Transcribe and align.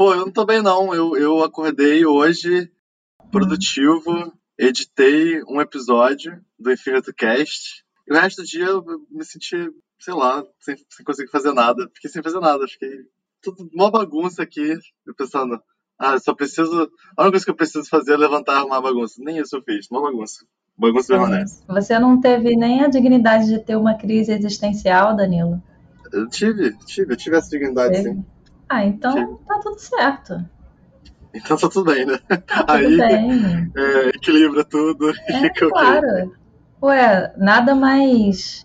Pô, 0.00 0.14
eu 0.14 0.24
não 0.24 0.32
tô 0.32 0.46
bem 0.46 0.62
não. 0.62 0.94
Eu, 0.94 1.14
eu 1.14 1.44
acordei 1.44 2.06
hoje, 2.06 2.72
produtivo, 3.30 4.32
editei 4.58 5.42
um 5.44 5.60
episódio 5.60 6.40
do 6.58 6.72
Infinito 6.72 7.12
Cast. 7.12 7.84
E 8.08 8.10
o 8.14 8.16
resto 8.18 8.40
do 8.40 8.48
dia 8.48 8.64
eu 8.64 8.82
me 9.10 9.22
senti, 9.26 9.70
sei 9.98 10.14
lá, 10.14 10.42
sem, 10.58 10.74
sem 10.88 11.04
conseguir 11.04 11.30
fazer 11.30 11.52
nada. 11.52 11.86
Fiquei 11.92 12.08
sem 12.08 12.22
fazer 12.22 12.40
nada. 12.40 12.66
Fiquei 12.66 12.88
tudo 13.42 13.68
uma 13.74 13.90
bagunça 13.90 14.42
aqui. 14.42 14.74
Eu 15.06 15.14
pensando, 15.14 15.60
ah, 15.98 16.18
só 16.18 16.32
preciso. 16.32 16.90
A 17.14 17.24
única 17.24 17.32
coisa 17.32 17.44
que 17.44 17.50
eu 17.50 17.56
preciso 17.56 17.86
fazer 17.86 18.14
é 18.14 18.16
levantar 18.16 18.54
e 18.54 18.56
arrumar 18.56 18.78
a 18.78 18.80
bagunça. 18.80 19.16
Nem 19.18 19.36
isso 19.36 19.54
eu 19.54 19.62
fiz, 19.62 19.86
uma 19.90 20.00
bagunça. 20.00 20.46
Bagunça 20.78 21.08
permanece. 21.08 21.62
Você 21.68 21.98
não 21.98 22.18
teve 22.18 22.56
nem 22.56 22.82
a 22.82 22.88
dignidade 22.88 23.48
de 23.48 23.58
ter 23.58 23.76
uma 23.76 23.92
crise 23.92 24.32
existencial, 24.32 25.14
Danilo? 25.14 25.62
Eu 26.10 26.26
tive, 26.26 26.74
tive, 26.86 27.12
eu 27.12 27.16
tive 27.18 27.36
essa 27.36 27.50
dignidade, 27.50 27.96
Teve? 27.96 28.14
sim. 28.14 28.24
Ah, 28.70 28.84
então 28.86 29.36
tá 29.46 29.58
tudo 29.58 29.78
certo. 29.80 30.44
Então 31.34 31.56
tá 31.56 31.68
tudo 31.68 31.92
bem, 31.92 32.06
né? 32.06 32.18
Tá 32.28 32.36
tudo 32.38 32.64
Aí 32.72 32.96
bem. 32.96 33.72
é, 33.76 34.08
equilibra 34.10 34.64
tudo 34.64 35.10
e 35.28 35.32
É, 35.32 35.40
fica 35.40 35.66
ok. 35.66 35.70
claro. 35.70 36.32
Ué, 36.82 37.34
nada 37.36 37.74
mais 37.74 38.64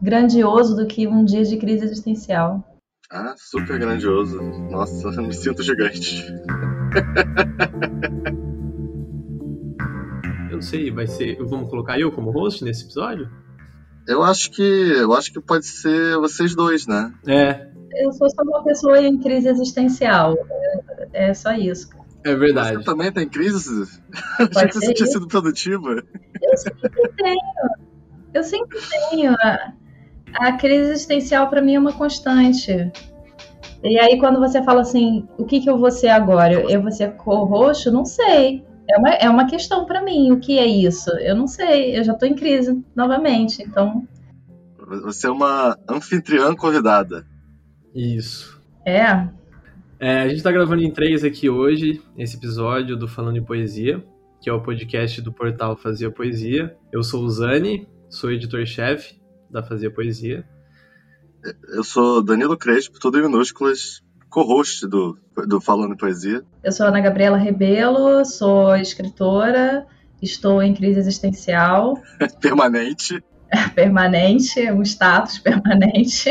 grandioso 0.00 0.76
do 0.76 0.86
que 0.86 1.06
um 1.08 1.24
dia 1.24 1.42
de 1.44 1.56
crise 1.56 1.84
existencial. 1.84 2.62
Ah, 3.10 3.34
super 3.36 3.78
grandioso. 3.78 4.40
Nossa, 4.70 5.08
eu 5.08 5.22
me 5.22 5.32
sinto 5.32 5.62
gigante. 5.62 6.24
Eu 10.50 10.56
não 10.56 10.62
sei, 10.62 10.90
vai 10.90 11.06
ser. 11.06 11.36
Vamos 11.44 11.68
colocar 11.68 11.98
eu 12.00 12.10
como 12.12 12.30
host 12.30 12.64
nesse 12.64 12.84
episódio? 12.84 13.28
Eu 14.06 14.22
acho 14.22 14.50
que. 14.52 14.62
Eu 14.62 15.12
acho 15.12 15.32
que 15.32 15.40
pode 15.40 15.66
ser 15.66 16.16
vocês 16.18 16.54
dois, 16.54 16.86
né? 16.86 17.12
É, 17.26 17.68
Eu 18.02 18.12
sou 18.12 18.28
só 18.30 18.42
uma 18.42 18.62
pessoa 18.62 19.00
em 19.00 19.18
crise 19.18 19.48
existencial. 19.48 20.36
É, 21.12 21.30
é 21.30 21.34
só 21.34 21.52
isso. 21.52 21.88
é 22.24 22.34
verdade. 22.34 22.76
Você 22.76 22.84
também 22.84 23.12
tem 23.12 23.28
crise? 23.28 23.82
Achei 24.38 24.68
que 24.68 24.74
você 24.74 24.94
tinha 24.94 25.06
sido 25.06 25.26
produtiva. 25.26 26.02
Eu 26.42 26.56
sempre 26.56 27.08
tenho. 27.16 27.40
Eu 28.34 28.42
sempre 28.44 28.78
tenho. 29.10 29.32
A, 29.32 29.72
a 30.34 30.52
crise 30.52 30.90
existencial 30.90 31.48
para 31.48 31.62
mim 31.62 31.74
é 31.74 31.78
uma 31.78 31.92
constante. 31.92 32.92
E 33.82 33.98
aí, 33.98 34.18
quando 34.18 34.40
você 34.40 34.62
fala 34.62 34.80
assim, 34.80 35.26
o 35.38 35.44
que, 35.44 35.60
que 35.60 35.70
eu 35.70 35.78
vou 35.78 35.90
ser 35.90 36.08
agora? 36.08 36.54
Eu 36.70 36.82
vou 36.82 36.90
ser 36.90 37.12
cor 37.16 37.44
roxo? 37.44 37.90
Não 37.90 38.04
sei. 38.04 38.64
É 38.88 38.98
uma, 38.98 39.10
é 39.10 39.30
uma 39.30 39.46
questão 39.46 39.84
para 39.84 40.02
mim. 40.02 40.32
O 40.32 40.40
que 40.40 40.58
é 40.58 40.66
isso? 40.66 41.10
Eu 41.18 41.34
não 41.34 41.46
sei. 41.46 41.98
Eu 41.98 42.04
já 42.04 42.14
tô 42.14 42.26
em 42.26 42.34
crise 42.34 42.82
novamente. 42.94 43.62
Então, 43.62 44.06
Você 45.04 45.26
é 45.26 45.30
uma 45.30 45.76
anfitriã 45.88 46.54
convidada. 46.54 47.26
Isso. 47.96 48.60
é. 48.84 49.28
É, 49.98 50.20
a 50.20 50.28
gente 50.28 50.42
tá 50.42 50.52
gravando 50.52 50.82
em 50.82 50.90
três 50.90 51.24
aqui 51.24 51.48
hoje, 51.48 52.02
esse 52.18 52.36
episódio 52.36 52.98
do 52.98 53.08
Falando 53.08 53.38
em 53.38 53.42
Poesia, 53.42 54.04
que 54.42 54.50
é 54.50 54.52
o 54.52 54.60
podcast 54.60 55.22
do 55.22 55.32
portal 55.32 55.74
Fazia 55.74 56.10
Poesia. 56.10 56.76
Eu 56.92 57.02
sou 57.02 57.24
o 57.24 57.30
Zani, 57.30 57.88
sou 58.10 58.30
editor-chefe 58.30 59.18
da 59.50 59.62
Fazia 59.62 59.90
Poesia. 59.90 60.44
Eu 61.74 61.82
sou 61.82 62.22
Danilo 62.22 62.58
Crespo, 62.58 63.00
tudo 63.00 63.18
em 63.18 63.22
minúsculas, 63.22 64.02
co-host 64.28 64.86
do, 64.86 65.18
do 65.48 65.62
Falando 65.62 65.94
em 65.94 65.96
Poesia. 65.96 66.44
Eu 66.62 66.72
sou 66.72 66.84
Ana 66.84 67.00
Gabriela 67.00 67.38
Rebelo, 67.38 68.22
sou 68.26 68.76
escritora, 68.76 69.86
estou 70.20 70.62
em 70.62 70.74
crise 70.74 71.00
existencial 71.00 71.98
Permanente. 72.42 73.24
permanente, 73.74 74.70
um 74.72 74.82
status 74.82 75.38
permanente, 75.38 76.30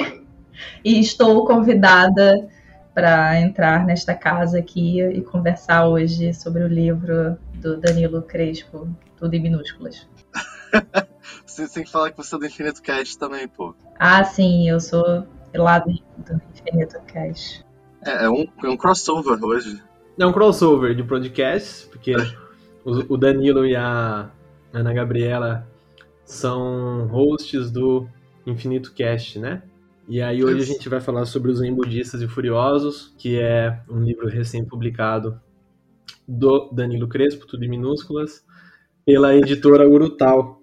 e 0.83 0.99
estou 0.99 1.45
convidada 1.45 2.47
para 2.93 3.39
entrar 3.41 3.85
nesta 3.85 4.13
casa 4.13 4.59
aqui 4.59 5.01
e 5.01 5.21
conversar 5.21 5.87
hoje 5.87 6.33
sobre 6.33 6.63
o 6.63 6.67
livro 6.67 7.37
do 7.55 7.77
Danilo 7.77 8.21
Crespo, 8.21 8.87
tudo 9.17 9.33
em 9.33 9.41
minúsculas. 9.41 10.07
Você 11.45 11.67
tem 11.67 11.83
que 11.83 11.91
falar 11.91 12.11
que 12.11 12.17
você 12.17 12.35
é 12.35 12.39
do 12.39 12.45
Infinito 12.45 12.81
Cast 12.81 13.17
também, 13.17 13.47
pô. 13.47 13.73
Ah, 13.97 14.23
sim, 14.25 14.69
eu 14.69 14.79
sou 14.79 15.25
lá 15.53 15.79
do 15.79 15.93
do 16.17 16.41
Infinito 16.53 16.99
Cash. 17.07 17.63
É, 18.03 18.25
é 18.25 18.29
um, 18.29 18.45
é 18.63 18.69
um 18.69 18.77
crossover 18.77 19.43
hoje. 19.43 19.81
É 20.17 20.25
um 20.25 20.31
crossover 20.31 20.95
de 20.95 21.03
podcasts, 21.03 21.87
porque 21.91 22.15
o, 22.83 23.13
o 23.13 23.17
Danilo 23.17 23.65
e 23.65 23.75
a 23.75 24.29
Ana 24.73 24.93
Gabriela 24.93 25.67
são 26.23 27.07
hosts 27.07 27.71
do 27.71 28.07
Infinito 28.45 28.93
Cast, 28.93 29.39
né? 29.39 29.63
E 30.07 30.21
aí 30.21 30.43
hoje 30.43 30.61
a 30.61 30.65
gente 30.65 30.87
vai 30.87 31.01
falar 31.01 31.25
sobre 31.25 31.49
os 31.49 31.57
Zen 31.57 31.73
Budistas 31.73 32.21
e 32.21 32.27
Furiosos, 32.27 33.15
que 33.17 33.39
é 33.39 33.81
um 33.89 34.03
livro 34.03 34.27
recém-publicado 34.27 35.41
do 36.27 36.69
Danilo 36.69 37.09
Crespo, 37.09 37.47
tudo 37.47 37.65
em 37.65 37.69
minúsculas, 37.69 38.45
pela 39.03 39.35
editora 39.35 39.89
Urutau. 39.89 40.61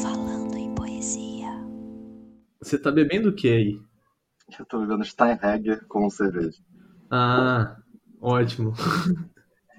Falando 0.00 0.56
em 0.56 0.72
poesia. 0.72 1.50
Você 2.62 2.78
tá 2.78 2.92
bebendo 2.92 3.30
o 3.30 3.34
que 3.34 3.48
aí? 3.48 3.80
Eu 4.56 4.64
tô 4.66 4.78
bebendo 4.78 5.04
Steinhegger 5.04 5.84
com 5.88 6.08
cerveja. 6.08 6.58
Ah, 7.10 7.76
ótimo. 8.20 8.72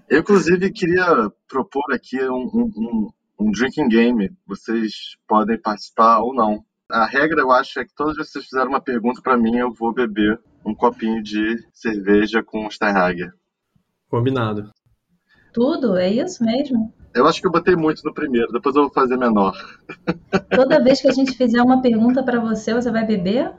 Eu, 0.10 0.20
inclusive, 0.20 0.70
queria 0.74 1.32
propor 1.48 1.94
aqui 1.94 2.22
um, 2.22 2.44
um, 2.54 2.72
um, 2.76 3.10
um 3.42 3.52
drinking 3.52 3.90
game. 3.90 4.30
Vocês 4.46 4.94
podem 5.28 5.60
participar 5.60 6.20
ou 6.20 6.34
não. 6.34 6.64
A 6.90 7.06
regra, 7.06 7.42
eu 7.42 7.52
acho, 7.52 7.80
é 7.80 7.86
que 7.86 7.96
todos 7.96 8.18
vocês 8.18 8.46
fizeram 8.46 8.70
uma 8.70 8.82
pergunta 8.82 9.22
pra 9.22 9.38
mim, 9.38 9.58
eu 9.58 9.72
vou 9.72 9.94
beber 9.94 10.40
um 10.66 10.76
copinho 10.76 11.24
de 11.24 11.58
cerveja 11.74 12.44
com 12.44 12.70
Steinhager. 12.70 13.32
Combinado. 14.10 14.70
Tudo? 15.54 15.98
É 15.98 16.10
isso 16.10 16.44
mesmo? 16.44 16.94
Eu 17.16 17.26
acho 17.26 17.42
que 17.42 17.48
eu 17.48 17.52
botei 17.52 17.76
muito 17.76 18.04
no 18.04 18.14
primeiro, 18.14 18.52
depois 18.52 18.76
eu 18.76 18.84
vou 18.84 18.92
fazer 18.92 19.18
menor. 19.18 19.54
Toda 20.54 20.84
vez 20.84 21.02
que 21.02 21.08
a 21.08 21.12
gente 21.12 21.32
fizer 21.34 21.62
uma 21.62 21.82
pergunta 21.82 22.24
para 22.24 22.40
você, 22.40 22.74
você 22.74 22.92
vai 22.92 23.06
beber? 23.06 23.54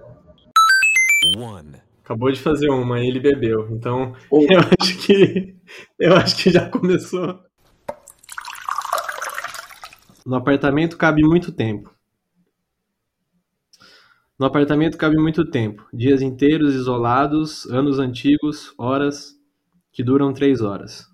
One. 1.37 1.77
Acabou 2.05 2.31
de 2.33 2.41
fazer 2.41 2.69
uma 2.69 3.01
e 3.01 3.07
ele 3.09 3.21
bebeu. 3.21 3.69
Então, 3.71 4.15
Um. 4.31 4.43
eu 4.43 4.61
acho 4.81 4.99
que 5.07 5.57
eu 5.99 6.15
acho 6.15 6.37
que 6.37 6.51
já 6.51 6.69
começou. 6.69 7.41
No 10.25 10.37
apartamento 10.37 10.97
cabe 10.97 11.23
muito 11.23 11.51
tempo. 11.51 11.93
No 14.39 14.47
apartamento 14.47 14.97
cabe 14.97 15.17
muito 15.17 15.45
tempo. 15.51 15.85
Dias 15.93 16.23
inteiros 16.23 16.75
isolados, 16.75 17.67
anos 17.67 17.99
antigos, 17.99 18.73
horas 18.79 19.37
que 19.93 20.03
duram 20.03 20.33
três 20.33 20.61
horas. 20.61 21.07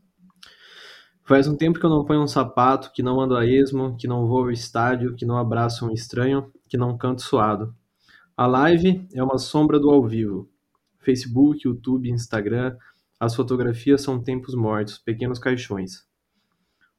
Faz 1.25 1.49
um 1.49 1.57
tempo 1.57 1.79
que 1.79 1.85
eu 1.85 1.91
não 1.91 2.05
ponho 2.05 2.23
um 2.23 2.27
sapato, 2.27 2.93
que 2.93 3.03
não 3.03 3.21
ando 3.21 3.37
a 3.37 3.47
esmo, 3.47 3.97
que 3.97 4.07
não 4.07 4.27
vou 4.27 4.45
ao 4.45 4.51
estádio, 4.51 5.15
que 5.15 5.27
não 5.27 5.37
abraço 5.37 5.87
um 5.87 5.93
estranho, 5.93 6.51
que 6.69 6.77
não 6.77 6.97
canto 6.97 7.23
suado. 7.23 7.75
A 8.37 8.47
live 8.47 9.07
é 9.15 9.23
uma 9.23 9.39
sombra 9.39 9.79
do 9.79 9.91
ao 9.91 10.07
vivo. 10.07 10.49
Facebook, 11.01 11.67
YouTube, 11.67 12.11
Instagram, 12.11 12.77
as 13.19 13.35
fotografias 13.35 14.01
são 14.03 14.23
tempos 14.23 14.55
mortos, 14.55 14.99
pequenos 14.99 15.39
caixões. 15.39 16.08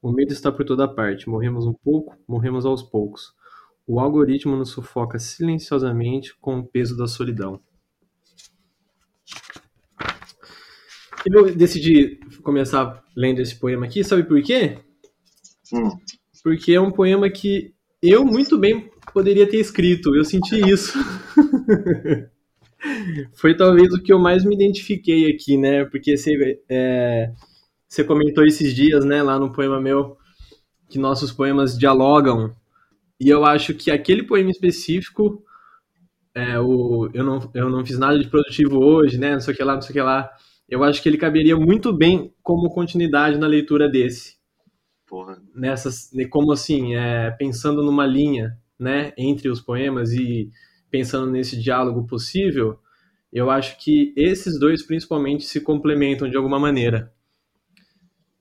O 0.01 0.11
medo 0.11 0.31
está 0.31 0.51
por 0.51 0.65
toda 0.65 0.87
parte. 0.87 1.29
Morremos 1.29 1.65
um 1.65 1.73
pouco, 1.73 2.15
morremos 2.27 2.65
aos 2.65 2.81
poucos. 2.81 3.33
O 3.85 3.99
algoritmo 3.99 4.55
nos 4.55 4.69
sufoca 4.69 5.19
silenciosamente 5.19 6.35
com 6.39 6.59
o 6.59 6.65
peso 6.65 6.95
da 6.95 7.07
solidão. 7.07 7.59
Eu 11.25 11.53
decidi 11.53 12.19
começar 12.43 13.03
lendo 13.15 13.41
esse 13.41 13.59
poema 13.59 13.85
aqui, 13.85 14.03
sabe 14.03 14.23
por 14.23 14.41
quê? 14.41 14.77
Hum. 15.73 15.89
Porque 16.41 16.71
é 16.71 16.79
um 16.79 16.91
poema 16.91 17.29
que 17.29 17.73
eu 18.01 18.23
muito 18.23 18.57
bem 18.57 18.89
poderia 19.13 19.47
ter 19.49 19.57
escrito, 19.57 20.15
eu 20.15 20.23
senti 20.23 20.55
isso. 20.69 20.97
Foi 23.33 23.55
talvez 23.55 23.93
o 23.93 24.01
que 24.01 24.13
eu 24.13 24.19
mais 24.19 24.45
me 24.45 24.55
identifiquei 24.55 25.29
aqui, 25.31 25.57
né? 25.57 25.83
Porque 25.85 26.15
você, 26.15 26.61
é, 26.69 27.31
você 27.89 28.03
comentou 28.03 28.45
esses 28.45 28.75
dias, 28.75 29.03
né, 29.03 29.23
lá 29.23 29.39
no 29.39 29.51
poema 29.51 29.81
meu, 29.81 30.15
que 30.87 30.99
nossos 30.99 31.31
poemas 31.31 31.75
dialogam. 31.77 32.55
E 33.19 33.27
eu 33.29 33.43
acho 33.43 33.73
que 33.73 33.89
aquele 33.89 34.23
poema 34.23 34.51
específico, 34.51 35.43
é, 36.35 36.59
o, 36.59 37.09
eu, 37.13 37.23
não, 37.23 37.51
eu 37.53 37.69
não 37.69 37.83
fiz 37.83 37.97
nada 37.97 38.17
de 38.19 38.27
produtivo 38.29 38.77
hoje, 38.77 39.17
né? 39.17 39.33
Não 39.33 39.39
sei 39.39 39.53
o 39.53 39.57
que 39.57 39.63
lá, 39.63 39.73
não 39.73 39.81
sei 39.81 39.89
o 39.89 39.93
que 39.93 40.01
lá. 40.01 40.29
Eu 40.69 40.83
acho 40.83 41.01
que 41.01 41.09
ele 41.09 41.17
caberia 41.17 41.57
muito 41.57 41.91
bem 41.91 42.31
como 42.43 42.69
continuidade 42.69 43.39
na 43.39 43.47
leitura 43.47 43.89
desse 43.89 44.37
Porra. 45.07 45.41
nessas, 45.55 46.11
né, 46.13 46.25
como 46.25 46.51
assim, 46.51 46.95
é, 46.95 47.31
pensando 47.31 47.83
numa 47.83 48.05
linha, 48.05 48.55
né, 48.77 49.11
entre 49.17 49.49
os 49.49 49.59
poemas 49.59 50.13
e 50.13 50.51
pensando 50.91 51.29
nesse 51.31 51.59
diálogo 51.59 52.05
possível, 52.05 52.79
eu 53.33 53.49
acho 53.49 53.77
que 53.83 54.13
esses 54.15 54.59
dois 54.59 54.85
principalmente 54.85 55.43
se 55.43 55.59
complementam 55.61 56.29
de 56.29 56.37
alguma 56.37 56.59
maneira. 56.59 57.11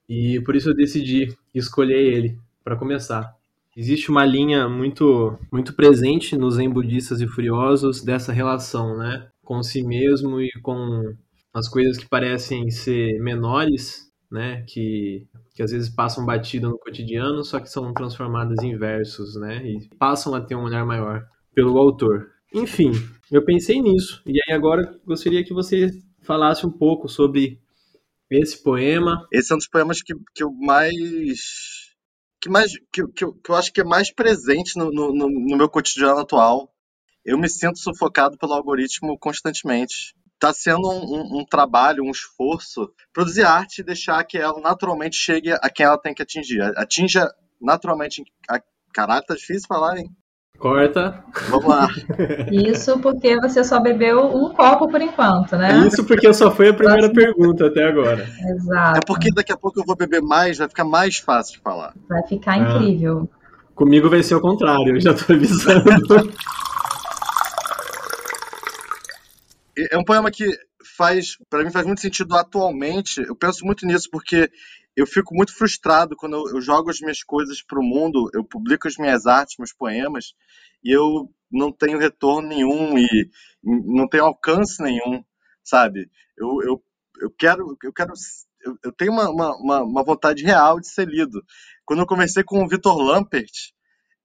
E 0.09 0.41
por 0.41 0.55
isso 0.55 0.71
eu 0.71 0.75
decidi 0.75 1.37
escolher 1.53 2.01
ele 2.01 2.37
para 2.63 2.75
começar. 2.75 3.35
existe 3.77 4.09
uma 4.09 4.25
linha 4.25 4.67
muito, 4.67 5.37
muito 5.51 5.73
presente 5.73 6.35
nos 6.35 6.55
Zen 6.55 6.69
budistas 6.69 7.21
e 7.21 7.27
furiosos 7.27 8.03
dessa 8.03 8.33
relação, 8.33 8.97
né? 8.97 9.27
Com 9.43 9.61
si 9.61 9.83
mesmo 9.83 10.41
e 10.41 10.51
com 10.61 11.13
as 11.53 11.69
coisas 11.69 11.97
que 11.97 12.07
parecem 12.09 12.69
ser 12.71 13.19
menores, 13.21 14.11
né? 14.31 14.63
Que, 14.67 15.27
que 15.53 15.61
às 15.61 15.71
vezes 15.71 15.89
passam 15.89 16.25
batido 16.25 16.69
no 16.69 16.79
cotidiano, 16.79 17.43
só 17.43 17.59
que 17.59 17.69
são 17.69 17.93
transformadas 17.93 18.63
em 18.63 18.75
versos, 18.75 19.35
né? 19.35 19.63
E 19.65 19.87
passam 19.97 20.33
a 20.33 20.41
ter 20.41 20.55
um 20.55 20.63
olhar 20.63 20.85
maior 20.85 21.23
pelo 21.53 21.77
autor. 21.77 22.31
Enfim, 22.53 22.91
eu 23.31 23.45
pensei 23.45 23.79
nisso. 23.79 24.21
E 24.25 24.39
aí 24.47 24.55
agora 24.55 24.99
gostaria 25.05 25.43
que 25.43 25.53
você 25.53 25.91
falasse 26.21 26.65
um 26.65 26.71
pouco 26.71 27.07
sobre 27.07 27.59
esse 28.29 28.61
poema. 28.61 29.27
Esse 29.31 29.51
é 29.51 29.55
um 29.55 29.57
dos 29.57 29.67
poemas 29.67 30.01
que, 30.01 30.13
que 30.33 30.43
eu 30.43 30.51
mais. 30.51 31.39
que 32.41 32.49
mais. 32.49 32.71
que, 32.91 33.07
que, 33.07 33.23
eu, 33.23 33.33
que 33.33 33.49
eu 33.49 33.55
acho 33.55 33.73
que 33.73 33.81
é 33.81 33.83
mais 33.83 34.13
presente 34.13 34.77
no, 34.77 34.91
no, 34.91 35.13
no 35.13 35.57
meu 35.57 35.69
cotidiano 35.69 36.19
atual. 36.19 36.71
Eu 37.25 37.37
me 37.37 37.49
sinto 37.49 37.79
sufocado 37.79 38.37
pelo 38.37 38.53
algoritmo 38.53 39.17
constantemente. 39.17 40.15
Está 40.35 40.53
sendo 40.53 40.89
um, 40.89 41.15
um, 41.15 41.39
um, 41.39 41.45
trabalho, 41.45 42.03
um 42.03 42.11
esforço, 42.11 42.93
produzir 43.11 43.43
arte 43.43 43.79
e 43.81 43.83
deixar 43.83 44.23
que 44.23 44.37
ela 44.37 44.59
naturalmente 44.61 45.17
chegue 45.17 45.51
a 45.51 45.69
quem 45.69 45.85
ela 45.85 45.97
tem 45.97 46.13
que 46.13 46.21
atingir. 46.21 46.61
Atinja 46.77 47.29
naturalmente. 47.61 48.23
A... 48.49 48.61
Caralho, 48.93 49.25
tá 49.25 49.35
difícil 49.35 49.67
falar, 49.67 49.97
hein? 49.97 50.09
Corta. 50.59 51.23
Vamos 51.49 51.65
lá. 51.65 51.87
Isso 52.51 52.99
porque 52.99 53.39
você 53.39 53.63
só 53.63 53.79
bebeu 53.79 54.25
um 54.25 54.53
copo 54.53 54.89
por 54.89 55.01
enquanto, 55.01 55.55
né? 55.55 55.87
Isso 55.87 56.03
porque 56.03 56.33
só 56.33 56.51
foi 56.51 56.69
a 56.69 56.73
primeira 56.73 57.09
pergunta 57.09 57.67
até 57.67 57.85
agora. 57.85 58.27
Exato. 58.51 58.97
É 58.97 59.01
porque 59.07 59.31
daqui 59.33 59.53
a 59.53 59.57
pouco 59.57 59.79
eu 59.79 59.85
vou 59.85 59.95
beber 59.95 60.21
mais, 60.21 60.57
vai 60.57 60.67
ficar 60.67 60.83
mais 60.83 61.17
fácil 61.17 61.53
de 61.53 61.61
falar. 61.61 61.93
Vai 62.09 62.21
ficar 62.27 62.53
ah. 62.53 62.57
incrível. 62.57 63.29
Comigo 63.73 64.09
vai 64.09 64.21
ser 64.21 64.35
o 64.35 64.41
contrário, 64.41 64.95
eu 64.95 64.99
já 64.99 65.13
tô 65.13 65.31
avisando. 65.31 65.89
é 69.89 69.97
um 69.97 70.03
poema 70.03 70.29
que 70.29 70.45
faz, 70.97 71.37
para 71.49 71.63
mim 71.63 71.71
faz 71.71 71.85
muito 71.85 72.01
sentido 72.01 72.35
atualmente. 72.35 73.21
Eu 73.21 73.35
penso 73.35 73.65
muito 73.65 73.85
nisso 73.85 74.09
porque 74.11 74.51
eu 74.99 75.07
fico 75.07 75.33
muito 75.33 75.55
frustrado 75.55 76.15
quando 76.15 76.49
eu, 76.49 76.61
jogo 76.61 76.89
as 76.89 76.99
minhas 76.99 77.23
coisas 77.23 77.61
para 77.61 77.79
o 77.79 77.83
mundo, 77.83 78.29
eu 78.33 78.43
publico 78.43 78.87
as 78.87 78.97
minhas 78.97 79.25
artes, 79.25 79.57
meus 79.57 79.71
poemas, 79.71 80.33
e 80.83 80.91
eu 80.91 81.33
não 81.51 81.71
tenho 81.71 81.97
retorno 81.97 82.49
nenhum 82.49 82.97
e 82.97 83.29
não 83.63 84.07
tenho 84.07 84.25
alcance 84.25 84.81
nenhum, 84.83 85.23
sabe? 85.63 86.09
Eu, 86.37 86.61
eu, 86.63 86.83
eu 87.21 87.31
quero, 87.31 87.77
eu 87.81 87.93
quero, 87.93 88.13
eu, 88.61 88.77
eu 88.83 88.91
tenho 88.91 89.11
uma, 89.11 89.29
uma, 89.29 89.83
uma, 89.83 90.03
vontade 90.03 90.43
real 90.43 90.79
de 90.79 90.87
ser 90.87 91.07
lido. 91.07 91.41
Quando 91.85 91.99
eu 91.99 92.07
conversei 92.07 92.43
com 92.43 92.63
o 92.63 92.67
Vitor 92.67 92.97
Lampert, 92.97 93.71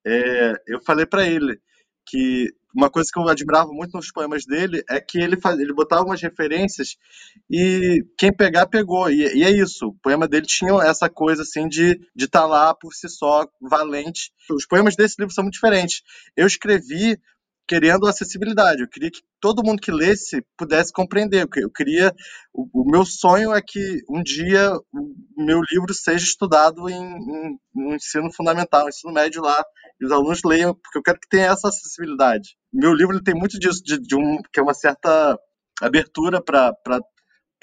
é, 0.04 0.54
eu 0.66 0.82
falei 0.84 1.06
para 1.06 1.24
ele 1.24 1.60
que 2.04 2.52
uma 2.74 2.90
coisa 2.90 3.08
que 3.12 3.18
eu 3.18 3.28
admirava 3.28 3.70
muito 3.72 3.96
nos 3.96 4.10
poemas 4.10 4.44
dele 4.44 4.82
é 4.88 5.00
que 5.00 5.18
ele 5.18 5.36
faz, 5.36 5.58
ele 5.58 5.72
botava 5.72 6.04
umas 6.04 6.20
referências 6.20 6.96
e 7.50 8.04
quem 8.18 8.32
pegar 8.32 8.66
pegou 8.66 9.08
e, 9.10 9.22
e 9.36 9.44
é 9.44 9.50
isso. 9.50 9.88
O 9.88 9.94
poema 9.94 10.26
dele 10.26 10.46
tinha 10.46 10.72
essa 10.82 11.08
coisa 11.08 11.42
assim 11.42 11.68
de 11.68 11.94
de 12.14 12.24
estar 12.24 12.42
tá 12.42 12.46
lá 12.46 12.74
por 12.74 12.92
si 12.92 13.08
só 13.08 13.46
valente. 13.60 14.32
Os 14.50 14.66
poemas 14.66 14.96
desse 14.96 15.16
livro 15.18 15.34
são 15.34 15.44
muito 15.44 15.54
diferentes. 15.54 16.02
Eu 16.36 16.46
escrevi 16.46 17.18
querendo 17.66 18.06
acessibilidade. 18.06 18.82
Eu 18.82 18.88
queria 18.88 19.10
que 19.10 19.22
todo 19.40 19.64
mundo 19.64 19.80
que 19.80 19.90
lesse 19.90 20.44
pudesse 20.56 20.92
compreender. 20.92 21.46
Eu 21.56 21.70
queria, 21.70 22.14
o, 22.52 22.82
o 22.82 22.90
meu 22.90 23.04
sonho 23.04 23.54
é 23.54 23.62
que 23.62 24.02
um 24.08 24.22
dia 24.22 24.72
o 24.92 25.44
meu 25.44 25.60
livro 25.70 25.92
seja 25.94 26.24
estudado 26.24 26.88
em, 26.88 27.02
em, 27.02 27.58
no 27.74 27.94
ensino 27.94 28.32
fundamental, 28.32 28.82
no 28.82 28.88
ensino 28.88 29.12
médio 29.12 29.42
lá, 29.42 29.62
e 30.00 30.04
os 30.04 30.12
alunos 30.12 30.40
leiam, 30.44 30.74
porque 30.74 30.98
eu 30.98 31.02
quero 31.02 31.20
que 31.20 31.28
tenha 31.28 31.46
essa 31.46 31.68
acessibilidade. 31.68 32.56
Meu 32.72 32.92
livro 32.92 33.22
tem 33.22 33.34
muito 33.34 33.58
disso, 33.58 33.82
de, 33.82 33.98
de 33.98 34.16
um, 34.16 34.40
que 34.52 34.60
é 34.60 34.62
uma 34.62 34.74
certa 34.74 35.38
abertura 35.80 36.42
para 36.42 36.72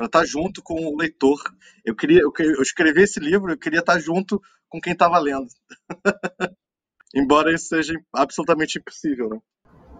para 0.01 0.07
estar 0.07 0.19
tá 0.21 0.25
junto 0.25 0.63
com 0.63 0.73
o 0.73 0.97
leitor. 0.97 1.39
Eu 1.85 1.95
queria, 1.95 2.21
eu, 2.21 2.33
eu 2.39 2.61
escrevi 2.61 3.03
esse 3.03 3.19
livro, 3.19 3.51
eu 3.51 3.57
queria 3.57 3.81
estar 3.81 3.93
tá 3.93 3.99
junto 3.99 4.41
com 4.67 4.81
quem 4.81 4.93
estava 4.93 5.19
lendo. 5.19 5.47
Embora 7.13 7.53
isso 7.53 7.67
seja 7.67 7.93
absolutamente 8.13 8.79
impossível, 8.79 9.29
né? 9.29 9.39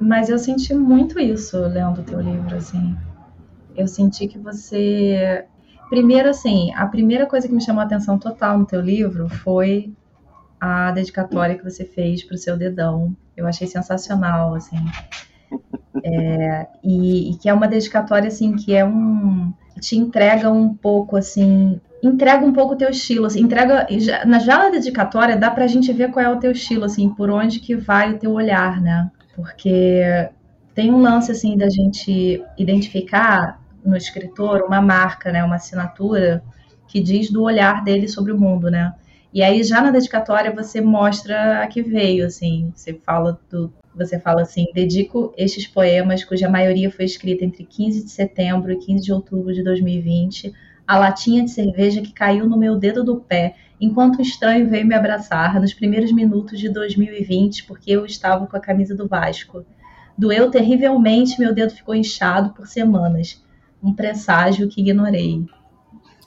Mas 0.02 0.30
eu 0.30 0.40
senti 0.40 0.74
muito 0.74 1.20
isso 1.20 1.60
lendo 1.60 2.02
o 2.02 2.04
teu 2.04 2.20
livro, 2.20 2.56
assim. 2.56 2.98
Eu 3.76 3.88
senti 3.88 4.28
que 4.28 4.40
você. 4.40 5.46
Primeiro, 5.92 6.30
assim, 6.30 6.74
a 6.74 6.88
primeira 6.88 7.28
coisa 7.28 7.48
que 7.48 7.54
me 7.54 7.62
chamou 7.62 7.82
a 7.82 7.86
atenção 7.86 8.18
total 8.18 8.58
no 8.58 8.66
teu 8.66 8.82
livro 8.82 9.30
foi 9.30 9.94
a 10.60 10.92
dedicatória 10.92 11.56
que 11.56 11.64
você 11.64 11.86
fez 11.86 12.24
para 12.24 12.34
o 12.34 12.38
seu 12.38 12.58
dedão. 12.58 13.16
Eu 13.38 13.46
achei 13.46 13.68
sensacional, 13.68 14.56
assim. 14.56 14.84
É, 16.04 16.68
e, 16.84 17.32
e, 17.32 17.36
que 17.38 17.48
é 17.48 17.54
uma 17.54 17.68
dedicatória, 17.68 18.28
assim, 18.28 18.56
que 18.56 18.74
é 18.74 18.84
um. 18.84 19.54
te 19.80 19.96
entrega 19.96 20.52
um 20.52 20.74
pouco, 20.74 21.16
assim. 21.16 21.80
Entrega 22.02 22.44
um 22.44 22.54
pouco 22.54 22.74
o 22.74 22.78
teu 22.78 22.90
estilo, 22.90 23.28
assim, 23.28 23.42
entrega. 23.42 23.86
Já, 24.00 24.26
na, 24.26 24.40
já 24.40 24.58
na 24.58 24.70
dedicatória 24.70 25.38
dá 25.38 25.52
pra 25.52 25.68
gente 25.68 25.94
ver 25.94 26.10
qual 26.10 26.26
é 26.26 26.30
o 26.30 26.40
teu 26.40 26.52
estilo, 26.52 26.86
assim, 26.86 27.08
por 27.10 27.30
onde 27.30 27.60
que 27.60 27.76
vai 27.76 28.14
o 28.14 28.18
teu 28.18 28.32
olhar, 28.32 28.82
né? 28.82 29.12
Porque 29.42 30.02
tem 30.74 30.92
um 30.92 31.02
lance 31.02 31.32
assim 31.32 31.58
da 31.58 31.70
gente 31.70 32.44
identificar 32.58 33.62
no 33.84 33.98
escritor 33.98 34.64
uma 34.64 34.82
marca, 34.82 35.32
né, 35.32 35.44
uma 35.44 35.56
assinatura 35.56 36.44
que 36.88 37.02
diz 37.02 37.32
do 37.32 37.44
olhar 37.44 37.84
dele 37.84 38.08
sobre 38.08 38.32
o 38.32 38.40
mundo, 38.40 38.70
né? 38.70 38.94
E 39.34 39.42
aí 39.42 39.64
já 39.64 39.82
na 39.82 39.92
dedicatória 39.92 40.54
você 40.54 40.82
mostra 40.82 41.64
a 41.64 41.68
que 41.68 41.82
veio, 41.82 42.26
assim, 42.26 42.72
você 42.76 42.94
fala 42.94 43.40
do 43.50 43.74
você 43.96 44.20
fala 44.20 44.42
assim: 44.42 44.66
dedico 44.74 45.34
estes 45.38 45.68
poemas, 45.68 46.24
cuja 46.24 46.50
maioria 46.50 46.90
foi 46.92 47.06
escrita 47.06 47.44
entre 47.44 47.66
15 47.66 48.06
de 48.06 48.10
setembro 48.10 48.72
e 48.72 48.78
15 48.78 49.04
de 49.04 49.14
outubro 49.14 49.54
de 49.54 49.64
2020, 49.64 50.54
a 50.92 51.00
latinha 51.00 51.46
de 51.46 51.52
cerveja 51.52 52.02
que 52.02 52.12
caiu 52.12 52.46
no 52.46 52.58
meu 52.58 52.76
dedo 52.76 53.02
do 53.02 53.16
pé 53.16 53.56
enquanto 53.80 54.20
o 54.20 54.22
estranho 54.22 54.70
veio 54.70 54.86
me 54.86 54.94
abraçar 54.94 55.58
nos 55.58 55.74
primeiros 55.74 56.12
minutos 56.12 56.60
de 56.60 56.68
2020, 56.68 57.64
porque 57.64 57.92
eu 57.92 58.06
estava 58.06 58.46
com 58.46 58.58
a 58.58 58.60
camisa 58.60 58.94
do 58.94 59.08
Vasco. 59.08 59.66
Doeu 60.18 60.52
terrivelmente, 60.52 61.40
meu 61.40 61.56
dedo 61.56 61.72
ficou 61.72 61.96
inchado 61.96 62.54
por 62.54 62.68
semanas. 62.68 63.42
Um 63.82 63.94
presságio 63.94 64.68
que 64.68 64.82
ignorei. 64.82 65.46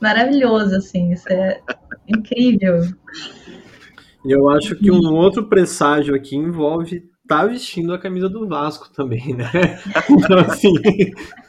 Maravilhoso, 0.01 0.77
assim, 0.77 1.13
isso 1.13 1.29
é 1.29 1.61
incrível. 2.09 2.81
Eu 4.25 4.49
acho 4.49 4.77
que 4.77 4.91
um 4.91 5.13
outro 5.13 5.47
presságio 5.47 6.15
aqui 6.15 6.37
envolve 6.37 7.05
tá 7.29 7.45
vestindo 7.45 7.93
a 7.93 7.99
camisa 7.99 8.31
do 8.31 8.49
Vasco 8.49 8.91
também, 8.95 9.35
né? 9.35 9.45
Então, 10.09 10.39
assim. 10.39 10.73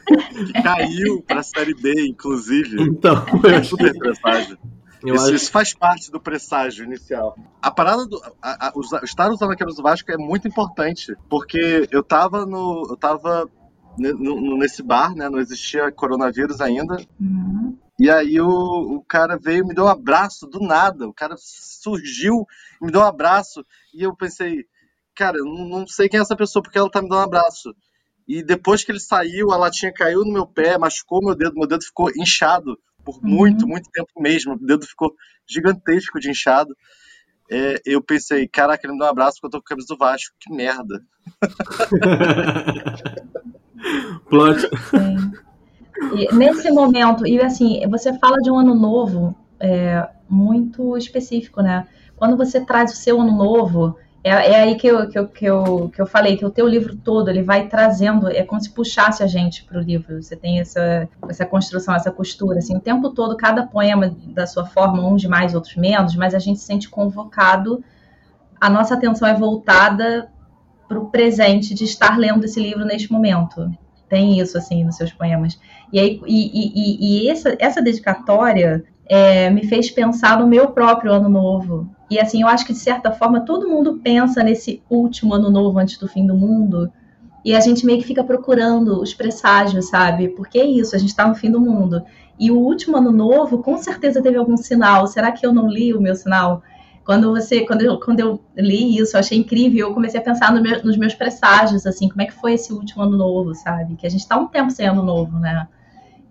Caiu 0.64 1.22
pra 1.22 1.44
Série 1.44 1.74
B, 1.74 2.08
inclusive. 2.08 2.82
Então, 2.82 3.26
é 3.46 3.64
super 3.64 3.98
presságio. 3.98 4.58
Isso, 5.04 5.24
acho... 5.24 5.36
isso, 5.36 5.52
faz 5.52 5.74
parte 5.74 6.12
do 6.12 6.20
presságio 6.20 6.86
inicial. 6.86 7.38
A 7.62 7.70
parada 7.70 8.06
do. 8.06 8.22
A, 8.42 8.70
a, 8.70 8.74
estar 9.04 9.30
usando 9.30 9.52
a 9.52 9.56
camisa 9.56 9.78
do 9.78 9.84
Vasco 9.84 10.12
é 10.12 10.18
muito 10.18 10.48
importante, 10.48 11.16
porque 11.30 11.88
eu 11.92 12.04
tava 12.04 12.46
no. 12.46 12.88
Eu 12.90 12.98
tava 12.98 13.50
nesse 13.98 14.84
bar, 14.84 15.16
né? 15.16 15.30
Não 15.30 15.40
existia 15.40 15.92
coronavírus 15.92 16.60
ainda. 16.60 16.98
Uhum. 17.20 17.78
E 17.98 18.10
aí 18.10 18.42
o, 18.42 18.50
o 18.98 19.04
cara 19.04 19.38
veio 19.38 19.64
e 19.64 19.68
me 19.68 19.74
deu 19.74 19.86
um 19.86 19.90
abraço 19.90 20.48
do 20.48 20.60
nada. 20.60 21.08
O 21.08 21.14
cara 21.14 21.36
surgiu 21.38 22.46
e 22.82 22.86
me 22.86 22.92
deu 22.92 23.02
um 23.02 23.06
abraço. 23.06 23.66
E 23.94 24.04
eu 24.04 24.16
pensei, 24.16 24.66
cara, 25.16 25.38
eu 25.38 25.46
não, 25.46 25.66
não 25.66 25.88
sei 25.88 26.10
quem 26.10 26.20
é 26.20 26.22
essa 26.22 26.36
pessoa 26.36 26.62
porque 26.62 26.78
ela 26.78 26.90
tá 26.90 27.02
me 27.02 27.08
dando 27.08 27.20
um 27.20 27.24
abraço. 27.24 27.74
E 28.28 28.44
depois 28.44 28.84
que 28.84 28.92
ele 28.92 29.00
saiu, 29.00 29.52
a 29.52 29.58
latinha 29.58 29.94
caiu 29.94 30.26
no 30.26 30.32
meu 30.32 30.48
pé, 30.48 30.78
machucou 30.78 31.24
meu 31.24 31.36
dedo, 31.36 31.56
meu 31.56 31.68
dedo 31.68 31.84
ficou 31.84 32.10
inchado 32.18 32.78
por 33.04 33.16
uhum. 33.18 33.30
muito, 33.30 33.68
muito 33.68 33.90
tempo 33.92 34.10
mesmo. 34.20 34.54
O 34.54 34.60
dedo 34.60 34.86
ficou 34.86 35.14
gigantesco 35.48 36.20
de 36.20 36.32
inchado. 36.32 36.76
É, 37.52 37.80
eu 37.86 38.02
pensei, 38.02 38.48
caraca, 38.48 38.86
ele 38.86 38.94
me 38.94 39.00
dá 39.00 39.06
um 39.06 39.10
abraço 39.10 39.38
porque 39.40 39.46
eu 39.48 39.52
tô 39.52 39.60
com 39.60 39.66
a 39.66 39.70
camisa 39.70 39.88
do 39.88 39.98
Vasco. 39.98 40.36
Que 40.40 40.52
merda. 40.54 41.04
Plot. 44.28 44.68
nesse 46.34 46.72
momento, 46.72 47.28
e 47.28 47.40
assim, 47.40 47.88
você 47.88 48.18
fala 48.18 48.38
de 48.38 48.50
um 48.50 48.58
ano 48.58 48.74
novo 48.74 49.36
é, 49.60 50.10
muito 50.28 50.98
específico, 50.98 51.62
né? 51.62 51.88
Quando 52.16 52.36
você 52.36 52.66
traz 52.66 52.94
o 52.94 52.96
seu 52.96 53.22
ano 53.22 53.38
novo, 53.38 53.96
é, 54.26 54.30
é 54.32 54.56
aí 54.64 54.76
que 54.76 54.88
eu, 54.88 55.08
que, 55.08 55.20
eu, 55.20 55.28
que, 55.28 55.46
eu, 55.46 55.92
que 55.94 56.02
eu 56.02 56.08
falei, 56.08 56.36
que 56.36 56.44
o 56.44 56.50
teu 56.50 56.68
livro 56.68 56.96
todo, 56.96 57.30
ele 57.30 57.44
vai 57.44 57.68
trazendo, 57.68 58.28
é 58.28 58.42
como 58.42 58.60
se 58.60 58.72
puxasse 58.72 59.22
a 59.22 59.28
gente 59.28 59.64
para 59.64 59.78
o 59.78 59.82
livro. 59.82 60.20
Você 60.20 60.36
tem 60.36 60.60
essa, 60.60 61.08
essa 61.30 61.46
construção, 61.46 61.94
essa 61.94 62.12
costura, 62.12 62.58
assim, 62.58 62.76
o 62.76 62.80
tempo 62.80 63.12
todo, 63.12 63.38
cada 63.38 63.68
poema 63.68 64.18
da 64.34 64.48
sua 64.48 64.66
forma, 64.66 65.08
uns 65.08 65.24
mais, 65.26 65.54
outros 65.54 65.76
menos, 65.76 66.16
mas 66.16 66.34
a 66.34 66.40
gente 66.40 66.60
se 66.60 66.66
sente 66.66 66.90
convocado, 66.90 67.84
a 68.60 68.68
nossa 68.68 68.96
atenção 68.96 69.28
é 69.28 69.36
voltada 69.36 70.28
para 70.88 70.98
o 70.98 71.12
presente 71.12 71.76
de 71.76 71.84
estar 71.84 72.18
lendo 72.18 72.46
esse 72.46 72.60
livro 72.60 72.84
neste 72.84 73.12
momento. 73.12 73.72
Tem 74.10 74.40
isso, 74.40 74.58
assim, 74.58 74.84
nos 74.84 74.96
seus 74.96 75.14
poemas. 75.14 75.60
E, 75.94 76.00
aí, 76.00 76.20
e, 76.26 76.72
e, 76.74 77.26
e 77.26 77.30
essa, 77.30 77.56
essa 77.60 77.80
dedicatória 77.80 78.84
é, 79.08 79.50
me 79.50 79.66
fez 79.68 79.92
pensar 79.92 80.40
no 80.40 80.48
meu 80.48 80.70
próprio 80.70 81.12
ano 81.12 81.30
novo. 81.30 81.90
E 82.10 82.20
assim, 82.20 82.42
eu 82.42 82.48
acho 82.48 82.66
que 82.66 82.74
de 82.74 82.80
certa 82.80 83.12
forma 83.12 83.42
todo 83.42 83.68
mundo 83.68 84.00
pensa 84.04 84.44
nesse 84.44 84.82
último 84.90 85.34
ano 85.34 85.50
novo 85.50 85.78
antes 85.80 85.98
do 85.98 86.08
fim 86.08 86.26
do 86.26 86.36
mundo. 86.36 86.92
E 87.44 87.56
a 87.56 87.60
gente 87.60 87.86
meio 87.86 88.00
que 88.00 88.08
fica 88.08 88.24
procurando 88.24 89.00
os 89.00 89.14
presságios, 89.14 89.90
sabe? 89.90 90.30
Porque 90.30 90.58
é 90.58 90.66
isso, 90.66 90.96
a 90.96 91.00
gente 91.00 91.10
está 91.10 91.28
no 91.28 91.36
fim 91.36 91.52
do 91.52 91.62
mundo. 91.62 92.04
E 92.40 92.52
o 92.52 92.58
último 92.58 92.98
ano 92.98 93.12
novo, 93.12 93.62
com 93.62 93.78
certeza 93.78 94.22
teve 94.22 94.38
algum 94.38 94.58
sinal. 94.58 95.08
Será 95.08 95.32
que 95.32 95.46
eu 95.46 95.54
não 95.54 95.70
li 95.70 95.94
o 95.94 96.02
meu 96.02 96.16
sinal? 96.16 96.64
Quando 97.06 97.32
você, 97.32 97.62
quando 97.62 97.84
eu, 97.84 98.00
quando 98.00 98.20
eu 98.20 98.42
li 98.58 98.98
isso, 98.98 99.16
eu 99.16 99.20
achei 99.20 99.38
incrível. 99.38 99.90
Eu 99.90 99.94
comecei 99.94 100.20
a 100.20 100.24
pensar 100.24 100.52
no 100.52 100.62
meu, 100.62 100.84
nos 100.84 100.98
meus 100.98 101.14
presságios, 101.14 101.86
assim, 101.86 102.10
como 102.10 102.24
é 102.24 102.26
que 102.26 102.34
foi 102.34 102.54
esse 102.54 102.74
último 102.74 103.04
ano 103.04 103.16
novo, 103.16 103.54
sabe? 103.54 103.96
Que 103.96 104.08
a 104.08 104.10
gente 104.10 104.22
está 104.22 104.36
um 104.38 104.48
tempo 104.48 104.72
sem 104.72 104.88
ano 104.88 105.04
novo, 105.04 105.38
né? 105.38 105.68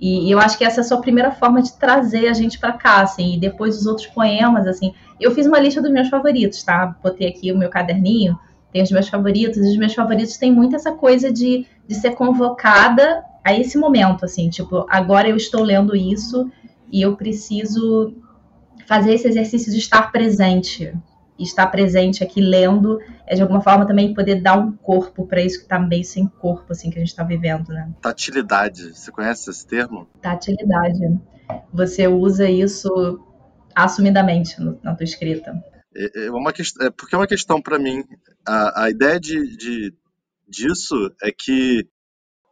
E, 0.01 0.31
eu 0.31 0.39
acho 0.39 0.59
que 0.59 0.65
essa 0.65 0.81
é 0.81 0.83
a 0.83 0.85
sua 0.85 1.01
primeira 1.01 1.31
forma 1.31 1.63
de 1.63 1.73
trazer 1.75 2.29
a 2.29 2.33
gente 2.33 2.59
para 2.59 2.73
cá, 2.73 3.01
assim. 3.03 3.35
E 3.35 3.39
depois 3.39 3.79
os 3.79 3.87
outros 3.87 4.07
poemas, 4.07 4.67
assim. 4.67 4.93
Eu 5.21 5.33
fiz 5.33 5.47
uma 5.47 5.59
lista 5.59 5.81
dos 5.81 5.91
meus 5.91 6.09
favoritos, 6.09 6.63
tá? 6.63 6.97
Botei 7.03 7.29
aqui 7.29 7.53
o 7.53 7.59
meu 7.59 7.71
caderninho, 7.71 8.39
tem 8.73 8.83
os 8.83 8.91
meus 8.91 9.09
favoritos. 9.09 9.59
E 9.59 9.71
os 9.71 9.77
meus 9.77 9.95
favoritos 9.95 10.37
têm 10.37 10.53
muito 10.53 10.77
essa 10.77 10.93
coisa 10.93 11.33
de, 11.33 11.67
de 11.87 11.95
ser 11.95 12.13
convocada 12.13 13.25
a 13.45 13.55
esse 13.55 13.79
momento, 13.79 14.25
assim. 14.25 14.49
Tipo, 14.51 14.87
agora 14.89 15.29
eu 15.29 15.37
estou 15.37 15.63
lendo 15.63 15.95
isso 15.95 16.51
e 16.91 17.03
eu 17.03 17.17
preciso 17.17 18.15
fazer 18.87 19.15
esse 19.15 19.29
exercício 19.29 19.73
de 19.73 19.79
estar 19.79 20.11
presente. 20.11 20.93
E 21.38 21.43
estar 21.43 21.67
presente 21.67 22.23
aqui 22.23 22.41
lendo 22.41 23.00
é 23.26 23.35
de 23.35 23.43
alguma 23.43 23.61
forma 23.61 23.87
também 23.87 24.14
poder 24.14 24.41
dar 24.41 24.57
um 24.57 24.73
corpo 24.73 25.26
para 25.26 25.43
isso 25.43 25.59
que 25.59 25.64
está 25.64 25.79
meio 25.79 26.05
sem 26.05 26.26
corpo, 26.26 26.73
assim, 26.73 26.91
que 26.91 26.97
a 26.97 27.00
gente 27.00 27.09
está 27.09 27.25
vivendo, 27.25 27.69
né? 27.71 27.93
Tatilidade. 28.00 28.95
Você 28.95 29.11
conhece 29.11 29.50
esse 29.50 29.67
termo? 29.67 30.09
Tatilidade. 30.21 31.19
Você 31.73 32.07
usa 32.07 32.49
isso 32.49 33.21
assumidamente 33.75 34.57
na 34.83 34.95
tua 34.95 35.05
escrita. 35.05 35.53
É, 35.97 36.26
é 36.26 36.31
uma 36.31 36.53
questão, 36.53 36.87
é 36.87 36.91
porque 36.91 37.14
é 37.14 37.19
uma 37.19 37.26
questão 37.26 37.61
para 37.61 37.79
mim. 37.79 38.05
A, 38.47 38.85
a 38.85 38.91
ideia 38.91 39.19
de, 39.19 39.57
de, 39.57 39.95
disso 40.49 41.12
é 41.23 41.33
que 41.33 41.88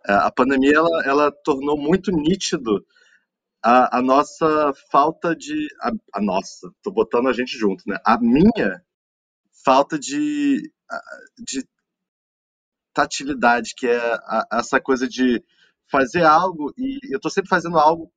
a 0.05 0.31
pandemia 0.33 0.77
ela, 0.77 1.03
ela 1.05 1.33
tornou 1.45 1.79
muito 1.79 2.11
nítido 2.11 2.85
a, 3.63 3.99
a 3.99 4.03
nossa 4.03 4.73
falta 4.91 5.37
de. 5.37 5.69
A, 5.81 5.93
a, 6.15 6.21
nossa, 6.21 6.73
tô 6.83 6.91
botando 6.91 7.29
a 7.29 7.33
gente 7.33 7.57
junto, 7.57 7.85
né? 7.87 7.97
A 8.05 8.19
minha 8.19 8.83
falta 9.65 9.99
de, 9.99 10.73
de 11.39 11.65
tatilidade, 12.93 13.75
que 13.77 13.87
é 13.87 13.99
a, 13.99 14.47
essa 14.55 14.81
coisa 14.81 15.09
de 15.09 15.43
fazer 15.91 16.25
algo 16.25 16.73
e 16.77 16.99
eu 17.15 17.21
tô 17.21 17.31
sempre 17.31 17.49
fazendo 17.49 17.79
algo 17.79 18.13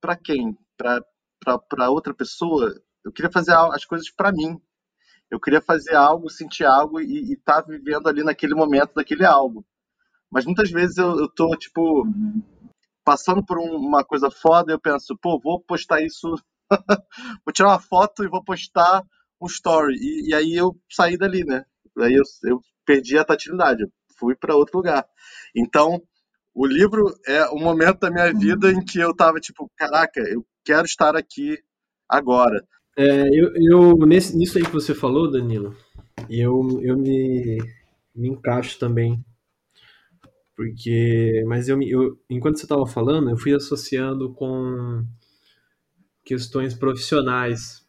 para 0.00 0.16
quem? 0.16 0.56
Para 0.76 1.90
outra 1.90 2.14
pessoa? 2.14 2.72
Eu 3.04 3.12
queria 3.12 3.30
fazer 3.30 3.54
as 3.54 3.84
coisas 3.84 4.10
para 4.10 4.32
mim. 4.32 4.60
Eu 5.28 5.40
queria 5.40 5.60
fazer 5.60 5.96
algo, 5.96 6.30
sentir 6.30 6.64
algo 6.64 7.00
e 7.00 7.32
estar 7.32 7.62
tá 7.62 7.68
vivendo 7.68 8.08
ali 8.08 8.22
naquele 8.22 8.54
momento 8.54 8.94
daquele 8.94 9.24
algo. 9.24 9.66
Mas 10.30 10.44
muitas 10.44 10.70
vezes 10.70 10.98
eu, 10.98 11.18
eu 11.18 11.28
tô, 11.28 11.56
tipo, 11.56 12.02
uhum 12.04 12.55
passando 13.06 13.40
por 13.46 13.56
um, 13.56 13.76
uma 13.76 14.04
coisa 14.04 14.28
foda, 14.32 14.72
eu 14.72 14.80
penso, 14.80 15.16
pô, 15.16 15.38
vou 15.38 15.60
postar 15.60 16.02
isso, 16.02 16.28
vou 17.46 17.52
tirar 17.52 17.68
uma 17.68 17.78
foto 17.78 18.24
e 18.24 18.28
vou 18.28 18.42
postar 18.42 19.00
um 19.40 19.46
story. 19.46 19.94
E, 19.94 20.30
e 20.30 20.34
aí 20.34 20.56
eu 20.56 20.76
saí 20.90 21.16
dali, 21.16 21.44
né? 21.44 21.64
Aí 21.98 22.14
eu, 22.14 22.24
eu 22.42 22.60
perdi 22.84 23.16
a 23.16 23.24
tatilidade, 23.24 23.86
fui 24.18 24.34
para 24.34 24.56
outro 24.56 24.78
lugar. 24.78 25.06
Então, 25.54 26.02
o 26.52 26.66
livro 26.66 27.14
é 27.28 27.48
um 27.50 27.60
momento 27.60 28.00
da 28.00 28.10
minha 28.10 28.34
vida 28.34 28.72
em 28.72 28.84
que 28.84 28.98
eu 28.98 29.14
tava 29.14 29.38
tipo, 29.38 29.70
caraca, 29.76 30.20
eu 30.28 30.44
quero 30.64 30.84
estar 30.84 31.14
aqui 31.14 31.56
agora. 32.08 32.66
É, 32.98 33.28
eu, 33.28 33.52
eu 33.54 33.96
nesse, 33.98 34.36
nisso 34.36 34.58
aí 34.58 34.64
que 34.64 34.72
você 34.72 34.92
falou, 34.92 35.30
Danilo, 35.30 35.76
eu, 36.28 36.80
eu 36.82 36.96
me, 36.96 37.58
me 38.12 38.30
encaixo 38.30 38.80
também 38.80 39.24
porque, 40.56 41.44
mas 41.46 41.68
eu, 41.68 41.80
eu 41.82 42.18
enquanto 42.30 42.56
você 42.58 42.64
estava 42.64 42.86
falando, 42.86 43.30
eu 43.30 43.36
fui 43.36 43.54
associando 43.54 44.32
com 44.32 45.04
questões 46.24 46.74
profissionais. 46.74 47.86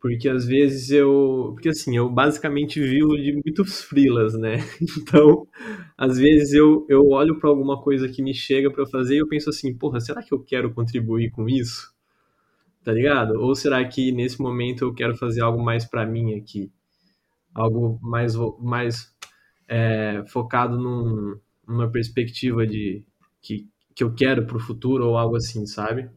Porque 0.00 0.28
às 0.28 0.46
vezes 0.46 0.90
eu. 0.90 1.50
Porque 1.54 1.70
assim, 1.70 1.96
eu 1.96 2.08
basicamente 2.08 2.80
vivo 2.80 3.16
de 3.16 3.32
muitos 3.32 3.82
frilas, 3.82 4.34
né? 4.34 4.58
Então, 4.98 5.48
às 5.96 6.18
vezes 6.18 6.52
eu, 6.52 6.86
eu 6.88 7.08
olho 7.08 7.38
para 7.40 7.50
alguma 7.50 7.80
coisa 7.82 8.08
que 8.08 8.22
me 8.22 8.34
chega 8.34 8.70
para 8.70 8.86
fazer 8.86 9.16
e 9.16 9.18
eu 9.18 9.28
penso 9.28 9.50
assim, 9.50 9.76
porra, 9.76 10.00
será 10.00 10.22
que 10.22 10.32
eu 10.32 10.40
quero 10.44 10.72
contribuir 10.72 11.30
com 11.30 11.48
isso? 11.48 11.92
Tá 12.84 12.92
ligado? 12.92 13.40
Ou 13.40 13.54
será 13.54 13.84
que 13.86 14.12
nesse 14.12 14.40
momento 14.40 14.84
eu 14.84 14.94
quero 14.94 15.16
fazer 15.16 15.40
algo 15.42 15.62
mais 15.62 15.84
para 15.84 16.06
mim 16.06 16.34
aqui? 16.38 16.70
Algo 17.54 17.98
mais, 18.02 18.34
mais 18.60 19.12
é, 19.68 20.24
focado 20.28 20.78
num, 20.78 21.38
numa 21.66 21.90
perspectiva 21.90 22.66
de 22.66 23.04
que, 23.42 23.68
que 23.94 24.02
eu 24.04 24.14
quero 24.14 24.46
para 24.46 24.56
o 24.56 24.60
futuro 24.60 25.06
ou 25.08 25.16
algo 25.18 25.36
assim, 25.36 25.66
sabe? 25.66 26.10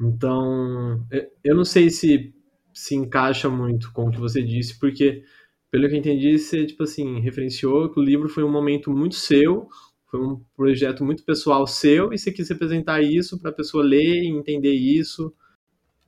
Então, 0.00 1.06
eu 1.42 1.54
não 1.54 1.64
sei 1.64 1.90
se 1.90 2.32
se 2.76 2.96
encaixa 2.96 3.48
muito 3.48 3.92
com 3.92 4.08
o 4.08 4.10
que 4.10 4.18
você 4.18 4.42
disse, 4.42 4.76
porque, 4.80 5.22
pelo 5.70 5.88
que 5.88 5.94
eu 5.94 5.98
entendi, 5.98 6.36
você, 6.36 6.66
tipo 6.66 6.82
assim, 6.82 7.20
referenciou 7.20 7.88
que 7.88 8.00
o 8.00 8.02
livro 8.02 8.28
foi 8.28 8.42
um 8.42 8.50
momento 8.50 8.90
muito 8.90 9.14
seu, 9.14 9.68
foi 10.10 10.20
um 10.20 10.42
projeto 10.56 11.04
muito 11.04 11.22
pessoal 11.24 11.66
seu, 11.68 12.12
e 12.12 12.18
você 12.18 12.32
quis 12.32 12.48
representar 12.48 13.00
isso 13.00 13.38
para 13.40 13.50
a 13.50 13.54
pessoa 13.54 13.84
ler 13.84 14.24
entender 14.24 14.72
isso, 14.72 15.32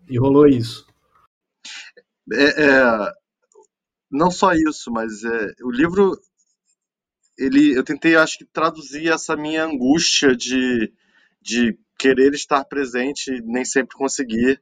e 0.09 0.19
rolou 0.19 0.49
isso. 0.49 0.87
É, 2.33 2.45
é, 2.64 3.12
não 4.11 4.31
só 4.31 4.52
isso, 4.52 4.90
mas 4.90 5.23
é, 5.25 5.52
o 5.62 5.71
livro 5.71 6.19
ele 7.38 7.76
eu 7.76 7.85
tentei 7.85 8.16
acho 8.16 8.38
que 8.38 8.45
traduzir 8.45 9.12
essa 9.12 9.37
minha 9.37 9.64
angústia 9.64 10.35
de, 10.35 10.93
de 11.40 11.78
querer 11.99 12.35
estar 12.35 12.64
presente 12.64 13.31
e 13.33 13.43
nem 13.43 13.64
sempre 13.64 13.97
conseguir 13.97 14.61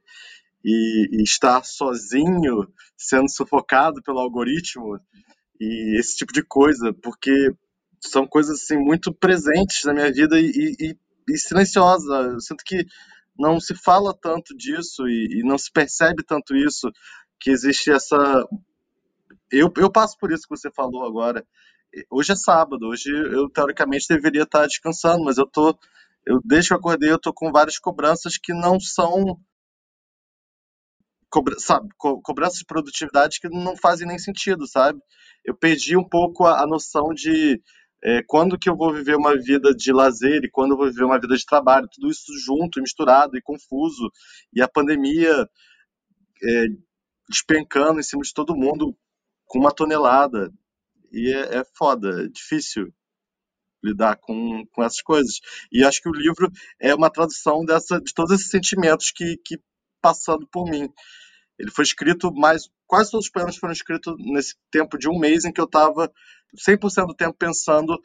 e, 0.63 1.09
e, 1.11 1.23
estar 1.23 1.63
sozinho 1.63 2.67
sendo 2.97 3.29
sufocado 3.29 4.01
pelo 4.03 4.19
algoritmo 4.19 4.99
e 5.59 5.97
esse 5.99 6.17
tipo 6.17 6.33
de 6.33 6.43
coisa 6.43 6.93
porque 6.93 7.53
são 7.99 8.27
coisas 8.27 8.61
assim 8.61 8.77
muito 8.77 9.13
presentes 9.13 9.83
na 9.85 9.93
minha 9.93 10.11
vida 10.11 10.39
e, 10.39 10.75
e, 10.79 10.97
e 11.29 11.37
silenciosa. 11.37 12.13
Eu 12.33 12.39
sinto 12.39 12.63
que 12.63 12.85
não 13.37 13.59
se 13.59 13.73
fala 13.75 14.13
tanto 14.13 14.55
disso 14.55 15.07
e, 15.07 15.41
não 15.43 15.57
se 15.57 15.71
percebe 15.71 16.23
tanto 16.23 16.55
isso 16.55 16.91
que 17.39 17.51
existe 17.51 17.91
essa 17.91 18.47
eu, 19.51 19.71
eu 19.77 19.91
passo 19.91 20.17
por 20.17 20.31
isso 20.31 20.43
que 20.43 20.55
você 20.55 20.71
falou 20.71 21.05
agora 21.05 21.45
hoje 22.09 22.33
é 22.33 22.35
sábado, 22.35 22.87
hoje 22.87 23.09
eu 23.09 23.49
teoricamente 23.49 24.07
deveria 24.09 24.43
estar 24.43 24.65
descansando, 24.65 25.23
mas 25.23 25.37
eu 25.37 25.47
tô, 25.47 25.77
eu 26.25 26.39
desde 26.43 26.69
que 26.69 26.73
eu 26.73 26.77
acordei 26.77 27.11
eu 27.11 27.19
tô 27.19 27.33
com 27.33 27.51
várias 27.51 27.79
cobranças 27.79 28.37
que 28.37 28.53
não 28.53 28.79
são 28.79 29.39
cobra, 31.29 31.55
sabe, 31.59 31.89
co 31.97 32.21
cobranças 32.21 32.59
de 32.59 32.65
produtividade 32.65 33.39
que 33.39 33.49
não 33.49 33.75
fazem 33.75 34.07
nem 34.07 34.17
sentido, 34.17 34.67
sabe? 34.67 34.99
Eu 35.43 35.55
perdi 35.55 35.97
um 35.97 36.07
pouco 36.07 36.45
a, 36.45 36.63
a 36.63 36.67
noção 36.67 37.13
de 37.13 37.61
é, 38.03 38.21
quando 38.27 38.57
que 38.57 38.69
eu 38.69 38.75
vou 38.75 38.93
viver 38.93 39.15
uma 39.15 39.35
vida 39.35 39.73
de 39.73 39.91
lazer 39.91 40.43
e 40.43 40.49
quando 40.49 40.71
eu 40.71 40.77
vou 40.77 40.87
viver 40.87 41.03
uma 41.03 41.19
vida 41.19 41.35
de 41.35 41.45
trabalho, 41.45 41.89
tudo 41.91 42.09
isso 42.09 42.31
junto, 42.45 42.81
misturado 42.81 43.37
e 43.37 43.41
confuso, 43.41 44.11
e 44.53 44.61
a 44.61 44.67
pandemia 44.67 45.47
é, 46.43 46.65
despencando 47.29 47.99
em 47.99 48.03
cima 48.03 48.21
de 48.21 48.33
todo 48.33 48.55
mundo 48.55 48.95
com 49.45 49.59
uma 49.59 49.71
tonelada 49.71 50.51
e 51.15 51.31
é, 51.33 51.59
é 51.59 51.63
foda, 51.77 52.25
é 52.25 52.27
difícil 52.27 52.93
lidar 53.81 54.17
com, 54.17 54.65
com 54.71 54.83
essas 54.83 55.01
coisas. 55.01 55.39
E 55.71 55.83
acho 55.83 56.01
que 56.01 56.09
o 56.09 56.13
livro 56.13 56.51
é 56.79 56.93
uma 56.93 57.09
tradução 57.09 57.63
dessa, 57.63 58.01
de 58.01 58.13
todos 58.13 58.33
esses 58.33 58.49
sentimentos 58.49 59.11
que, 59.11 59.37
que 59.45 59.57
passando 60.01 60.45
por 60.47 60.69
mim. 60.69 60.89
Ele 61.57 61.71
foi 61.71 61.85
escrito 61.85 62.33
mais. 62.33 62.69
Quase 62.85 63.11
todos 63.11 63.27
os 63.27 63.31
poemas 63.31 63.55
foram 63.55 63.71
escritos 63.71 64.13
nesse 64.19 64.55
tempo 64.69 64.97
de 64.97 65.07
um 65.07 65.17
mês 65.17 65.45
em 65.45 65.53
que 65.53 65.61
eu 65.61 65.65
estava 65.65 66.11
100% 66.67 67.07
do 67.07 67.15
tempo 67.15 67.35
pensando 67.37 67.97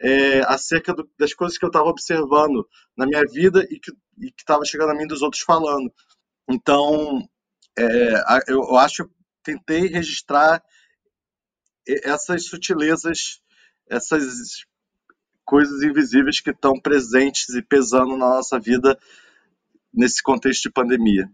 é, 0.00 0.40
acerca 0.40 0.92
do, 0.92 1.08
das 1.18 1.32
coisas 1.32 1.56
que 1.56 1.64
eu 1.64 1.68
estava 1.68 1.88
observando 1.88 2.68
na 2.96 3.06
minha 3.06 3.22
vida 3.32 3.66
e 3.70 3.80
que 3.80 3.92
estava 4.38 4.64
chegando 4.64 4.90
a 4.90 4.94
mim 4.94 5.06
dos 5.06 5.22
outros 5.22 5.42
falando. 5.42 5.90
Então, 6.48 7.26
é, 7.78 8.14
eu, 8.48 8.58
eu 8.58 8.76
acho 8.76 9.06
que 9.06 9.14
tentei 9.42 9.86
registrar 9.86 10.62
essas 12.04 12.46
sutilezas, 12.46 13.40
essas 13.88 14.64
coisas 15.44 15.82
invisíveis 15.82 16.40
que 16.40 16.50
estão 16.50 16.78
presentes 16.78 17.48
e 17.50 17.62
pesando 17.62 18.16
na 18.16 18.28
nossa 18.28 18.58
vida 18.58 18.98
nesse 19.92 20.22
contexto 20.22 20.64
de 20.64 20.70
pandemia. 20.70 21.28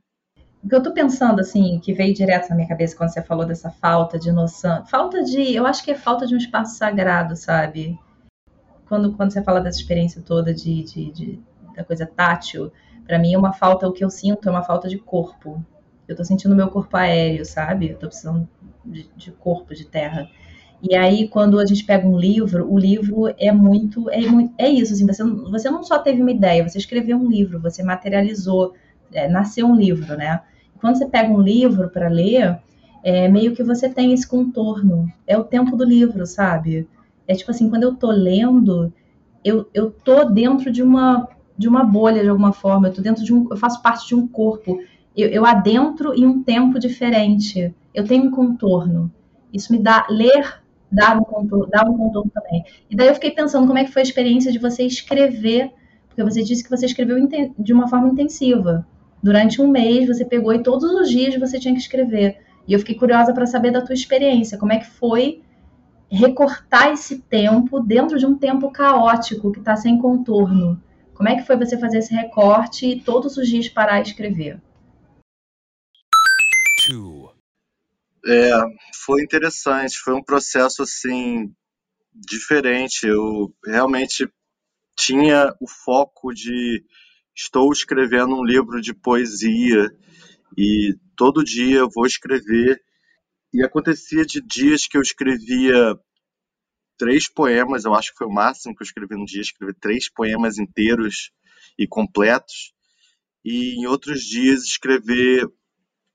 O 0.65 0.69
que 0.69 0.75
eu 0.75 0.79
estou 0.79 0.93
pensando, 0.93 1.41
assim, 1.41 1.79
que 1.79 1.93
veio 1.93 2.15
direto 2.15 2.49
na 2.49 2.57
minha 2.57 2.69
cabeça 2.69 2.97
quando 2.97 3.11
você 3.11 3.23
falou 3.23 3.47
dessa 3.47 3.71
falta 3.71 4.19
de 4.19 4.33
noção, 4.33 4.85
falta 4.87 5.23
de, 5.23 5.55
eu 5.55 5.67
acho 5.67 5.85
que 5.85 5.91
é 5.91 5.95
falta 5.95 6.27
de 6.27 6.35
um 6.35 6.39
espaço 6.39 6.77
sagrado, 6.77 7.37
sabe? 7.37 7.99
Quando, 8.89 9.13
quando 9.15 9.33
você 9.33 9.43
fala 9.43 9.61
dessa 9.61 9.79
experiência 9.79 10.23
toda 10.23 10.55
de, 10.55 10.83
de, 10.83 11.13
de 11.13 11.41
da 11.77 11.85
coisa 11.85 12.07
tátil, 12.07 12.73
Para 13.07 13.19
mim, 13.19 13.35
é 13.35 13.39
uma 13.39 13.53
falta, 13.53 13.87
o 13.87 13.93
que 13.93 14.03
eu 14.03 14.11
sinto 14.11 14.49
é 14.49 14.51
uma 14.51 14.65
falta 14.65 14.89
de 14.89 14.99
corpo. 14.99 15.65
Eu 16.09 16.17
tô 16.17 16.25
sentindo 16.25 16.57
meu 16.57 16.69
corpo 16.69 16.97
aéreo, 16.97 17.45
sabe? 17.45 17.91
Eu 17.91 17.99
tô 17.99 18.09
precisando 18.09 18.49
de, 18.85 19.09
de 19.15 19.31
corpo, 19.31 19.75
de 19.75 19.85
terra. 19.85 20.29
E 20.83 20.95
aí, 20.95 21.29
quando 21.29 21.59
a 21.59 21.65
gente 21.65 21.85
pega 21.85 22.07
um 22.07 22.19
livro, 22.19 22.71
o 22.71 22.79
livro 22.79 23.35
é 23.39 23.51
muito. 23.51 24.11
É, 24.11 24.21
é 24.59 24.69
isso, 24.69 24.93
assim, 24.93 25.07
você, 25.07 25.25
você 25.25 25.71
não 25.71 25.83
só 25.83 25.99
teve 25.99 26.21
uma 26.21 26.31
ideia, 26.31 26.67
você 26.67 26.79
escreveu 26.79 27.17
um 27.17 27.29
livro, 27.29 27.61
você 27.61 27.83
materializou, 27.83 28.75
é, 29.13 29.29
nasceu 29.29 29.67
um 29.67 29.75
livro, 29.75 30.17
né? 30.17 30.43
Quando 30.81 30.99
você 30.99 31.07
pega 31.07 31.33
um 31.33 31.41
livro 31.41 31.89
para 31.89 32.09
ler, 32.09 32.59
é 33.03 33.29
meio 33.29 33.55
que 33.55 33.63
você 33.63 33.89
tem 33.89 34.13
esse 34.13 34.27
contorno. 34.27 35.11
É 35.27 35.37
o 35.39 35.45
tempo 35.45 35.77
do 35.77 35.85
livro, 35.85 36.27
sabe? 36.27 36.89
É 37.27 37.35
tipo 37.35 37.51
assim, 37.51 37.71
quando 37.71 37.85
eu 37.85 37.95
tô 37.95 38.11
lendo, 38.11 38.93
eu, 39.45 39.69
eu 39.73 39.91
tô 39.91 40.25
dentro 40.25 40.71
de 40.71 40.83
uma, 40.83 41.29
de 41.57 41.69
uma 41.69 41.85
bolha 41.85 42.23
de 42.23 42.29
alguma 42.29 42.53
forma, 42.53 42.89
eu 42.89 42.93
tô 42.93 43.01
dentro 43.01 43.25
de 43.25 43.33
um. 43.33 43.49
Eu 43.51 43.57
faço 43.57 43.81
parte 43.83 44.07
de 44.09 44.15
um 44.15 44.27
corpo. 44.27 44.79
Eu, 45.17 45.29
eu 45.31 45.47
adentro 45.47 46.13
em 46.15 46.27
um 46.27 46.43
tempo 46.43 46.79
diferente. 46.79 47.75
Eu 47.95 48.05
tenho 48.05 48.25
um 48.25 48.31
contorno. 48.31 49.11
Isso 49.53 49.73
me 49.73 49.79
dá. 49.79 50.07
Ler 50.11 50.66
dá 50.91 51.15
um 51.15 51.25
contorno, 51.25 51.67
dá 51.67 51.83
um 51.89 51.97
contorno 51.97 52.31
também. 52.33 52.65
E 52.89 52.97
daí 52.97 53.09
eu 53.09 53.15
fiquei 53.15 53.31
pensando 53.31 53.67
como 53.67 53.79
é 53.79 53.85
que 53.85 53.93
foi 53.93 54.03
a 54.03 54.05
experiência 54.05 54.53
de 54.53 54.59
você 54.59 54.85
escrever, 54.85 55.73
porque 56.09 56.23
você 56.23 56.43
disse 56.43 56.65
que 56.65 56.71
você 56.71 56.87
escreveu 56.87 57.17
de 57.59 57.73
uma 57.73 57.89
forma 57.89 58.09
intensiva. 58.09 58.87
Durante 59.23 59.61
um 59.61 59.69
mês 59.69 60.07
você 60.07 60.25
pegou 60.25 60.53
e 60.53 60.63
todos 60.63 60.91
os 60.93 61.09
dias 61.11 61.37
você 61.37 61.59
tinha 61.59 61.75
que 61.75 61.81
escrever. 61.81 62.39
E 62.67 62.73
eu 62.73 62.79
fiquei 62.79 62.95
curiosa 62.95 63.33
para 63.33 63.47
saber 63.47 63.71
da 63.71 63.81
tua 63.81 63.95
experiência, 63.95 64.59
como 64.59 64.73
é 64.73 64.79
que 64.79 64.87
foi 64.87 65.43
recortar 66.09 66.93
esse 66.93 67.19
tempo 67.19 67.81
dentro 67.81 68.19
de 68.19 68.27
um 68.27 68.37
tempo 68.37 68.71
caótico 68.71 69.53
que 69.53 69.59
está 69.59 69.77
sem 69.77 69.99
contorno. 69.99 70.81
Como 71.15 71.29
é 71.29 71.37
que 71.37 71.47
foi 71.47 71.57
você 71.57 71.79
fazer 71.79 71.99
esse 71.99 72.15
recorte 72.15 72.87
e 72.87 73.01
todos 73.01 73.37
os 73.37 73.49
dias 73.49 73.69
parar 73.69 73.99
e 73.99 74.03
escrever? 74.03 74.61
É, 78.29 78.51
foi 79.05 79.23
interessante, 79.23 79.99
foi 79.99 80.15
um 80.15 80.23
processo 80.23 80.83
assim 80.83 81.55
diferente. 82.13 83.07
Eu 83.07 83.55
realmente 83.65 84.29
tinha 84.99 85.55
o 85.61 85.69
foco 85.69 86.33
de 86.33 86.85
estou 87.37 87.71
escrevendo 87.73 88.35
um 88.35 88.45
livro 88.45 88.81
de 88.81 88.93
poesia 88.95 89.89
e 90.59 90.97
todo 91.17 91.45
dia 91.45 91.79
eu 91.79 91.89
vou 91.89 92.07
escrever. 92.07 92.83
E 93.55 93.63
acontecia 93.65 94.25
de 94.25 94.41
dias 94.41 94.87
que 94.89 94.97
eu 94.97 95.03
escrevia 95.03 95.95
três 96.99 97.29
poemas, 97.29 97.85
eu 97.85 97.95
acho 97.95 98.11
que 98.11 98.19
foi 98.19 98.27
o 98.27 98.33
máximo 98.33 98.75
que 98.75 98.83
eu 98.83 98.87
escrevi 98.87 99.15
num 99.17 99.25
dia, 99.25 99.41
escrevi 99.41 99.73
três 99.75 100.11
poemas 100.11 100.59
inteiros 100.59 101.31
e 101.79 101.87
completos. 101.87 102.73
E 103.45 103.77
em 103.79 103.87
outros 103.87 104.23
dias 104.23 104.65
escrever 104.65 105.47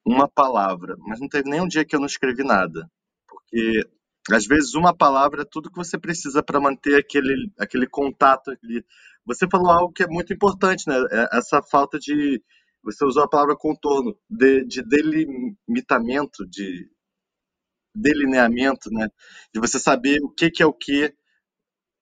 uma 0.06 0.28
palavra, 0.28 0.96
mas 1.00 1.20
não 1.20 1.28
teve 1.28 1.50
nenhum 1.50 1.68
dia 1.68 1.86
que 1.86 1.96
eu 1.96 2.00
não 2.00 2.08
escrevi 2.08 2.44
nada, 2.44 2.90
porque 3.28 3.84
às 4.30 4.46
vezes 4.46 4.76
uma 4.76 4.96
palavra 4.96 5.42
é 5.42 5.46
tudo 5.50 5.70
que 5.70 5.78
você 5.78 5.98
precisa 5.98 6.44
para 6.44 6.60
manter 6.60 6.96
aquele, 6.96 7.52
aquele 7.58 7.88
contato 7.88 8.52
ali. 8.52 8.86
Você 9.26 9.48
falou 9.50 9.72
algo 9.72 9.94
que 9.94 10.04
é 10.04 10.08
muito 10.08 10.34
importante, 10.34 10.88
né? 10.88 10.96
É 11.12 11.38
essa 11.38 11.62
falta 11.62 11.98
de. 11.98 12.42
Você 12.84 13.06
usou 13.06 13.24
a 13.24 13.30
palavra 13.30 13.56
contorno, 13.56 14.18
de, 14.30 14.66
de 14.66 14.82
delimitamento, 14.84 16.48
de 16.48 16.90
delineamento, 17.96 18.90
né? 18.92 19.08
De 19.54 19.60
você 19.60 19.80
saber 19.80 20.20
o 20.24 20.30
que, 20.30 20.50
que 20.50 20.64
é 20.64 20.66
o 20.66 20.74
que. 20.74 21.14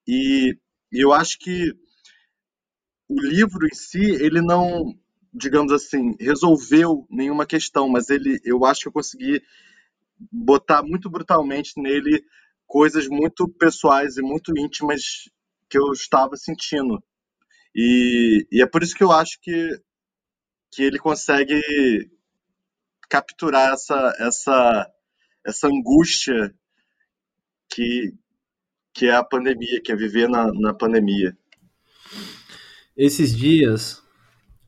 E 0.06 0.56
eu 0.92 1.12
acho 1.12 1.38
que 1.38 1.72
o 3.08 3.20
livro 3.20 3.66
em 3.66 3.74
si, 3.74 4.00
ele 4.00 4.40
não 4.40 4.94
digamos 5.32 5.72
assim, 5.72 6.16
resolveu 6.18 7.06
nenhuma 7.08 7.46
questão, 7.46 7.88
mas 7.88 8.10
ele, 8.10 8.40
eu 8.44 8.64
acho 8.64 8.82
que 8.82 8.88
eu 8.88 8.92
consegui 8.92 9.42
botar 10.30 10.82
muito 10.82 11.08
brutalmente 11.08 11.72
nele 11.76 12.24
coisas 12.66 13.08
muito 13.08 13.48
pessoais 13.48 14.16
e 14.16 14.22
muito 14.22 14.56
íntimas 14.56 15.28
que 15.68 15.78
eu 15.78 15.92
estava 15.92 16.36
sentindo. 16.36 17.02
E, 17.74 18.46
e 18.50 18.62
é 18.62 18.66
por 18.66 18.82
isso 18.82 18.94
que 18.94 19.04
eu 19.04 19.12
acho 19.12 19.40
que, 19.40 19.80
que 20.70 20.82
ele 20.82 20.98
consegue 20.98 21.60
capturar 23.08 23.72
essa, 23.72 24.14
essa, 24.18 24.92
essa 25.44 25.68
angústia 25.68 26.54
que, 27.68 28.12
que 28.92 29.06
é 29.06 29.14
a 29.14 29.24
pandemia, 29.24 29.80
que 29.80 29.92
é 29.92 29.96
viver 29.96 30.28
na, 30.28 30.46
na 30.52 30.74
pandemia. 30.74 31.36
Esses 32.96 33.36
dias 33.36 34.02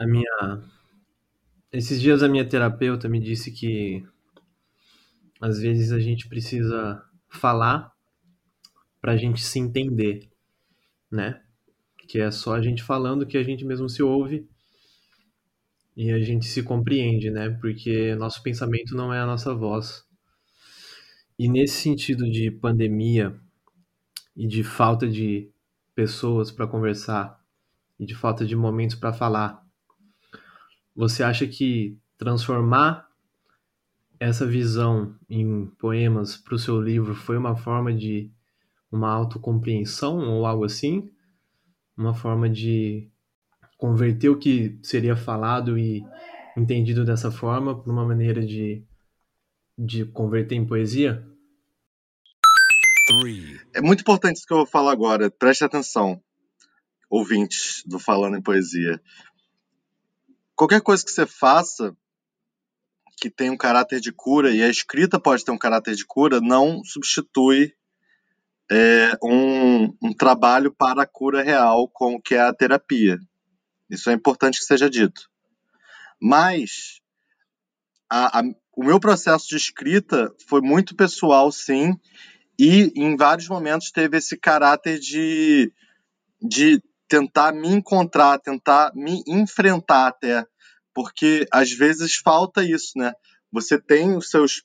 a 0.02 0.06
minha 0.06 0.62
esses 1.72 2.00
dias 2.00 2.22
a 2.22 2.28
minha 2.28 2.46
terapeuta 2.46 3.08
me 3.08 3.20
disse 3.20 3.50
que 3.52 4.04
às 5.40 5.60
vezes 5.60 5.92
a 5.92 6.00
gente 6.00 6.28
precisa 6.28 7.02
falar 7.28 7.92
para 9.00 9.12
a 9.12 9.16
gente 9.16 9.42
se 9.42 9.58
entender, 9.58 10.28
né? 11.10 11.42
Que 12.08 12.20
é 12.20 12.30
só 12.30 12.54
a 12.54 12.60
gente 12.60 12.82
falando 12.82 13.26
que 13.26 13.38
a 13.38 13.42
gente 13.42 13.64
mesmo 13.64 13.88
se 13.88 14.02
ouve 14.02 14.48
e 15.96 16.10
a 16.10 16.20
gente 16.20 16.46
se 16.46 16.62
compreende, 16.62 17.30
né? 17.30 17.50
Porque 17.60 18.14
nosso 18.16 18.42
pensamento 18.42 18.94
não 18.94 19.12
é 19.12 19.20
a 19.20 19.26
nossa 19.26 19.54
voz. 19.54 20.04
E 21.38 21.48
nesse 21.48 21.80
sentido 21.80 22.30
de 22.30 22.50
pandemia 22.50 23.34
e 24.36 24.46
de 24.46 24.62
falta 24.62 25.08
de 25.08 25.50
pessoas 25.94 26.50
para 26.50 26.66
conversar 26.66 27.40
e 27.98 28.06
de 28.06 28.14
falta 28.14 28.44
de 28.44 28.54
momentos 28.56 28.96
para 28.96 29.12
falar, 29.12 29.61
você 30.94 31.22
acha 31.22 31.46
que 31.46 31.98
transformar 32.18 33.08
essa 34.20 34.46
visão 34.46 35.16
em 35.28 35.66
poemas 35.78 36.36
para 36.36 36.54
o 36.54 36.58
seu 36.58 36.80
livro 36.80 37.14
foi 37.14 37.36
uma 37.36 37.56
forma 37.56 37.92
de 37.92 38.30
uma 38.90 39.10
autocompreensão 39.10 40.18
ou 40.30 40.46
algo 40.46 40.64
assim? 40.64 41.10
Uma 41.96 42.14
forma 42.14 42.48
de 42.48 43.10
converter 43.76 44.28
o 44.28 44.38
que 44.38 44.78
seria 44.82 45.16
falado 45.16 45.76
e 45.76 46.04
entendido 46.56 47.04
dessa 47.04 47.30
forma 47.30 47.82
para 47.82 47.92
uma 47.92 48.06
maneira 48.06 48.44
de, 48.46 48.84
de 49.76 50.04
converter 50.04 50.54
em 50.54 50.66
poesia? 50.66 51.26
É 53.74 53.80
muito 53.80 54.02
importante 54.02 54.36
isso 54.36 54.46
que 54.46 54.52
eu 54.52 54.58
vou 54.58 54.66
falar 54.66 54.92
agora. 54.92 55.30
Preste 55.30 55.64
atenção, 55.64 56.22
ouvintes 57.10 57.82
do 57.84 57.98
Falando 57.98 58.36
em 58.36 58.42
Poesia 58.42 59.02
qualquer 60.56 60.80
coisa 60.80 61.04
que 61.04 61.10
você 61.10 61.26
faça 61.26 61.96
que 63.22 63.30
tem 63.30 63.50
um 63.50 63.56
caráter 63.56 64.00
de 64.00 64.10
cura, 64.10 64.50
e 64.50 64.60
a 64.62 64.68
escrita 64.68 65.20
pode 65.20 65.44
ter 65.44 65.52
um 65.52 65.58
caráter 65.58 65.94
de 65.94 66.04
cura, 66.04 66.40
não 66.40 66.82
substitui 66.82 67.72
é, 68.68 69.12
um, 69.22 69.96
um, 70.02 70.12
trabalho 70.12 70.72
para 70.72 71.02
a 71.02 71.06
cura 71.06 71.40
real, 71.40 71.88
com 71.88 72.20
que 72.20 72.34
é 72.34 72.40
a 72.40 72.52
terapia. 72.52 73.20
Isso 73.88 74.10
é 74.10 74.12
importante 74.12 74.58
que 74.58 74.64
seja 74.64 74.90
dito. 74.90 75.30
Mas 76.20 77.00
a, 78.10 78.40
a, 78.40 78.42
o 78.76 78.82
meu 78.82 78.98
processo 78.98 79.46
de 79.48 79.56
escrita 79.56 80.34
foi 80.48 80.60
muito 80.60 80.96
pessoal, 80.96 81.52
sim, 81.52 81.96
e 82.58 82.92
em 82.96 83.16
vários 83.16 83.48
momentos 83.48 83.92
teve 83.92 84.16
esse 84.16 84.36
caráter 84.36 84.98
de, 84.98 85.72
de 86.40 86.82
tentar 87.12 87.52
me 87.52 87.68
encontrar, 87.68 88.38
tentar 88.38 88.90
me 88.94 89.22
enfrentar 89.26 90.06
até 90.06 90.46
porque 90.94 91.46
às 91.52 91.70
vezes 91.70 92.16
falta 92.16 92.64
isso, 92.64 92.92
né? 92.96 93.12
Você 93.52 93.78
tem 93.78 94.16
os 94.16 94.30
seus 94.30 94.62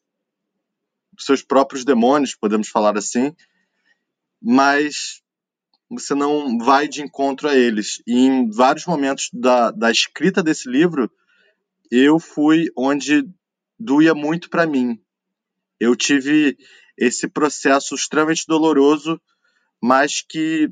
seus 1.19 1.41
próprios 1.41 1.83
demônios, 1.83 2.35
podemos 2.35 2.69
falar 2.69 2.97
assim, 2.97 3.35
mas 4.41 5.21
você 5.89 6.15
não 6.15 6.57
vai 6.59 6.87
de 6.87 7.01
encontro 7.01 7.49
a 7.49 7.55
eles. 7.55 8.01
E 8.07 8.13
em 8.13 8.49
vários 8.49 8.85
momentos 8.85 9.29
da, 9.33 9.71
da 9.71 9.91
escrita 9.91 10.41
desse 10.41 10.69
livro, 10.69 11.11
eu 11.91 12.17
fui 12.17 12.67
onde 12.77 13.27
doía 13.77 14.13
muito 14.13 14.49
para 14.49 14.67
mim. 14.67 15.01
Eu 15.79 15.95
tive 15.95 16.57
esse 16.97 17.27
processo 17.27 17.95
extremamente 17.95 18.45
doloroso, 18.47 19.19
mas 19.81 20.21
que 20.21 20.71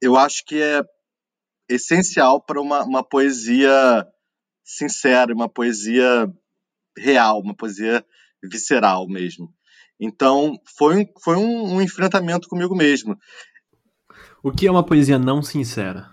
eu 0.00 0.16
acho 0.16 0.44
que 0.44 0.60
é 0.60 0.82
essencial 1.68 2.40
para 2.40 2.60
uma, 2.60 2.82
uma 2.84 3.02
poesia 3.02 4.06
sincera, 4.64 5.34
uma 5.34 5.48
poesia 5.48 6.32
real, 6.96 7.40
uma 7.40 7.54
poesia 7.54 8.04
visceral 8.42 9.06
mesmo. 9.06 9.52
Então, 9.98 10.58
foi, 10.76 11.06
foi 11.22 11.36
um, 11.36 11.74
um 11.74 11.82
enfrentamento 11.82 12.48
comigo 12.48 12.74
mesmo. 12.74 13.18
O 14.42 14.50
que 14.50 14.66
é 14.66 14.70
uma 14.70 14.84
poesia 14.84 15.18
não 15.18 15.42
sincera? 15.42 16.08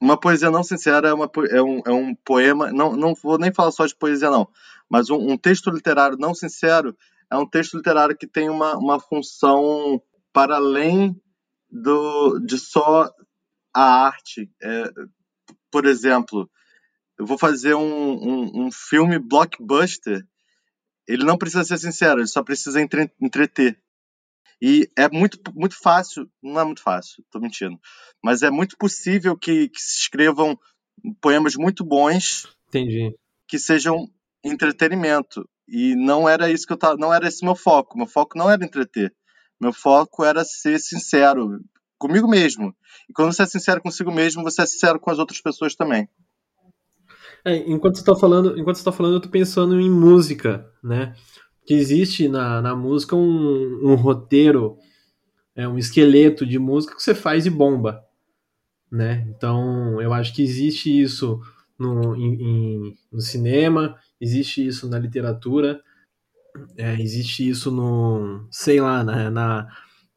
Uma 0.00 0.18
poesia 0.18 0.50
não 0.50 0.62
sincera 0.62 1.08
é, 1.08 1.14
uma, 1.14 1.30
é, 1.50 1.62
um, 1.62 1.82
é 1.84 1.90
um 1.90 2.14
poema. 2.14 2.72
Não, 2.72 2.96
não 2.96 3.14
vou 3.14 3.38
nem 3.38 3.52
falar 3.52 3.72
só 3.72 3.84
de 3.86 3.94
poesia, 3.94 4.30
não. 4.30 4.48
Mas 4.88 5.10
um, 5.10 5.16
um 5.16 5.36
texto 5.36 5.70
literário 5.70 6.16
não 6.18 6.34
sincero 6.34 6.96
é 7.30 7.36
um 7.36 7.46
texto 7.46 7.76
literário 7.76 8.16
que 8.16 8.26
tem 8.26 8.48
uma, 8.48 8.76
uma 8.76 9.00
função 9.00 10.00
para 10.32 10.56
além 10.56 11.20
do, 11.72 12.38
de 12.40 12.58
só 12.58 13.10
a 13.74 14.04
arte. 14.06 14.50
É, 14.62 14.84
por 15.70 15.86
exemplo, 15.86 16.50
eu 17.18 17.24
vou 17.24 17.38
fazer 17.38 17.74
um, 17.74 17.82
um, 17.82 18.66
um 18.66 18.70
filme 18.70 19.18
blockbuster, 19.18 20.26
ele 21.08 21.24
não 21.24 21.38
precisa 21.38 21.64
ser 21.64 21.78
sincero, 21.78 22.20
ele 22.20 22.28
só 22.28 22.42
precisa 22.42 22.80
entre, 22.80 23.10
entreter. 23.20 23.80
E 24.60 24.88
é 24.96 25.08
muito, 25.08 25.40
muito 25.54 25.76
fácil, 25.76 26.30
não 26.42 26.60
é 26.60 26.64
muito 26.64 26.82
fácil, 26.82 27.24
tô 27.30 27.40
mentindo, 27.40 27.80
mas 28.22 28.42
é 28.42 28.50
muito 28.50 28.76
possível 28.76 29.36
que, 29.36 29.68
que 29.68 29.80
se 29.80 30.02
escrevam 30.02 30.56
poemas 31.20 31.56
muito 31.56 31.84
bons 31.84 32.46
Entendi. 32.68 33.12
que 33.48 33.58
sejam 33.58 34.08
entretenimento. 34.44 35.48
E 35.66 35.94
não 35.96 36.28
era 36.28 36.50
isso 36.50 36.66
que 36.66 36.72
eu 36.72 36.76
tava, 36.76 36.96
não 36.96 37.14
era 37.14 37.26
esse 37.26 37.44
meu 37.44 37.54
foco. 37.54 37.96
Meu 37.96 38.06
foco 38.06 38.36
não 38.36 38.50
era 38.50 38.64
entreter. 38.64 39.14
Meu 39.62 39.72
foco 39.72 40.24
era 40.24 40.42
ser 40.44 40.80
sincero 40.80 41.60
comigo 41.96 42.26
mesmo. 42.26 42.74
E 43.08 43.12
quando 43.12 43.32
você 43.32 43.44
é 43.44 43.46
sincero 43.46 43.80
consigo 43.80 44.10
mesmo, 44.10 44.42
você 44.42 44.62
é 44.62 44.66
sincero 44.66 44.98
com 44.98 45.08
as 45.08 45.20
outras 45.20 45.40
pessoas 45.40 45.76
também. 45.76 46.08
É, 47.44 47.58
enquanto 47.70 47.94
você 47.94 48.02
está 48.02 48.16
falando, 48.16 48.58
enquanto 48.58 48.78
você 48.78 48.84
tá 48.84 48.90
falando, 48.90 49.14
eu 49.14 49.20
tô 49.20 49.28
pensando 49.28 49.80
em 49.80 49.88
música, 49.88 50.68
né? 50.82 51.14
Que 51.64 51.74
existe 51.74 52.26
na, 52.26 52.60
na 52.60 52.74
música 52.74 53.14
um, 53.14 53.92
um 53.92 53.94
roteiro, 53.94 54.78
é, 55.54 55.68
um 55.68 55.78
esqueleto 55.78 56.44
de 56.44 56.58
música 56.58 56.96
que 56.96 57.02
você 57.02 57.14
faz 57.14 57.46
e 57.46 57.50
bomba, 57.50 58.04
né? 58.90 59.24
Então, 59.28 60.02
eu 60.02 60.12
acho 60.12 60.34
que 60.34 60.42
existe 60.42 61.00
isso 61.00 61.40
no, 61.78 62.16
em, 62.16 62.34
em, 62.34 62.98
no 63.12 63.20
cinema, 63.20 63.96
existe 64.20 64.66
isso 64.66 64.88
na 64.88 64.98
literatura, 64.98 65.80
é, 66.76 67.00
existe 67.00 67.48
isso 67.48 67.70
no, 67.70 68.46
sei 68.50 68.80
lá, 68.80 69.02
na, 69.02 69.30
na, 69.30 69.68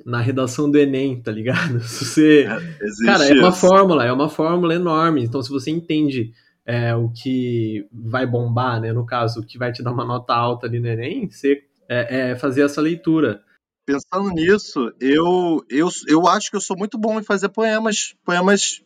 na, 0.05 0.21
redação 0.21 0.69
do 0.69 0.77
Enem, 0.77 1.21
tá 1.21 1.31
ligado? 1.31 1.79
Se 1.83 2.05
você, 2.05 2.41
é, 2.43 3.05
cara, 3.05 3.27
é 3.27 3.33
uma 3.33 3.51
fórmula, 3.51 4.05
é 4.05 4.11
uma 4.11 4.29
fórmula 4.29 4.73
enorme. 4.73 5.23
Então, 5.23 5.41
se 5.41 5.49
você 5.49 5.71
entende 5.71 6.33
é, 6.65 6.95
o 6.95 7.09
que 7.09 7.87
vai 7.91 8.25
bombar, 8.25 8.81
né, 8.81 8.91
no 8.91 9.05
caso, 9.05 9.39
o 9.39 9.45
que 9.45 9.57
vai 9.57 9.71
te 9.71 9.83
dar 9.83 9.91
uma 9.91 10.05
nota 10.05 10.33
alta 10.33 10.67
ali 10.67 10.79
no 10.79 10.87
Enem, 10.87 11.29
você 11.29 11.63
é, 11.87 12.31
é 12.31 12.35
fazer 12.35 12.63
essa 12.63 12.81
leitura. 12.81 13.43
Pensando 13.85 14.31
nisso, 14.31 14.91
eu, 14.99 15.63
eu, 15.69 15.89
eu 16.07 16.27
acho 16.27 16.49
que 16.49 16.57
eu 16.57 16.61
sou 16.61 16.75
muito 16.75 16.97
bom 16.97 17.19
em 17.19 17.23
fazer 17.23 17.49
poemas, 17.49 18.15
poemas 18.25 18.81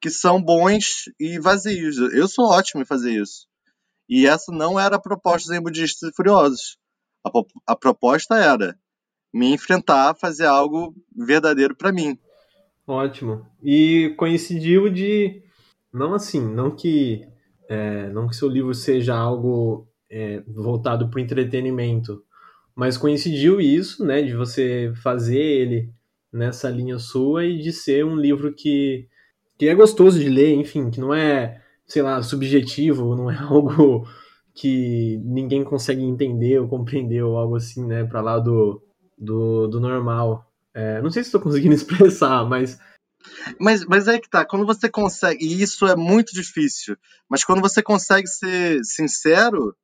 que 0.00 0.10
são 0.10 0.42
bons 0.42 1.04
e 1.18 1.38
vazios. 1.38 1.96
Eu 2.12 2.26
sou 2.26 2.46
ótimo 2.46 2.82
em 2.82 2.84
fazer 2.84 3.12
isso. 3.12 3.46
E 4.08 4.26
essa 4.26 4.52
não 4.52 4.78
era 4.78 4.96
a 4.96 5.00
proposta 5.00 5.54
em 5.54 5.60
Budistas 5.60 6.10
e 6.10 6.14
Furiosos. 6.14 6.78
A, 7.24 7.30
a 7.72 7.76
proposta 7.76 8.36
era 8.36 8.76
me 9.32 9.52
enfrentar, 9.52 10.14
fazer 10.14 10.46
algo 10.46 10.94
verdadeiro 11.14 11.74
para 11.76 11.92
mim. 11.92 12.18
Ótimo. 12.86 13.46
E 13.62 14.14
coincidiu 14.16 14.88
de 14.88 15.42
não 15.92 16.14
assim, 16.14 16.40
não 16.40 16.70
que 16.70 17.26
é, 17.68 18.08
não 18.10 18.28
que 18.28 18.36
seu 18.36 18.48
livro 18.48 18.72
seja 18.74 19.14
algo 19.14 19.88
é, 20.08 20.40
voltado 20.46 21.08
para 21.08 21.18
o 21.18 21.20
entretenimento, 21.20 22.22
mas 22.74 22.96
coincidiu 22.96 23.60
isso, 23.60 24.04
né, 24.04 24.22
de 24.22 24.34
você 24.34 24.92
fazer 25.02 25.40
ele 25.40 25.90
nessa 26.32 26.68
linha 26.68 26.98
sua 26.98 27.44
e 27.44 27.58
de 27.58 27.72
ser 27.72 28.04
um 28.04 28.16
livro 28.16 28.52
que 28.54 29.08
que 29.58 29.68
é 29.68 29.74
gostoso 29.74 30.20
de 30.20 30.28
ler, 30.28 30.54
enfim, 30.54 30.90
que 30.90 31.00
não 31.00 31.14
é, 31.14 31.62
sei 31.86 32.02
lá, 32.02 32.22
subjetivo, 32.22 33.14
não 33.14 33.30
é 33.30 33.36
algo 33.42 34.06
que 34.54 35.18
ninguém 35.24 35.62
consegue 35.62 36.02
entender 36.02 36.58
ou 36.58 36.68
compreender 36.68 37.22
ou 37.22 37.36
algo 37.36 37.56
assim, 37.56 37.86
né, 37.86 38.04
para 38.04 38.20
lá 38.20 38.38
do, 38.38 38.82
do, 39.18 39.66
do 39.68 39.80
normal. 39.80 40.50
É, 40.74 41.00
não 41.02 41.10
sei 41.10 41.22
se 41.22 41.28
estou 41.28 41.40
conseguindo 41.40 41.74
expressar, 41.76 42.44
mas 42.44 42.78
mas, 43.58 43.84
mas 43.84 44.06
é 44.06 44.20
que 44.20 44.28
tá, 44.28 44.44
quando 44.44 44.64
você 44.64 44.88
consegue, 44.88 45.44
e 45.44 45.60
isso 45.60 45.84
é 45.86 45.96
muito 45.96 46.32
difícil, 46.32 46.96
mas 47.28 47.42
quando 47.42 47.60
você 47.60 47.82
consegue 47.82 48.28
ser 48.28 48.84
sincero, 48.84 49.74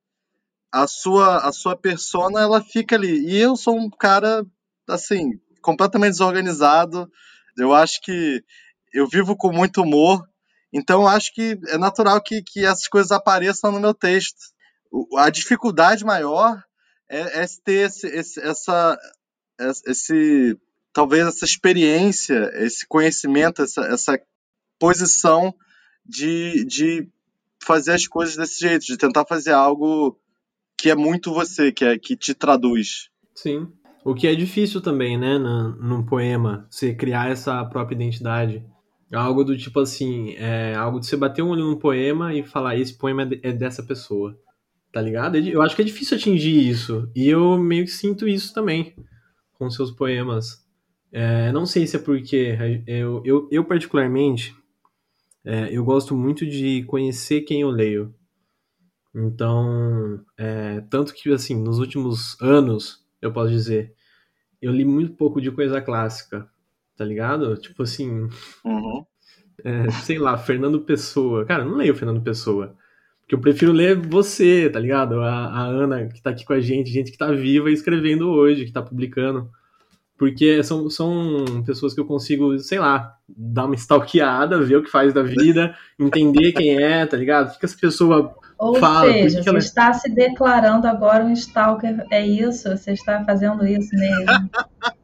a 0.73 0.87
sua, 0.87 1.38
a 1.38 1.53
sua 1.53 1.77
persona, 1.77 2.41
ela 2.41 2.62
fica 2.62 2.97
ali. 2.97 3.29
E 3.29 3.37
eu 3.37 3.55
sou 3.57 3.77
um 3.77 3.91
cara, 3.91 4.45
assim, 4.88 5.38
completamente 5.61 6.12
desorganizado. 6.12 7.11
Eu 7.59 7.75
acho 7.75 8.01
que 8.01 8.43
eu 8.93 9.07
vivo 9.07 9.37
com 9.37 9.53
muito 9.53 9.83
humor, 9.83 10.27
então 10.72 11.06
acho 11.06 11.35
que 11.35 11.58
é 11.68 11.76
natural 11.76 12.20
que, 12.22 12.42
que 12.42 12.64
essas 12.64 12.88
coisas 12.88 13.12
apareçam 13.12 13.70
no 13.70 13.80
meu 13.80 13.92
texto. 13.92 14.38
A 15.16 15.30
dificuldade 15.30 16.04
maior 16.04 16.62
é, 17.08 17.42
é 17.42 17.46
ter 17.64 17.87
esse, 17.87 18.06
esse, 18.06 18.40
essa, 18.40 18.98
esse, 19.87 20.58
talvez 20.92 21.26
essa 21.26 21.44
experiência, 21.44 22.50
esse 22.54 22.87
conhecimento, 22.87 23.62
essa, 23.62 23.82
essa 23.82 24.20
posição 24.78 25.54
de, 26.04 26.64
de 26.64 27.08
fazer 27.62 27.92
as 27.92 28.06
coisas 28.06 28.37
desse 28.37 28.61
jeito, 28.61 28.87
de 28.87 28.96
tentar 28.96 29.24
fazer 29.24 29.52
algo 29.52 30.18
que 30.76 30.90
é 30.90 30.96
muito 30.96 31.32
você, 31.32 31.70
que, 31.70 31.85
é, 31.85 31.98
que 31.98 32.16
te 32.16 32.35
traduz. 32.35 33.08
Sim. 33.35 33.68
O 34.04 34.14
que 34.14 34.26
é 34.26 34.35
difícil 34.35 34.80
também, 34.80 35.16
né, 35.16 35.38
no, 35.38 35.76
num 35.76 36.04
poema, 36.04 36.66
você 36.68 36.92
criar 36.92 37.30
essa 37.30 37.64
própria 37.66 37.94
identidade. 37.94 38.64
Algo 39.12 39.44
do 39.44 39.57
tipo 39.57 39.79
assim, 39.81 40.31
é 40.37 40.75
algo 40.75 40.98
de 40.98 41.07
você 41.07 41.16
bater 41.16 41.42
um 41.42 41.51
olho 41.51 41.64
num 41.64 41.77
poema 41.77 42.35
e 42.35 42.42
falar, 42.42 42.77
esse 42.77 42.96
poema 42.96 43.22
é, 43.22 43.51
é 43.51 43.53
dessa 43.53 43.83
pessoa. 43.83 44.38
Tá 44.90 45.01
ligado? 45.01 45.37
Eu 45.37 45.62
acho 45.62 45.75
que 45.75 45.83
é 45.83 45.85
difícil 45.85 46.16
atingir 46.16 46.68
isso. 46.68 47.11
E 47.14 47.29
eu 47.29 47.59
meio 47.59 47.85
que 47.85 47.90
sinto 47.90 48.29
isso 48.29 48.53
também 48.53 48.94
com 49.55 49.70
seus 49.70 49.90
poemas. 49.90 50.62
É, 51.11 51.53
não 51.53 51.66
sei 51.66 51.87
se 51.87 51.96
é 51.96 51.98
porque 51.98 52.57
eu, 52.87 53.22
eu, 53.25 53.48
eu 53.51 53.64
particularmente, 53.64 54.55
é, 55.44 55.68
eu 55.70 55.85
gosto 55.85 56.16
muito 56.16 56.46
de 56.46 56.83
conhecer 56.85 57.42
quem 57.42 57.61
eu 57.61 57.70
leio. 57.70 58.14
Então, 59.14 60.25
é, 60.38 60.81
tanto 60.90 61.12
que, 61.12 61.31
assim, 61.33 61.55
nos 61.55 61.79
últimos 61.79 62.40
anos, 62.40 63.05
eu 63.20 63.33
posso 63.33 63.51
dizer, 63.51 63.94
eu 64.61 64.72
li 64.72 64.85
muito 64.85 65.14
pouco 65.14 65.40
de 65.40 65.51
coisa 65.51 65.81
clássica, 65.83 66.48
tá 67.03 67.05
ligado? 67.05 67.57
Tipo 67.57 67.83
assim, 67.83 68.29
uhum. 68.65 69.05
é, 69.65 69.91
sei 69.91 70.19
lá, 70.19 70.38
Fernando 70.38 70.81
Pessoa. 70.81 71.45
Cara, 71.45 71.65
eu 71.65 71.69
não 71.69 71.77
leio 71.77 71.97
Fernando 71.97 72.23
Pessoa. 72.23 72.77
Porque 73.21 73.35
eu 73.35 73.41
prefiro 73.41 73.73
ler 73.73 73.97
você, 73.97 74.71
tá 74.71 74.79
ligado? 74.79 75.21
A, 75.21 75.47
a 75.47 75.62
Ana, 75.65 76.07
que 76.07 76.23
tá 76.23 76.31
aqui 76.31 76.45
com 76.45 76.53
a 76.53 76.61
gente, 76.61 76.93
gente 76.93 77.11
que 77.11 77.19
tá 77.19 77.33
viva 77.33 77.71
e 77.71 77.75
escrevendo 77.75 78.31
hoje, 78.31 78.65
que 78.65 78.73
tá 78.73 78.81
publicando 78.81 79.51
porque 80.23 80.62
são, 80.62 80.88
são 80.88 81.65
pessoas 81.67 81.93
que 81.93 82.01
eu 82.01 82.05
consigo, 82.05 82.57
sei 82.61 82.79
lá, 82.79 83.17
dar 83.29 83.65
uma 83.65 83.75
stalkeada, 83.75 84.62
ver 84.62 84.77
o 84.77 84.83
que 84.85 84.88
faz 84.88 85.12
da 85.12 85.21
vida, 85.21 85.75
entender 85.99 86.53
quem 86.53 86.81
é, 86.81 87.05
tá 87.05 87.17
ligado? 87.17 87.53
O 87.53 87.59
que 87.59 87.65
essa 87.65 87.77
pessoa 87.77 88.33
Ou 88.57 88.77
fala. 88.77 89.12
seja, 89.12 89.43
você 89.43 89.49
ela... 89.49 89.59
está 89.59 89.93
se 89.93 90.09
declarando 90.15 90.87
agora 90.87 91.25
um 91.25 91.33
stalker, 91.33 92.07
é 92.09 92.25
isso? 92.25 92.69
Você 92.69 92.93
está 92.93 93.25
fazendo 93.25 93.67
isso 93.67 93.91
mesmo? 93.97 94.49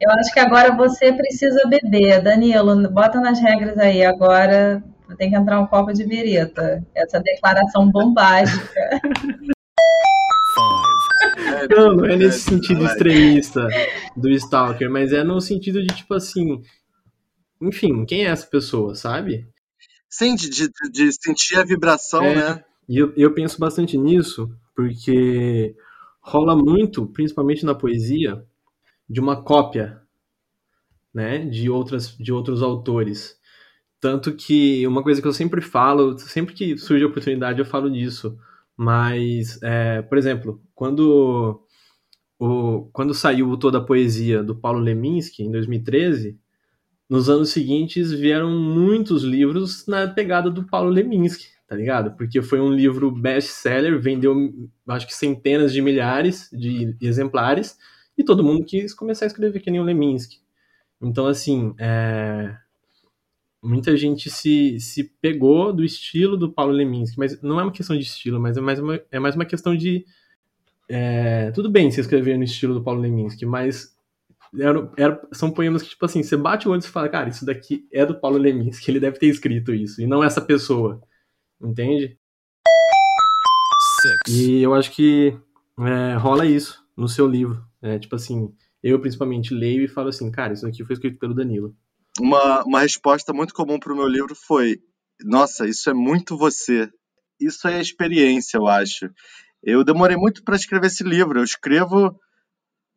eu 0.00 0.10
acho 0.12 0.32
que 0.32 0.40
agora 0.40 0.74
você 0.74 1.12
precisa 1.12 1.68
beber. 1.68 2.22
Danilo, 2.22 2.90
bota 2.90 3.20
nas 3.20 3.38
regras 3.40 3.76
aí, 3.78 4.04
agora 4.04 4.82
tem 5.18 5.30
que 5.30 5.36
entrar 5.36 5.60
um 5.60 5.66
copo 5.66 5.92
de 5.92 6.04
birita. 6.04 6.84
Essa 6.94 7.20
declaração 7.20 7.90
bombástica. 7.90 9.00
Não, 11.70 11.94
não 11.94 12.04
é 12.06 12.16
nesse 12.16 12.40
sentido 12.40 12.84
extremista 12.84 13.68
do 14.16 14.30
Stalker, 14.30 14.90
mas 14.90 15.12
é 15.12 15.22
no 15.22 15.40
sentido 15.40 15.80
de, 15.80 15.88
tipo 15.88 16.14
assim. 16.14 16.62
Enfim, 17.60 18.04
quem 18.06 18.24
é 18.24 18.30
essa 18.30 18.46
pessoa, 18.46 18.94
sabe? 18.94 19.46
Sim, 20.08 20.34
de, 20.34 20.48
de, 20.48 20.70
de 20.90 21.12
sentir 21.12 21.56
a 21.56 21.64
vibração, 21.64 22.24
é, 22.24 22.34
né? 22.34 22.64
E 22.88 22.98
eu, 22.98 23.12
eu 23.16 23.34
penso 23.34 23.60
bastante 23.60 23.96
nisso, 23.96 24.50
porque 24.74 25.74
rola 26.20 26.56
muito, 26.56 27.06
principalmente 27.06 27.64
na 27.64 27.74
poesia, 27.74 28.42
de 29.10 29.20
uma 29.20 29.42
cópia, 29.42 30.00
né, 31.12 31.38
de 31.44 31.68
outras 31.68 32.16
de 32.16 32.32
outros 32.32 32.62
autores. 32.62 33.36
Tanto 34.00 34.34
que 34.34 34.86
uma 34.86 35.02
coisa 35.02 35.20
que 35.20 35.28
eu 35.28 35.32
sempre 35.32 35.60
falo, 35.60 36.18
sempre 36.18 36.54
que 36.54 36.78
surge 36.78 37.04
a 37.04 37.08
oportunidade, 37.08 37.58
eu 37.58 37.66
falo 37.66 37.90
disso. 37.90 38.38
Mas, 38.76 39.60
é, 39.62 40.00
por 40.02 40.16
exemplo, 40.16 40.62
quando, 40.74 41.62
o, 42.38 42.88
quando 42.92 43.12
saiu 43.12 43.56
Toda 43.58 43.78
a 43.78 43.84
Poesia 43.84 44.42
do 44.42 44.56
Paulo 44.56 44.80
Leminski, 44.80 45.42
em 45.42 45.50
2013, 45.50 46.38
nos 47.08 47.28
anos 47.28 47.50
seguintes 47.50 48.12
vieram 48.12 48.50
muitos 48.50 49.22
livros 49.24 49.86
na 49.86 50.06
pegada 50.08 50.50
do 50.50 50.64
Paulo 50.64 50.88
Leminski, 50.88 51.46
tá 51.68 51.76
ligado? 51.76 52.16
Porque 52.16 52.40
foi 52.40 52.60
um 52.60 52.72
livro 52.72 53.10
best-seller, 53.10 54.00
vendeu 54.00 54.34
acho 54.88 55.06
que 55.06 55.14
centenas 55.14 55.72
de 55.72 55.82
milhares 55.82 56.48
de 56.52 56.96
exemplares, 57.02 57.76
e 58.20 58.24
todo 58.24 58.44
mundo 58.44 58.64
quis 58.64 58.92
começar 58.92 59.24
a 59.24 59.28
escrever 59.28 59.60
que 59.60 59.70
nem 59.70 59.80
o 59.80 59.84
Leminski. 59.84 60.40
Então, 61.00 61.26
assim, 61.26 61.74
é, 61.78 62.54
muita 63.62 63.96
gente 63.96 64.28
se, 64.28 64.78
se 64.78 65.04
pegou 65.22 65.72
do 65.72 65.82
estilo 65.82 66.36
do 66.36 66.52
Paulo 66.52 66.70
Leminski, 66.72 67.18
mas 67.18 67.40
não 67.40 67.58
é 67.58 67.62
uma 67.62 67.72
questão 67.72 67.96
de 67.96 68.02
estilo, 68.02 68.38
mas 68.38 68.58
é 68.58 68.60
mais 68.60 68.78
uma, 68.78 69.00
é 69.10 69.18
mais 69.18 69.34
uma 69.34 69.46
questão 69.46 69.74
de. 69.74 70.04
É, 70.86 71.50
tudo 71.52 71.70
bem 71.70 71.90
se 71.90 72.00
escrever 72.00 72.36
no 72.36 72.44
estilo 72.44 72.74
do 72.74 72.82
Paulo 72.82 73.00
Leminski, 73.00 73.46
mas 73.46 73.96
Era, 74.58 74.92
era, 74.98 75.28
são 75.32 75.50
poemas 75.50 75.82
que, 75.82 75.90
tipo 75.90 76.04
assim, 76.04 76.22
você 76.22 76.36
bate 76.36 76.68
o 76.68 76.72
olho 76.72 76.80
e 76.80 76.86
fala, 76.86 77.08
cara, 77.08 77.30
isso 77.30 77.46
daqui 77.46 77.86
é 77.90 78.04
do 78.04 78.20
Paulo 78.20 78.36
Leminski, 78.36 78.90
ele 78.90 79.00
deve 79.00 79.18
ter 79.18 79.28
escrito 79.28 79.72
isso, 79.72 80.02
e 80.02 80.06
não 80.06 80.22
essa 80.22 80.42
pessoa. 80.42 81.00
Entende? 81.58 82.18
Six. 84.02 84.36
E 84.36 84.60
eu 84.60 84.74
acho 84.74 84.90
que 84.90 85.34
é, 85.78 86.16
rola 86.16 86.44
isso 86.44 86.79
no 87.00 87.08
seu 87.08 87.26
livro. 87.26 87.64
É, 87.82 87.98
tipo 87.98 88.14
assim, 88.14 88.54
eu 88.82 89.00
principalmente 89.00 89.54
leio 89.54 89.82
e 89.82 89.88
falo 89.88 90.08
assim, 90.08 90.30
cara, 90.30 90.52
isso 90.52 90.66
aqui 90.66 90.84
foi 90.84 90.94
escrito 90.94 91.18
pelo 91.18 91.34
Danilo. 91.34 91.74
Uma, 92.18 92.62
uma 92.64 92.80
resposta 92.80 93.32
muito 93.32 93.54
comum 93.54 93.78
pro 93.78 93.96
meu 93.96 94.06
livro 94.06 94.34
foi: 94.34 94.78
Nossa, 95.22 95.66
isso 95.66 95.88
é 95.88 95.94
muito 95.94 96.36
você. 96.36 96.90
Isso 97.40 97.66
é 97.66 97.80
experiência, 97.80 98.58
eu 98.58 98.66
acho. 98.66 99.10
Eu 99.62 99.84
demorei 99.84 100.16
muito 100.16 100.42
para 100.44 100.56
escrever 100.56 100.88
esse 100.88 101.02
livro. 101.02 101.40
Eu 101.40 101.44
escrevo 101.44 102.14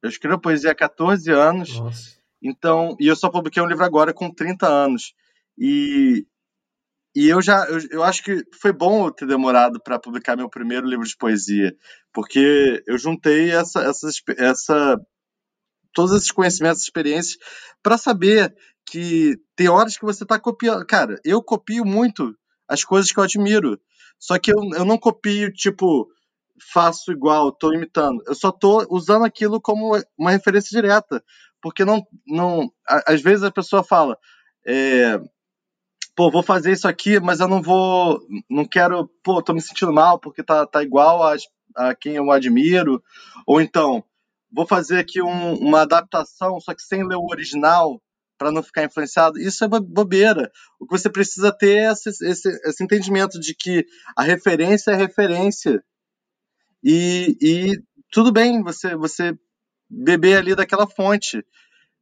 eu 0.04 0.10
escrevo 0.10 0.40
poesia 0.40 0.72
há 0.72 0.76
14 0.76 1.32
anos. 1.32 1.80
Nossa. 1.80 2.18
Então, 2.42 2.98
e 3.00 3.08
eu 3.08 3.16
só 3.16 3.30
publiquei 3.30 3.64
um 3.64 3.68
livro 3.68 3.86
agora 3.86 4.14
com 4.14 4.30
30 4.30 4.68
anos. 4.68 5.14
E, 5.58 6.28
e 7.16 7.30
eu 7.30 7.42
já, 7.42 7.66
eu, 7.66 7.80
eu 7.92 8.04
acho 8.04 8.24
que 8.24 8.44
foi 8.60 8.72
bom 8.72 9.08
eu 9.08 9.12
ter 9.12 9.28
demorado 9.28 9.82
para 9.82 10.00
publicar 10.00 10.36
meu 10.36 10.50
primeiro 10.50 10.88
livro 10.88 11.06
de 11.06 11.16
poesia, 11.16 11.76
porque 12.12 12.84
eu 12.88 12.98
juntei 12.98 13.52
essa, 13.52 13.82
essa, 13.84 14.08
essa 14.38 14.98
todos 15.94 16.16
esses 16.16 16.32
conhecimentos, 16.32 16.82
experiências, 16.82 17.38
para 17.82 17.98
saber 17.98 18.56
que 18.86 19.38
tem 19.56 19.70
horas 19.70 19.98
que 19.98 20.06
você 20.06 20.24
está 20.24 20.40
copiando. 20.40 20.86
Cara, 20.86 21.20
eu 21.24 21.42
copio 21.42 21.86
muito 21.86 22.36
as 22.68 22.84
coisas 22.84 23.12
que 23.12 23.20
eu 23.20 23.24
admiro, 23.24 23.80
só 24.20 24.40
que 24.40 24.52
eu, 24.52 24.58
eu 24.76 24.86
não 24.86 24.98
copio, 24.98 25.52
tipo, 25.52 26.08
faço 26.72 27.12
igual, 27.12 27.50
estou 27.50 27.74
imitando. 27.74 28.24
Eu 28.26 28.36
só 28.36 28.50
estou 28.50 28.86
usando 28.90 29.26
aquilo 29.26 29.62
como 29.62 30.00
uma 30.18 30.32
referência 30.32 30.70
direta. 30.70 31.24
Porque 31.62 31.86
não. 31.86 32.06
não 32.28 32.72
às 32.86 33.22
vezes 33.22 33.44
a 33.44 33.52
pessoa 33.52 33.84
fala. 33.84 34.18
É, 34.66 35.20
pô, 36.16 36.32
vou 36.32 36.44
fazer 36.44 36.72
isso 36.72 36.88
aqui, 36.88 37.20
mas 37.20 37.40
eu 37.40 37.48
não 37.48 37.62
vou. 37.62 38.20
Não 38.50 38.66
quero. 38.66 39.10
Pô, 39.24 39.42
tô 39.42 39.54
me 39.54 39.62
sentindo 39.62 39.94
mal 39.94 40.20
porque 40.20 40.44
tá, 40.44 40.66
tá 40.66 40.84
igual 40.84 41.24
a, 41.24 41.36
a 41.76 41.96
quem 41.96 42.16
eu 42.16 42.32
admiro. 42.32 43.04
Ou 43.46 43.62
então, 43.62 44.04
vou 44.52 44.66
fazer 44.66 45.00
aqui 45.00 45.22
um, 45.22 45.56
uma 45.56 45.82
adaptação, 45.82 46.60
só 46.60 46.74
que 46.74 46.82
sem 46.82 47.08
ler 47.08 47.18
o 47.18 47.28
original, 47.30 48.02
para 48.38 48.52
não 48.52 48.64
ficar 48.64 48.84
influenciado. 48.84 49.40
Isso 49.40 49.64
é 49.64 49.68
bobeira. 49.68 50.52
O 50.80 50.86
que 50.86 50.98
você 50.98 51.10
precisa 51.10 51.52
ter 51.52 51.78
é 51.78 51.92
esse, 51.92 52.10
esse, 52.10 52.50
esse 52.66 52.84
entendimento 52.84 53.40
de 53.40 53.56
que 53.56 53.86
a 54.16 54.24
referência 54.24 54.92
é 54.92 54.96
referência 54.96 55.84
e, 56.84 57.38
e 57.42 57.84
tudo 58.12 58.32
bem 58.32 58.62
você, 58.62 58.96
você 58.96 59.34
beber 59.90 60.38
ali 60.38 60.54
daquela 60.54 60.86
fonte, 60.86 61.46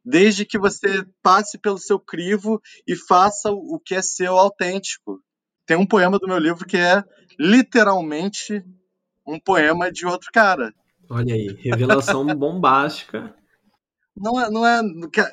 desde 0.04 0.46
que 0.46 0.58
você 0.58 1.06
passe 1.22 1.58
pelo 1.58 1.78
seu 1.78 2.00
crivo 2.00 2.62
e 2.88 2.96
faça 2.96 3.52
o 3.52 3.80
que 3.80 3.96
é 3.96 4.02
seu 4.02 4.38
autêntico. 4.38 5.22
Tem 5.66 5.78
um 5.78 5.86
poema 5.86 6.18
do 6.18 6.28
meu 6.28 6.38
livro 6.38 6.66
que 6.66 6.78
é 6.78 7.04
literalmente 7.40 8.64
um 9.26 9.40
poema 9.40 9.92
de 9.92 10.06
outro 10.06 10.30
cara. 10.34 10.74
Olha 11.10 11.36
aí, 11.36 11.56
revelação 11.62 12.26
bombástica. 12.36 13.36
Não 14.16 14.40
é, 14.40 14.50
não 14.50 14.66
é, 14.66 14.82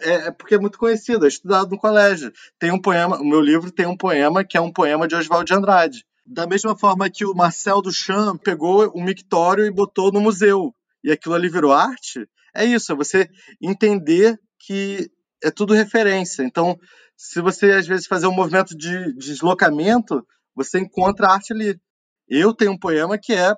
é, 0.02 0.14
é 0.28 0.30
porque 0.30 0.54
é 0.54 0.58
muito 0.58 0.78
conhecido, 0.78 1.24
é 1.24 1.28
estudado 1.28 1.70
no 1.70 1.78
colégio. 1.78 2.32
Tem 2.58 2.70
um 2.70 2.80
poema, 2.80 3.18
o 3.18 3.24
meu 3.24 3.40
livro 3.40 3.70
tem 3.70 3.86
um 3.86 3.96
poema 3.96 4.44
que 4.44 4.56
é 4.56 4.60
um 4.60 4.72
poema 4.72 5.08
de 5.08 5.14
Oswald 5.14 5.46
de 5.46 5.54
Andrade. 5.54 6.04
Da 6.24 6.46
mesma 6.46 6.76
forma 6.76 7.10
que 7.10 7.24
o 7.24 7.34
Marcel 7.34 7.82
Duchamp 7.82 8.40
pegou 8.42 8.92
um 8.94 9.02
mictório 9.02 9.64
e 9.64 9.70
botou 9.70 10.12
no 10.12 10.20
museu, 10.20 10.74
e 11.02 11.10
aquilo 11.10 11.34
ali 11.34 11.48
virou 11.48 11.72
arte, 11.72 12.28
é 12.54 12.64
isso, 12.64 12.92
é 12.92 12.94
você 12.94 13.30
entender 13.60 14.38
que 14.68 15.10
é 15.42 15.50
tudo 15.50 15.72
referência. 15.72 16.42
Então, 16.42 16.78
se 17.16 17.40
você 17.40 17.72
às 17.72 17.86
vezes 17.86 18.06
fazer 18.06 18.26
um 18.26 18.34
movimento 18.34 18.76
de 18.76 19.14
deslocamento, 19.14 20.22
você 20.54 20.78
encontra 20.78 21.26
a 21.26 21.32
arte 21.32 21.54
ali. 21.54 21.80
Eu 22.28 22.52
tenho 22.52 22.72
um 22.72 22.78
poema 22.78 23.16
que 23.16 23.32
é 23.32 23.54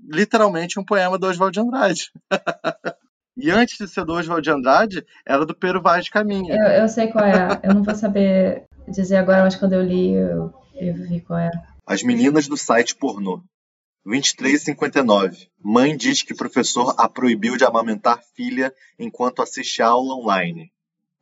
literalmente 0.00 0.80
um 0.80 0.84
poema 0.84 1.18
do 1.18 1.26
Oswald 1.26 1.52
de 1.52 1.60
Andrade. 1.60 2.10
e 3.36 3.50
antes 3.50 3.76
de 3.76 3.86
ser 3.86 4.06
do 4.06 4.14
Oswald 4.14 4.42
de 4.42 4.50
Andrade, 4.50 5.04
era 5.26 5.44
do 5.44 5.54
Pero 5.54 5.82
Vaz 5.82 6.06
de 6.06 6.10
Caminha. 6.10 6.54
Eu, 6.54 6.82
eu, 6.82 6.88
sei 6.88 7.08
qual 7.08 7.26
é. 7.26 7.60
Eu 7.62 7.74
não 7.74 7.82
vou 7.82 7.94
saber 7.94 8.64
dizer 8.88 9.16
agora, 9.16 9.42
mas 9.42 9.56
quando 9.56 9.74
eu 9.74 9.82
li, 9.82 10.14
eu, 10.14 10.50
eu 10.74 10.94
vi 10.94 11.20
qual 11.20 11.38
é. 11.38 11.50
As 11.86 12.02
meninas 12.02 12.48
do 12.48 12.56
site 12.56 12.96
pornô. 12.96 13.42
23,59. 14.06 15.48
Mãe 15.62 15.96
diz 15.96 16.22
que 16.22 16.34
professor 16.34 16.94
a 16.98 17.08
proibiu 17.08 17.56
de 17.56 17.64
amamentar 17.64 18.22
filha 18.34 18.74
enquanto 18.98 19.40
assiste 19.40 19.80
a 19.80 19.88
aula 19.88 20.14
online. 20.14 20.70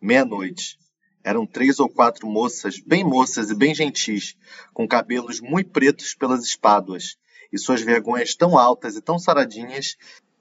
Meia-noite. 0.00 0.78
Eram 1.22 1.46
três 1.46 1.78
ou 1.78 1.88
quatro 1.88 2.26
moças, 2.26 2.80
bem 2.80 3.04
moças 3.04 3.50
e 3.50 3.54
bem 3.54 3.72
gentis, 3.72 4.36
com 4.74 4.88
cabelos 4.88 5.40
muito 5.40 5.70
pretos 5.70 6.14
pelas 6.14 6.44
espáduas, 6.44 7.16
e 7.52 7.58
suas 7.58 7.82
vergonhas 7.82 8.34
tão 8.34 8.58
altas 8.58 8.96
e 8.96 9.00
tão 9.00 9.18
saradinhas 9.18 9.96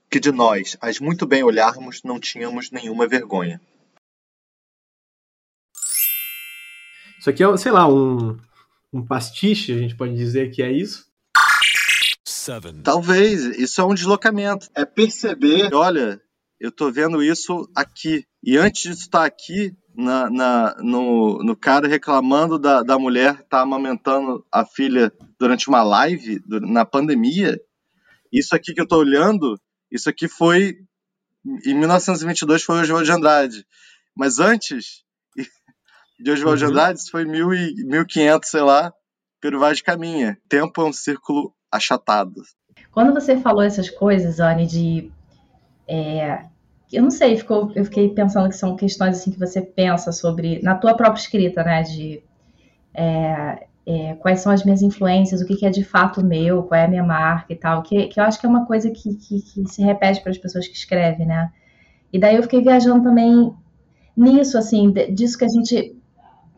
que 0.10 0.19
de 0.19 0.32
nós, 0.32 0.75
as 0.82 0.99
muito 0.99 1.27
bem 1.27 1.43
olharmos, 1.43 2.01
não 2.04 2.19
tínhamos 2.19 2.71
nenhuma 2.71 3.08
vergonha. 3.08 3.62
Isso 7.19 7.30
aqui 7.30 7.43
é, 7.43 7.58
sei 7.58 7.71
lá, 7.71 7.88
um, 7.88 8.39
um 8.91 9.06
pastiche, 9.06 9.71
a 9.73 9.77
gente 9.77 9.95
pode 9.95 10.15
dizer 10.15 10.49
que 10.49 10.63
é 10.63 10.71
isso? 10.71 11.11
Talvez, 12.84 13.43
isso 13.58 13.82
é 13.82 13.86
um 13.86 13.93
deslocamento. 13.93 14.67
É 14.75 14.86
perceber, 14.86 15.73
olha, 15.73 16.21
eu 16.60 16.71
tô 16.71 16.91
vendo 16.91 17.21
isso 17.23 17.69
aqui. 17.75 18.25
E 18.43 18.58
antes 18.58 18.84
disso 18.84 19.01
estar 19.01 19.25
aqui, 19.25 19.75
na, 19.95 20.30
na, 20.30 20.75
no, 20.80 21.43
no 21.43 21.56
cara 21.56 21.88
reclamando 21.88 22.58
da, 22.58 22.82
da 22.82 22.97
mulher 22.97 23.43
tá 23.49 23.62
amamentando 23.62 24.45
a 24.51 24.65
filha 24.65 25.12
durante 25.38 25.67
uma 25.67 25.84
live, 25.84 26.41
na 26.47 26.86
pandemia, 26.86 27.60
isso 28.32 28.56
aqui 28.56 28.73
que 28.73 28.82
eu 28.82 28.88
tô 28.88 28.97
olhando, 28.97 29.60
isso 29.91 30.10
aqui 30.10 30.27
foi. 30.27 30.77
Em 31.65 31.73
1922 31.73 32.63
foi 32.63 32.82
o 32.82 32.86
João 32.86 33.04
de 33.04 33.12
Andrade. 33.12 33.65
Mas 34.15 34.39
antes, 34.39 35.04
de 36.19 36.32
Oswald 36.32 36.60
de 36.60 36.65
uhum. 36.65 36.71
Andrade, 36.71 36.99
isso 36.99 37.12
foi 37.12 37.25
mil 37.25 37.54
e, 37.54 37.73
1500, 37.84 38.49
sei 38.49 38.62
lá, 38.62 38.93
pelo 39.41 39.60
Vaz 39.60 39.77
de 39.77 39.84
Caminha. 39.84 40.38
Tempo 40.47 40.82
é 40.82 40.86
um 40.86 40.93
círculo 40.93 41.54
achatado. 41.71 42.41
Quando 42.91 43.13
você 43.13 43.38
falou 43.38 43.63
essas 43.63 43.89
coisas, 43.89 44.39
Anne, 44.39 44.67
de. 44.67 45.12
É, 45.88 46.45
eu 46.91 47.03
não 47.03 47.10
sei, 47.10 47.38
ficou, 47.38 47.71
eu 47.73 47.86
fiquei 47.86 48.10
pensando 48.10 48.49
que 48.49 48.55
são 48.55 48.75
questões 48.75 49.17
assim 49.17 49.31
que 49.31 49.39
você 49.39 49.62
pensa 49.62 50.12
sobre, 50.12 50.62
na 50.62 50.75
tua 50.75 50.93
própria 50.93 51.21
escrita, 51.21 51.63
né? 51.63 51.84
De 51.84 52.21
é, 52.93 53.65
é, 53.86 54.13
quais 54.15 54.41
são 54.41 54.51
as 54.51 54.63
minhas 54.63 54.81
influências, 54.81 55.41
o 55.41 55.45
que, 55.45 55.55
que, 55.55 55.65
é 55.65 55.69
de 55.69 55.84
fato 55.84 56.23
meu, 56.23 56.63
qual 56.63 56.79
é 56.79 56.86
a 56.86 56.88
minha 56.88 57.03
marca 57.03 57.51
e 57.51 57.55
tal, 57.55 57.81
que, 57.81 58.07
que 58.07 58.19
eu 58.19 58.23
acho 58.23 58.39
que 58.39 58.45
é 58.45 58.49
uma 58.49 58.65
coisa 58.65 58.91
que, 58.91 59.15
que, 59.15 59.41
que 59.41 59.67
se 59.67 59.81
repete 59.81 60.21
para 60.21 60.31
as 60.31 60.38
pessoas 60.38 60.67
que 60.67 60.75
escrevem, 60.75 61.25
né? 61.25 61.51
E 62.12 62.19
daí 62.19 62.36
eu 62.36 62.43
fiquei 62.43 62.62
viajando 62.62 63.03
também 63.03 63.53
nisso, 64.15 64.57
assim, 64.57 64.91
disso 65.13 65.38
que 65.38 65.45
a 65.45 65.49
gente 65.49 65.95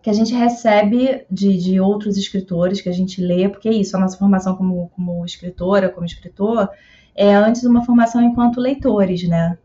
que 0.04 0.10
a 0.10 0.13
gente 0.13 0.34
recebe 0.34 1.26
de, 1.32 1.58
de 1.58 1.80
outros 1.80 2.18
escritores, 2.18 2.82
que 2.82 2.89
a 2.89 2.94
gente 2.94 3.22
lê, 3.22 3.48
porque 3.48 3.70
é 3.70 3.74
isso, 3.74 3.96
a 3.96 4.00
nossa 4.02 4.18
formação 4.18 4.54
como, 4.54 4.92
como 4.94 5.24
escritora, 5.24 5.88
como 5.88 6.06
escritor, 6.06 6.70
é 7.16 7.34
antes 7.34 7.63
uma 7.63 7.86
formação 7.86 8.22
enquanto 8.22 8.60
leitores, 8.60 9.26
né? 9.26 9.58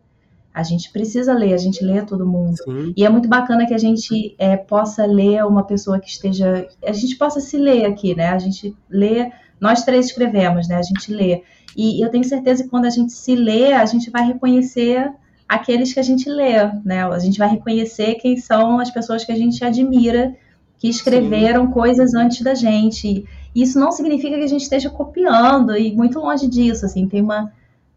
A 0.54 0.62
gente 0.62 0.92
precisa 0.92 1.34
ler, 1.34 1.54
a 1.54 1.58
gente 1.58 1.84
lê 1.84 2.02
todo 2.02 2.24
mundo. 2.24 2.56
Sim. 2.56 2.94
E 2.96 3.04
é 3.04 3.08
muito 3.08 3.28
bacana 3.28 3.66
que 3.66 3.74
a 3.74 3.78
gente 3.78 4.36
é, 4.38 4.56
possa 4.56 5.04
ler 5.04 5.44
uma 5.44 5.64
pessoa 5.64 5.98
que 5.98 6.08
esteja. 6.08 6.68
A 6.84 6.92
gente 6.92 7.16
possa 7.16 7.40
se 7.40 7.56
ler 7.56 7.84
aqui, 7.84 8.14
né? 8.14 8.28
A 8.28 8.38
gente 8.38 8.76
lê. 8.88 9.30
Nós 9.60 9.84
três 9.84 10.06
escrevemos, 10.06 10.68
né? 10.68 10.76
A 10.76 10.82
gente 10.82 11.12
lê. 11.12 11.42
E 11.76 12.02
eu 12.04 12.10
tenho 12.10 12.24
certeza 12.24 12.62
que 12.62 12.70
quando 12.70 12.86
a 12.86 12.90
gente 12.90 13.12
se 13.12 13.34
lê, 13.34 13.72
a 13.72 13.86
gente 13.86 14.10
vai 14.10 14.24
reconhecer 14.24 15.12
aqueles 15.48 15.94
que 15.94 16.00
a 16.00 16.02
gente 16.02 16.28
lê, 16.28 16.70
né? 16.84 17.04
A 17.04 17.18
gente 17.18 17.38
vai 17.38 17.48
reconhecer 17.48 18.16
quem 18.16 18.36
são 18.36 18.78
as 18.78 18.90
pessoas 18.90 19.24
que 19.24 19.32
a 19.32 19.36
gente 19.36 19.64
admira, 19.64 20.36
que 20.78 20.88
escreveram 20.88 21.66
Sim. 21.66 21.72
coisas 21.72 22.14
antes 22.14 22.42
da 22.42 22.54
gente. 22.54 23.24
E 23.54 23.62
isso 23.62 23.80
não 23.80 23.90
significa 23.90 24.36
que 24.36 24.44
a 24.44 24.48
gente 24.48 24.62
esteja 24.62 24.90
copiando, 24.90 25.76
e 25.76 25.96
muito 25.96 26.18
longe 26.18 26.46
disso, 26.46 26.84
assim, 26.84 27.08
tem 27.08 27.22
uma, 27.22 27.50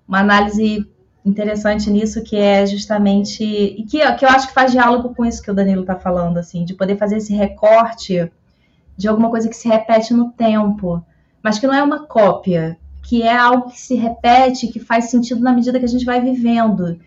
uma 0.07 0.19
análise 0.19 0.87
interessante 1.23 1.91
nisso 1.91 2.23
que 2.23 2.35
é 2.35 2.65
justamente 2.65 3.43
e 3.43 3.83
que, 3.83 3.99
que 4.15 4.25
eu 4.25 4.29
acho 4.29 4.47
que 4.47 4.55
faz 4.55 4.71
diálogo 4.71 5.13
com 5.13 5.23
isso 5.23 5.43
que 5.43 5.51
o 5.51 5.53
Danilo 5.53 5.81
está 5.81 5.95
falando, 5.95 6.37
assim, 6.37 6.65
de 6.65 6.73
poder 6.73 6.97
fazer 6.97 7.17
esse 7.17 7.33
recorte 7.33 8.31
de 8.97 9.07
alguma 9.07 9.29
coisa 9.29 9.47
que 9.47 9.55
se 9.55 9.67
repete 9.67 10.13
no 10.13 10.31
tempo, 10.31 11.03
mas 11.43 11.59
que 11.59 11.67
não 11.67 11.75
é 11.75 11.83
uma 11.83 12.07
cópia, 12.07 12.77
que 13.03 13.21
é 13.21 13.35
algo 13.35 13.69
que 13.69 13.79
se 13.79 13.93
repete, 13.95 14.67
que 14.67 14.79
faz 14.79 15.11
sentido 15.11 15.41
na 15.41 15.53
medida 15.53 15.77
que 15.77 15.85
a 15.85 15.89
gente 15.89 16.05
vai 16.05 16.21
vivendo 16.21 16.99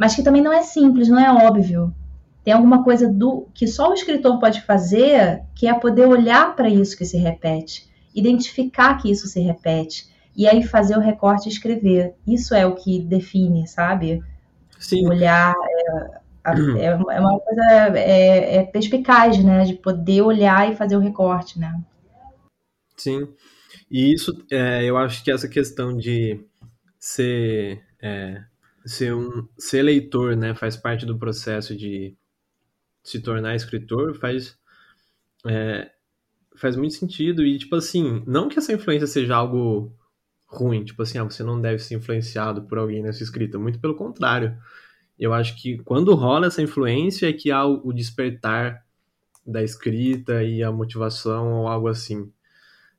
mas 0.00 0.16
que 0.16 0.22
também 0.22 0.40
não 0.40 0.50
é 0.50 0.62
simples, 0.62 1.08
não 1.08 1.18
é 1.18 1.30
óbvio. 1.30 1.94
Tem 2.42 2.54
alguma 2.54 2.82
coisa 2.82 3.06
do 3.06 3.46
que 3.52 3.66
só 3.66 3.90
o 3.90 3.92
escritor 3.92 4.40
pode 4.40 4.62
fazer, 4.62 5.42
que 5.54 5.66
é 5.66 5.74
poder 5.74 6.08
olhar 6.08 6.56
para 6.56 6.70
isso 6.70 6.96
que 6.96 7.04
se 7.04 7.18
repete, 7.18 7.86
identificar 8.14 8.96
que 8.96 9.10
isso 9.10 9.26
se 9.26 9.40
repete 9.40 10.08
e 10.34 10.48
aí 10.48 10.62
fazer 10.62 10.96
o 10.96 11.00
recorte 11.00 11.50
e 11.50 11.52
escrever. 11.52 12.14
Isso 12.26 12.54
é 12.54 12.64
o 12.64 12.74
que 12.74 12.98
define, 12.98 13.68
sabe? 13.68 14.24
Sim. 14.78 15.06
Olhar 15.06 15.54
é, 15.54 16.20
É, 16.78 16.86
é 16.86 17.20
uma 17.20 17.38
coisa 17.38 17.62
é, 17.98 18.56
é 18.56 18.62
perspicaz, 18.62 19.44
né? 19.44 19.64
De 19.64 19.74
poder 19.74 20.22
olhar 20.22 20.72
e 20.72 20.76
fazer 20.76 20.96
o 20.96 21.00
recorte, 21.00 21.58
né? 21.58 21.78
Sim. 22.96 23.28
E 23.90 24.14
isso, 24.14 24.32
é, 24.50 24.82
eu 24.82 24.96
acho 24.96 25.22
que 25.22 25.30
essa 25.30 25.46
questão 25.46 25.94
de 25.94 26.40
ser, 26.98 27.82
é, 28.00 28.40
ser, 28.90 29.14
um, 29.14 29.48
ser 29.58 29.82
leitor, 29.82 30.36
né, 30.36 30.54
faz 30.54 30.76
parte 30.76 31.06
do 31.06 31.18
processo 31.18 31.76
de 31.76 32.16
se 33.02 33.20
tornar 33.20 33.54
escritor, 33.54 34.14
faz, 34.14 34.58
é, 35.46 35.90
faz 36.56 36.76
muito 36.76 36.94
sentido. 36.94 37.44
E, 37.44 37.58
tipo 37.58 37.76
assim, 37.76 38.22
não 38.26 38.48
que 38.48 38.58
essa 38.58 38.72
influência 38.72 39.06
seja 39.06 39.36
algo 39.36 39.92
ruim, 40.46 40.84
tipo 40.84 41.02
assim, 41.02 41.18
ah, 41.18 41.24
você 41.24 41.42
não 41.42 41.60
deve 41.60 41.78
ser 41.78 41.94
influenciado 41.94 42.62
por 42.62 42.78
alguém 42.78 43.02
nessa 43.02 43.22
escrita, 43.22 43.58
muito 43.58 43.78
pelo 43.78 43.94
contrário. 43.94 44.56
Eu 45.18 45.32
acho 45.32 45.60
que 45.60 45.78
quando 45.84 46.14
rola 46.14 46.46
essa 46.48 46.62
influência 46.62 47.28
é 47.28 47.32
que 47.32 47.50
há 47.50 47.64
o 47.64 47.92
despertar 47.92 48.84
da 49.46 49.62
escrita 49.62 50.42
e 50.42 50.62
a 50.62 50.72
motivação 50.72 51.52
ou 51.60 51.68
algo 51.68 51.88
assim. 51.88 52.32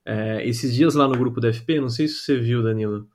É, 0.05 0.47
esses 0.47 0.73
dias 0.73 0.95
lá 0.95 1.07
no 1.07 1.17
grupo 1.17 1.39
da 1.39 1.53
FP, 1.53 1.79
não 1.79 1.89
sei 1.89 2.07
se 2.07 2.15
você 2.15 2.39
viu, 2.39 2.63
Danilo, 2.63 3.07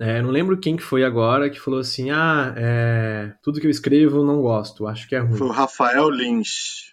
é, 0.00 0.22
não 0.22 0.30
lembro 0.30 0.58
quem 0.58 0.76
que 0.76 0.82
foi 0.82 1.02
agora 1.02 1.50
que 1.50 1.58
falou 1.58 1.80
assim, 1.80 2.10
ah, 2.10 2.54
é, 2.56 3.32
tudo 3.42 3.60
que 3.60 3.66
eu 3.66 3.70
escrevo 3.70 4.24
não 4.24 4.40
gosto, 4.40 4.86
acho 4.86 5.08
que 5.08 5.16
é 5.16 5.18
ruim. 5.18 5.36
Foi 5.36 5.48
o 5.48 5.50
Rafael 5.50 6.08
Lins. 6.08 6.92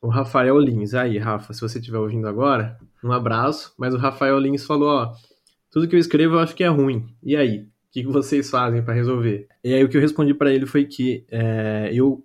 O 0.00 0.08
Rafael 0.08 0.58
Lins, 0.58 0.94
aí, 0.94 1.18
Rafa, 1.18 1.52
se 1.52 1.60
você 1.60 1.78
estiver 1.78 1.98
ouvindo 1.98 2.26
agora, 2.26 2.78
um 3.04 3.12
abraço, 3.12 3.74
mas 3.76 3.92
o 3.92 3.98
Rafael 3.98 4.38
Lins 4.38 4.64
falou, 4.64 4.88
ó, 4.88 5.12
tudo 5.70 5.86
que 5.86 5.94
eu 5.94 6.00
escrevo 6.00 6.36
eu 6.36 6.38
acho 6.38 6.54
que 6.54 6.64
é 6.64 6.68
ruim, 6.68 7.14
e 7.22 7.36
aí? 7.36 7.58
O 7.58 7.92
que, 7.92 8.04
que 8.04 8.08
vocês 8.08 8.48
fazem 8.48 8.82
para 8.82 8.94
resolver? 8.94 9.48
E 9.64 9.74
aí 9.74 9.84
o 9.84 9.88
que 9.88 9.96
eu 9.96 10.00
respondi 10.00 10.32
para 10.32 10.52
ele 10.52 10.64
foi 10.64 10.84
que 10.84 11.26
é, 11.28 11.90
eu 11.92 12.24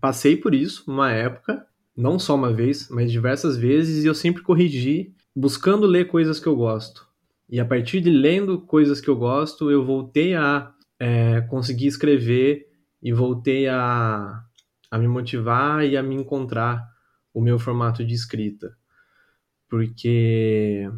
passei 0.00 0.36
por 0.36 0.54
isso 0.54 0.84
uma 0.86 1.10
época, 1.10 1.66
não 1.94 2.18
só 2.18 2.34
uma 2.34 2.52
vez, 2.52 2.88
mas 2.88 3.12
diversas 3.12 3.56
vezes, 3.56 4.04
e 4.04 4.06
eu 4.06 4.14
sempre 4.14 4.42
corrigi 4.42 5.12
buscando 5.36 5.86
ler 5.86 6.06
coisas 6.06 6.40
que 6.40 6.46
eu 6.46 6.56
gosto. 6.56 7.09
E 7.50 7.58
a 7.58 7.64
partir 7.64 8.00
de 8.00 8.10
lendo 8.10 8.60
coisas 8.60 9.00
que 9.00 9.08
eu 9.08 9.16
gosto, 9.16 9.72
eu 9.72 9.84
voltei 9.84 10.36
a 10.36 10.72
é, 11.00 11.40
conseguir 11.42 11.88
escrever 11.88 12.68
e 13.02 13.12
voltei 13.12 13.66
a, 13.66 14.40
a 14.88 14.98
me 14.98 15.08
motivar 15.08 15.84
e 15.84 15.96
a 15.96 16.02
me 16.02 16.14
encontrar 16.14 16.86
o 17.34 17.40
meu 17.40 17.58
formato 17.58 18.04
de 18.04 18.14
escrita. 18.14 18.76
Porque. 19.68 20.88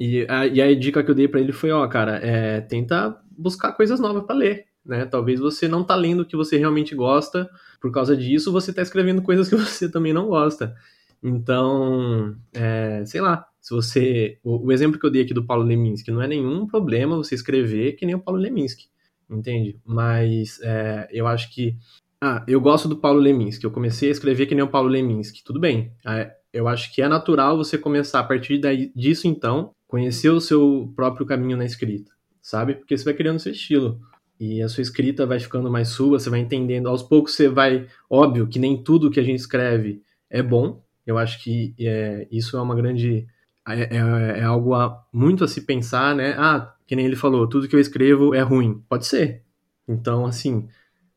E 0.00 0.26
a, 0.28 0.46
e 0.46 0.60
a 0.60 0.74
dica 0.74 1.04
que 1.04 1.10
eu 1.10 1.14
dei 1.14 1.28
para 1.28 1.40
ele 1.40 1.52
foi: 1.52 1.70
ó, 1.70 1.86
cara, 1.86 2.16
é, 2.16 2.60
tenta 2.60 3.16
buscar 3.30 3.72
coisas 3.72 4.00
novas 4.00 4.24
para 4.24 4.34
ler. 4.34 4.66
Né? 4.84 5.04
Talvez 5.04 5.38
você 5.38 5.68
não 5.68 5.84
tá 5.84 5.94
lendo 5.94 6.20
o 6.20 6.26
que 6.26 6.36
você 6.36 6.56
realmente 6.56 6.96
gosta, 6.96 7.48
por 7.80 7.92
causa 7.92 8.16
disso 8.16 8.50
você 8.50 8.72
tá 8.72 8.82
escrevendo 8.82 9.22
coisas 9.22 9.48
que 9.48 9.54
você 9.56 9.88
também 9.88 10.12
não 10.12 10.26
gosta. 10.26 10.74
Então, 11.22 12.36
é, 12.52 13.04
sei 13.06 13.20
lá, 13.20 13.46
se 13.62 13.72
você. 13.72 14.38
O, 14.42 14.66
o, 14.66 14.72
exemplo 14.72 14.98
que 14.98 15.06
eu 15.06 15.10
dei 15.10 15.22
aqui 15.22 15.32
do 15.32 15.46
Paulo 15.46 15.62
Leminski 15.62 16.10
não 16.10 16.20
é 16.20 16.26
nenhum 16.26 16.66
problema 16.66 17.16
você 17.16 17.36
escrever 17.36 17.92
que 17.92 18.04
nem 18.04 18.16
o 18.16 18.20
Paulo 18.20 18.40
Leminski, 18.40 18.88
entende? 19.30 19.80
Mas 19.86 20.60
é, 20.62 21.08
eu 21.12 21.28
acho 21.28 21.54
que. 21.54 21.76
Ah, 22.20 22.44
eu 22.46 22.60
gosto 22.60 22.88
do 22.88 22.96
Paulo 22.96 23.20
Leminski, 23.20 23.64
eu 23.64 23.70
comecei 23.70 24.08
a 24.08 24.12
escrever 24.12 24.46
que 24.46 24.54
nem 24.54 24.64
o 24.64 24.68
Paulo 24.68 24.88
Leminski, 24.88 25.42
tudo 25.44 25.60
bem. 25.60 25.92
É, 26.04 26.34
eu 26.52 26.68
acho 26.68 26.92
que 26.92 27.00
é 27.00 27.08
natural 27.08 27.56
você 27.56 27.78
começar 27.78 28.20
a 28.20 28.24
partir 28.24 28.58
daí, 28.58 28.92
disso, 28.94 29.26
então, 29.26 29.72
conhecer 29.86 30.30
o 30.30 30.40
seu 30.40 30.92
próprio 30.94 31.24
caminho 31.24 31.56
na 31.56 31.64
escrita, 31.64 32.12
sabe? 32.40 32.74
Porque 32.74 32.96
você 32.96 33.04
vai 33.04 33.14
criando 33.14 33.38
seu 33.38 33.52
estilo. 33.52 34.00
E 34.38 34.60
a 34.60 34.68
sua 34.68 34.82
escrita 34.82 35.24
vai 35.24 35.38
ficando 35.38 35.70
mais 35.70 35.88
sua, 35.88 36.18
você 36.18 36.28
vai 36.28 36.40
entendendo. 36.40 36.88
Aos 36.88 37.02
poucos 37.02 37.34
você 37.34 37.48
vai. 37.48 37.86
Óbvio 38.10 38.48
que 38.48 38.58
nem 38.58 38.82
tudo 38.82 39.10
que 39.10 39.20
a 39.20 39.22
gente 39.22 39.38
escreve 39.38 40.02
é 40.28 40.42
bom. 40.42 40.82
Eu 41.06 41.16
acho 41.16 41.42
que 41.42 41.74
é, 41.78 42.26
isso 42.30 42.56
é 42.56 42.62
uma 42.62 42.74
grande 42.74 43.26
é, 43.68 43.96
é, 43.96 44.38
é, 44.40 44.42
algo 44.42 44.74
a, 44.74 45.04
muito 45.12 45.44
a 45.44 45.48
se 45.48 45.62
pensar, 45.62 46.14
né? 46.14 46.34
Ah, 46.36 46.74
que 46.86 46.96
nem 46.96 47.06
ele 47.06 47.16
falou, 47.16 47.48
tudo 47.48 47.68
que 47.68 47.76
eu 47.76 47.80
escrevo 47.80 48.34
é 48.34 48.40
ruim. 48.40 48.82
Pode 48.88 49.06
ser. 49.06 49.42
Então, 49.86 50.26
assim, 50.26 50.68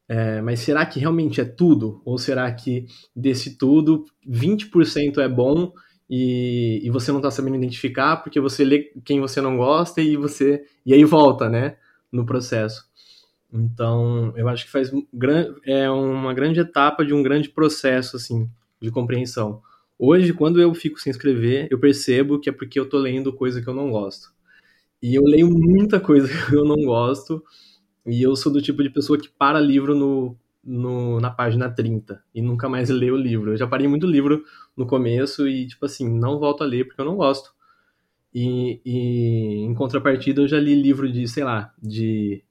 é, 0.07 0.41
mas 0.41 0.59
será 0.59 0.85
que 0.85 0.99
realmente 0.99 1.41
é 1.41 1.45
tudo? 1.45 2.01
Ou 2.05 2.17
será 2.17 2.51
que 2.51 2.85
desse 3.15 3.57
tudo, 3.57 4.05
20% 4.27 5.17
é 5.19 5.27
bom 5.27 5.73
e, 6.09 6.81
e 6.83 6.89
você 6.91 7.11
não 7.11 7.19
está 7.19 7.31
sabendo 7.31 7.55
identificar 7.55 8.17
porque 8.17 8.39
você 8.39 8.63
lê 8.63 8.91
quem 9.03 9.19
você 9.19 9.41
não 9.41 9.57
gosta 9.57 10.01
e 10.01 10.15
você. 10.15 10.63
E 10.85 10.93
aí 10.93 11.03
volta, 11.03 11.49
né? 11.49 11.77
No 12.11 12.25
processo. 12.25 12.85
Então, 13.51 14.33
eu 14.35 14.47
acho 14.49 14.65
que 14.65 14.71
faz 14.71 14.91
é 15.65 15.89
uma 15.89 16.33
grande 16.33 16.59
etapa 16.59 17.05
de 17.05 17.13
um 17.13 17.23
grande 17.23 17.49
processo, 17.49 18.17
assim, 18.17 18.49
de 18.81 18.91
compreensão. 18.91 19.61
Hoje, 19.97 20.33
quando 20.33 20.61
eu 20.61 20.73
fico 20.73 20.99
sem 20.99 21.11
escrever, 21.11 21.67
eu 21.71 21.79
percebo 21.79 22.39
que 22.39 22.49
é 22.49 22.53
porque 22.53 22.79
eu 22.79 22.87
tô 22.89 22.97
lendo 22.97 23.33
coisa 23.33 23.61
que 23.61 23.67
eu 23.67 23.73
não 23.73 23.91
gosto. 23.91 24.33
E 25.01 25.15
eu 25.15 25.23
leio 25.23 25.49
muita 25.49 25.99
coisa 25.99 26.27
que 26.49 26.55
eu 26.55 26.65
não 26.65 26.77
gosto, 26.85 27.43
e 28.05 28.21
eu 28.23 28.35
sou 28.35 28.51
do 28.53 28.61
tipo 28.61 28.83
de 28.83 28.89
pessoa 28.89 29.19
que 29.19 29.29
para 29.29 29.59
livro 29.59 29.95
no, 29.95 30.37
no, 30.63 31.19
na 31.21 31.31
página 31.31 31.69
30 31.69 32.23
e 32.33 32.41
nunca 32.41 32.69
mais 32.69 32.89
lê 32.89 33.11
o 33.11 33.17
livro. 33.17 33.53
Eu 33.53 33.57
já 33.57 33.67
parei 33.67 33.87
muito 33.87 34.07
livro 34.07 34.43
no 34.77 34.87
começo 34.87 35.47
e, 35.47 35.67
tipo 35.67 35.85
assim, 35.85 36.09
não 36.09 36.39
volto 36.39 36.63
a 36.63 36.67
ler 36.67 36.85
porque 36.85 37.01
eu 37.01 37.05
não 37.05 37.17
gosto. 37.17 37.53
E, 38.33 38.81
e 38.85 39.65
em 39.65 39.73
contrapartida, 39.73 40.41
eu 40.41 40.47
já 40.47 40.59
li 40.59 40.75
livro 40.75 41.11
de, 41.11 41.27
sei 41.27 41.43
lá, 41.43 41.73
de 41.81 42.43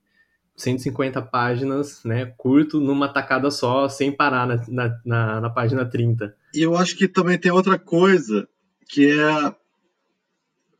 150 0.56 1.20
páginas, 1.22 2.02
né, 2.04 2.26
curto, 2.36 2.80
numa 2.80 3.08
tacada 3.08 3.50
só, 3.50 3.88
sem 3.88 4.12
parar 4.12 4.46
na, 4.46 4.64
na, 4.68 5.00
na, 5.04 5.40
na 5.40 5.50
página 5.50 5.84
30. 5.84 6.34
E 6.54 6.62
eu 6.62 6.76
acho 6.76 6.96
que 6.96 7.08
também 7.08 7.38
tem 7.38 7.50
outra 7.50 7.78
coisa, 7.78 8.48
que 8.88 9.10
é 9.10 9.54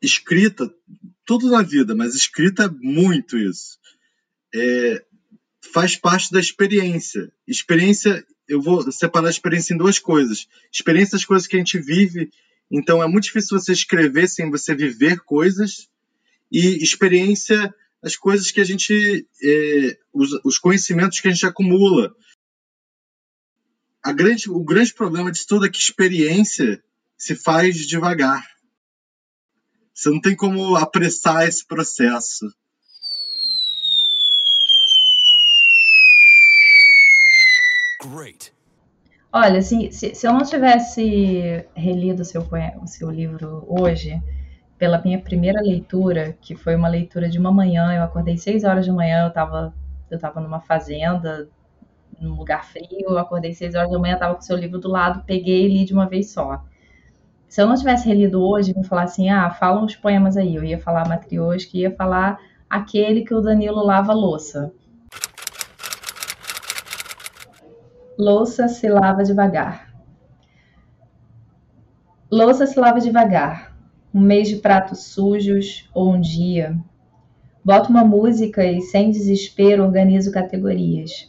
escrita, 0.01 0.73
tudo 1.25 1.51
na 1.51 1.63
vida, 1.63 1.95
mas 1.95 2.15
escrita 2.15 2.65
é 2.65 2.69
muito 2.69 3.37
isso. 3.37 3.79
É, 4.55 5.05
faz 5.73 5.97
parte 5.97 6.31
da 6.31 6.39
experiência. 6.39 7.33
Experiência, 7.47 8.25
eu 8.47 8.61
vou 8.61 8.91
separar 8.93 9.27
a 9.27 9.31
experiência 9.31 9.75
em 9.75 9.79
duas 9.79 9.99
coisas. 9.99 10.47
Experiência 10.73 11.13
das 11.13 11.25
coisas 11.25 11.49
que 11.49 11.57
a 11.57 11.59
gente 11.59 11.79
vive, 11.79 12.31
então 12.71 13.03
é 13.03 13.09
muito 13.09 13.25
difícil 13.25 13.59
você 13.59 13.73
escrever 13.73 14.29
sem 14.29 14.51
você 14.51 14.75
viver 14.75 15.21
coisas, 15.21 15.89
e 16.53 16.83
experiência 16.83 17.75
as 18.05 18.17
coisas 18.17 18.51
que 18.51 18.61
a 18.61 18.65
gente. 18.65 19.27
É, 19.43 19.99
os, 20.13 20.31
os, 20.45 20.59
conhecimentos 20.59 21.21
que 21.21 21.29
a 21.29 21.31
gente 21.31 21.47
acumula. 21.47 22.15
A 24.03 24.13
grande, 24.13 24.51
o 24.51 24.63
grande 24.63 24.93
problema 24.93 25.33
disso 25.33 25.47
tudo 25.49 25.65
é 25.65 25.71
que 25.71 25.79
experiência 25.79 26.83
se 27.17 27.35
faz 27.35 27.77
devagar. 27.87 28.47
Você 29.95 30.11
não 30.11 30.21
tem 30.21 30.37
como 30.37 30.77
apressar 30.77 31.49
esse 31.49 31.67
processo. 31.67 32.53
Great. 38.03 38.53
Olha, 39.33 39.63
se, 39.63 39.91
se, 39.91 40.15
se 40.15 40.27
eu 40.27 40.33
não 40.33 40.45
tivesse 40.45 41.65
relido 41.75 42.25
seu, 42.25 42.47
o 42.83 42.87
seu 42.87 43.11
livro 43.11 43.65
hoje, 43.67 44.21
pela 44.85 45.01
minha 45.03 45.19
primeira 45.19 45.63
leitura, 45.63 46.37
que 46.43 46.55
foi 46.55 46.77
uma 46.77 46.89
leitura 46.89 47.27
de 47.27 47.39
uma 47.39 47.51
manhã, 47.51 47.95
eu 47.95 48.03
acordei 48.03 48.37
seis 48.37 48.65
horas 48.65 48.85
de 48.85 48.93
manhã, 48.93 49.23
eu 49.23 49.29
estava 49.29 49.73
eu 50.11 50.19
tava 50.19 50.43
numa 50.43 50.61
fazenda, 50.61 51.49
num 52.21 52.35
lugar 52.35 52.67
frio, 52.67 53.09
eu 53.09 53.17
acordei 53.17 53.55
seis 53.55 53.75
horas 53.75 53.91
da 53.91 53.99
manhã, 53.99 54.13
estava 54.13 54.35
com 54.35 54.43
o 54.43 54.45
seu 54.45 54.59
livro 54.59 54.79
do 54.79 54.89
lado, 54.89 55.25
peguei 55.25 55.65
e 55.65 55.69
li 55.69 55.87
de 55.87 55.95
uma 55.95 56.07
vez 56.07 56.33
só. 56.33 56.63
Se 57.49 57.63
eu 57.63 57.67
não 57.67 57.77
tivesse 57.77 58.07
relido 58.07 58.43
hoje, 58.47 58.77
me 58.77 58.85
falar 58.85 59.05
assim, 59.05 59.31
ah, 59.31 59.49
fala 59.49 59.83
uns 59.83 59.97
poemas 59.97 60.37
aí, 60.37 60.55
eu 60.55 60.63
ia 60.63 60.79
falar 60.79 61.09
Matrioshka, 61.09 61.79
ia 61.79 61.91
falar 61.91 62.39
aquele 62.69 63.23
que 63.25 63.33
o 63.33 63.41
Danilo 63.41 63.83
lava 63.83 64.13
louça. 64.13 64.71
Louça 68.19 68.69
se 68.69 68.87
lava 68.87 69.25
devagar. 69.25 69.95
Louça 72.31 72.67
se 72.67 72.79
lava 72.79 73.01
devagar 73.01 73.74
um 74.15 74.21
mês 74.21 74.47
de 74.47 74.57
pratos 74.57 75.07
sujos 75.07 75.91
ou 75.93 76.13
um 76.13 76.21
dia. 76.21 76.79
Boto 77.65 77.91
uma 77.91 78.05
música 78.05 78.65
e, 78.65 78.81
sem 78.81 79.11
desespero, 79.11 79.83
organizo 79.83 80.31
categorias. 80.31 81.29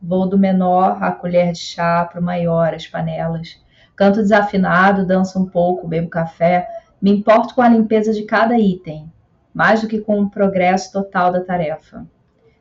Vou 0.00 0.28
do 0.28 0.36
menor 0.36 1.02
à 1.02 1.10
colher 1.10 1.52
de 1.52 1.60
chá 1.60 2.04
para 2.04 2.20
o 2.20 2.22
maior, 2.22 2.74
as 2.74 2.86
panelas. 2.86 3.58
Canto 3.96 4.20
desafinado, 4.20 5.06
danço 5.06 5.40
um 5.40 5.46
pouco, 5.46 5.88
bebo 5.88 6.10
café. 6.10 6.68
Me 7.00 7.10
importo 7.10 7.54
com 7.54 7.62
a 7.62 7.68
limpeza 7.68 8.12
de 8.12 8.24
cada 8.24 8.58
item, 8.58 9.10
mais 9.54 9.80
do 9.80 9.88
que 9.88 9.98
com 9.98 10.20
o 10.20 10.28
progresso 10.28 10.92
total 10.92 11.32
da 11.32 11.40
tarefa. 11.40 12.06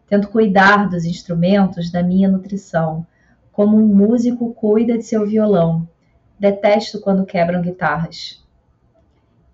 Tento 0.07 0.29
cuidar 0.29 0.87
dos 0.87 1.03
instrumentos 1.03 1.91
da 1.91 2.01
minha 2.01 2.29
nutrição, 2.29 3.05
como 3.51 3.75
um 3.75 3.85
músico 3.85 4.53
cuida 4.53 4.97
de 4.97 5.03
seu 5.03 5.27
violão. 5.27 5.85
Detesto 6.39 7.01
quando 7.01 7.25
quebram 7.25 7.61
guitarras 7.61 8.41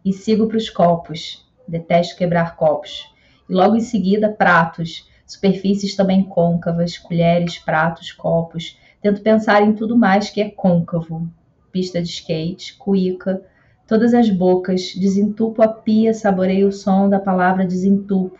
e 0.10 0.14
sigo 0.14 0.48
para 0.48 0.58
os 0.58 0.70
copos. 0.70 1.46
Detesto 1.68 2.16
quebrar 2.16 2.56
copos. 2.56 3.14
E 3.50 3.54
logo 3.54 3.76
em 3.76 3.82
seguida, 3.82 4.30
pratos, 4.30 5.10
superfícies 5.26 5.96
também 5.96 6.24
côncavas, 6.24 6.98
colheres, 6.98 7.58
pratos, 7.58 8.12
copos, 8.12 8.78
Tento 9.02 9.22
pensar 9.22 9.62
em 9.62 9.74
tudo 9.74 9.98
mais 9.98 10.30
que 10.30 10.42
é 10.42 10.50
côncavo. 10.50 11.30
Pista 11.72 12.02
de 12.02 12.10
skate, 12.10 12.76
cuíca, 12.78 13.42
todas 13.88 14.14
as 14.14 14.30
bocas, 14.30 14.94
desentupo 14.96 15.62
a 15.62 15.68
pia, 15.68 16.14
saboreio 16.14 16.68
o 16.68 16.72
som 16.72 17.08
da 17.08 17.20
palavra 17.20 17.66
desentupo. 17.66 18.38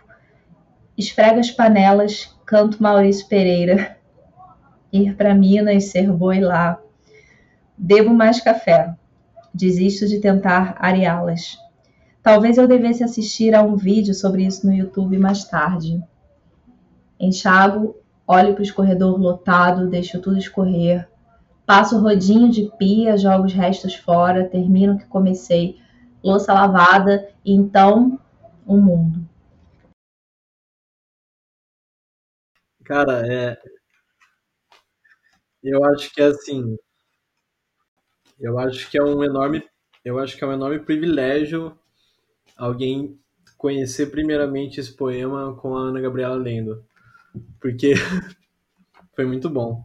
Esfrego 0.98 1.40
as 1.40 1.52
panelas, 1.52 2.36
canto 2.46 2.82
Maurício 2.82 3.28
Pereira. 3.28 3.98
Ir 4.92 5.16
para 5.16 5.36
Minas, 5.36 5.86
ser 5.86 6.12
boi 6.12 6.40
lá. 6.40 6.82
Bebo 7.78 8.14
mais 8.14 8.42
café. 8.42 8.96
Desisto 9.58 10.08
de 10.08 10.20
tentar 10.20 10.76
areá-las. 10.78 11.58
Talvez 12.22 12.60
eu 12.60 12.68
devesse 12.68 13.04
assistir 13.04 13.56
a 13.56 13.64
um 13.64 13.76
vídeo 13.76 14.14
sobre 14.14 14.46
isso 14.46 14.68
no 14.68 14.74
YouTube 14.74 15.18
mais 15.18 15.46
tarde. 15.46 16.00
Enxago, 17.20 17.96
olho 18.28 18.54
para 18.54 18.60
o 18.60 18.64
escorredor 18.64 19.20
lotado, 19.20 19.90
deixo 19.90 20.22
tudo 20.22 20.38
escorrer. 20.38 21.10
Passo 21.66 22.00
rodinho 22.00 22.52
de 22.52 22.72
pia, 22.78 23.18
jogo 23.18 23.46
os 23.46 23.54
restos 23.54 23.96
fora, 23.96 24.48
termino 24.48 24.94
o 24.94 24.98
que 25.00 25.06
comecei. 25.06 25.82
Louça 26.24 26.54
lavada 26.54 27.28
e 27.44 27.52
então 27.52 28.20
o 28.64 28.76
um 28.76 28.82
mundo. 28.82 29.28
Cara, 32.86 33.26
é. 33.26 33.58
Eu 35.64 35.84
acho 35.84 36.14
que 36.14 36.22
é 36.22 36.26
assim. 36.28 36.78
Eu 38.40 38.60
acho 38.60 38.90
que 38.90 38.98
é 38.98 39.04
um 39.04 39.24
enorme. 39.24 39.64
Eu 40.06 40.20
acho 40.20 40.38
que 40.38 40.44
é 40.44 40.48
um 40.48 40.54
enorme 40.54 40.80
privilégio 40.80 41.78
alguém 42.58 43.20
conhecer 43.58 44.08
primeiramente 44.08 44.80
esse 44.80 44.94
poema 44.94 45.56
com 45.56 45.76
a 45.76 45.82
Ana 45.82 46.02
Gabriela 46.02 46.36
lendo. 46.36 46.84
Porque 47.60 47.94
foi 49.16 49.26
muito 49.26 49.50
bom. 49.50 49.84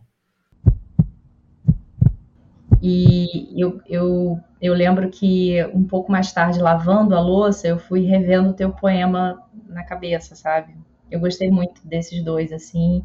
E 2.82 3.48
eu, 3.56 3.80
eu, 3.86 4.40
eu 4.60 4.74
lembro 4.74 5.08
que 5.08 5.64
um 5.72 5.84
pouco 5.84 6.10
mais 6.10 6.32
tarde, 6.32 6.58
lavando 6.60 7.14
a 7.14 7.20
louça, 7.20 7.68
eu 7.68 7.78
fui 7.78 8.00
revendo 8.00 8.50
o 8.50 8.54
teu 8.54 8.72
poema 8.72 9.40
na 9.68 9.84
cabeça, 9.84 10.34
sabe? 10.34 10.74
Eu 11.08 11.20
gostei 11.20 11.48
muito 11.48 11.86
desses 11.86 12.24
dois, 12.24 12.52
assim, 12.52 13.04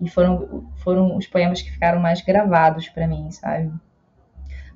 e 0.00 0.08
foram, 0.08 0.70
foram 0.76 1.16
os 1.16 1.26
poemas 1.26 1.60
que 1.60 1.72
ficaram 1.72 2.00
mais 2.00 2.22
gravados 2.22 2.88
para 2.88 3.08
mim, 3.08 3.28
sabe? 3.32 3.72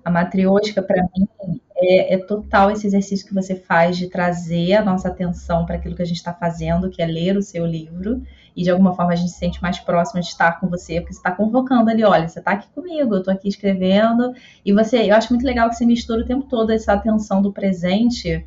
A 0.04 0.10
matriosca, 0.10 0.82
para 0.82 1.02
mim, 1.16 1.28
é, 1.76 2.14
é, 2.14 2.18
total 2.18 2.70
esse 2.70 2.86
exercício 2.86 3.26
que 3.26 3.34
você 3.34 3.54
faz 3.54 3.96
de 3.96 4.08
trazer 4.08 4.74
a 4.74 4.84
nossa 4.84 5.08
atenção 5.08 5.66
para 5.66 5.76
aquilo 5.76 5.96
que 5.96 6.02
a 6.02 6.06
gente 6.06 6.16
está 6.16 6.32
fazendo, 6.32 6.90
que 6.90 7.02
é 7.02 7.06
ler 7.06 7.36
o 7.36 7.42
seu 7.42 7.66
livro, 7.66 8.22
e 8.54 8.62
de 8.62 8.70
alguma 8.70 8.94
forma 8.94 9.12
a 9.12 9.16
gente 9.16 9.30
se 9.30 9.38
sente 9.38 9.60
mais 9.60 9.78
próximo 9.78 10.20
de 10.20 10.26
estar 10.26 10.60
com 10.60 10.68
você, 10.68 11.00
porque 11.00 11.14
você 11.14 11.18
está 11.18 11.32
convocando 11.32 11.90
ali, 11.90 12.04
olha, 12.04 12.28
você 12.28 12.38
está 12.38 12.52
aqui 12.52 12.68
comigo, 12.74 13.14
eu 13.14 13.18
estou 13.18 13.32
aqui 13.32 13.48
escrevendo, 13.48 14.32
e 14.64 14.72
você, 14.72 15.10
eu 15.10 15.14
acho 15.14 15.32
muito 15.32 15.44
legal 15.44 15.68
que 15.68 15.76
você 15.76 15.84
mistura 15.84 16.22
o 16.22 16.26
tempo 16.26 16.46
todo 16.48 16.70
essa 16.70 16.92
atenção 16.92 17.42
do 17.42 17.52
presente 17.52 18.46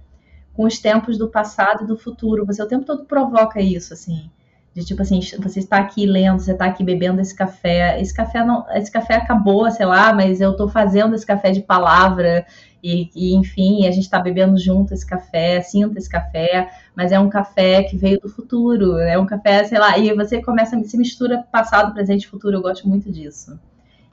com 0.54 0.64
os 0.64 0.80
tempos 0.80 1.18
do 1.18 1.30
passado 1.30 1.84
e 1.84 1.88
do 1.88 1.98
futuro. 1.98 2.46
Você 2.46 2.64
o 2.64 2.68
tempo 2.68 2.86
todo 2.86 3.06
provoca 3.06 3.62
isso, 3.62 3.94
assim. 3.94 4.30
De 4.76 4.84
tipo 4.84 5.02
assim, 5.02 5.22
você 5.40 5.60
está 5.60 5.78
aqui 5.78 6.06
lendo, 6.06 6.42
você 6.42 6.52
está 6.52 6.66
aqui 6.66 6.84
bebendo 6.84 7.22
esse 7.22 7.34
café. 7.34 7.98
Esse 8.02 8.14
café 8.14 8.44
não, 8.44 8.66
esse 8.72 8.92
café 8.92 9.16
acabou, 9.16 9.72
sei 9.72 9.86
lá, 9.86 10.14
mas 10.14 10.42
eu 10.42 10.52
estou 10.52 10.68
fazendo 10.68 11.16
esse 11.16 11.26
café 11.26 11.50
de 11.50 11.62
palavra 11.62 12.46
e, 12.84 13.10
e 13.16 13.34
enfim, 13.36 13.88
a 13.88 13.92
gente 13.92 14.04
está 14.04 14.20
bebendo 14.20 14.60
junto 14.60 14.94
esse 14.94 15.06
café, 15.06 15.62
sinta 15.62 15.98
esse 15.98 16.10
café, 16.10 16.70
mas 16.94 17.14
é 17.14 17.18
um 17.18 17.30
café 17.30 17.84
que 17.84 17.96
veio 17.96 18.20
do 18.20 18.28
futuro, 18.28 18.98
é 18.98 19.18
um 19.18 19.26
café, 19.26 19.64
sei 19.64 19.80
lá, 19.80 19.98
e 19.98 20.14
você 20.14 20.42
começa, 20.42 20.78
se 20.84 20.98
mistura 20.98 21.46
passado, 21.50 21.94
presente 21.94 22.28
futuro. 22.28 22.58
Eu 22.58 22.62
gosto 22.62 22.86
muito 22.86 23.10
disso. 23.10 23.58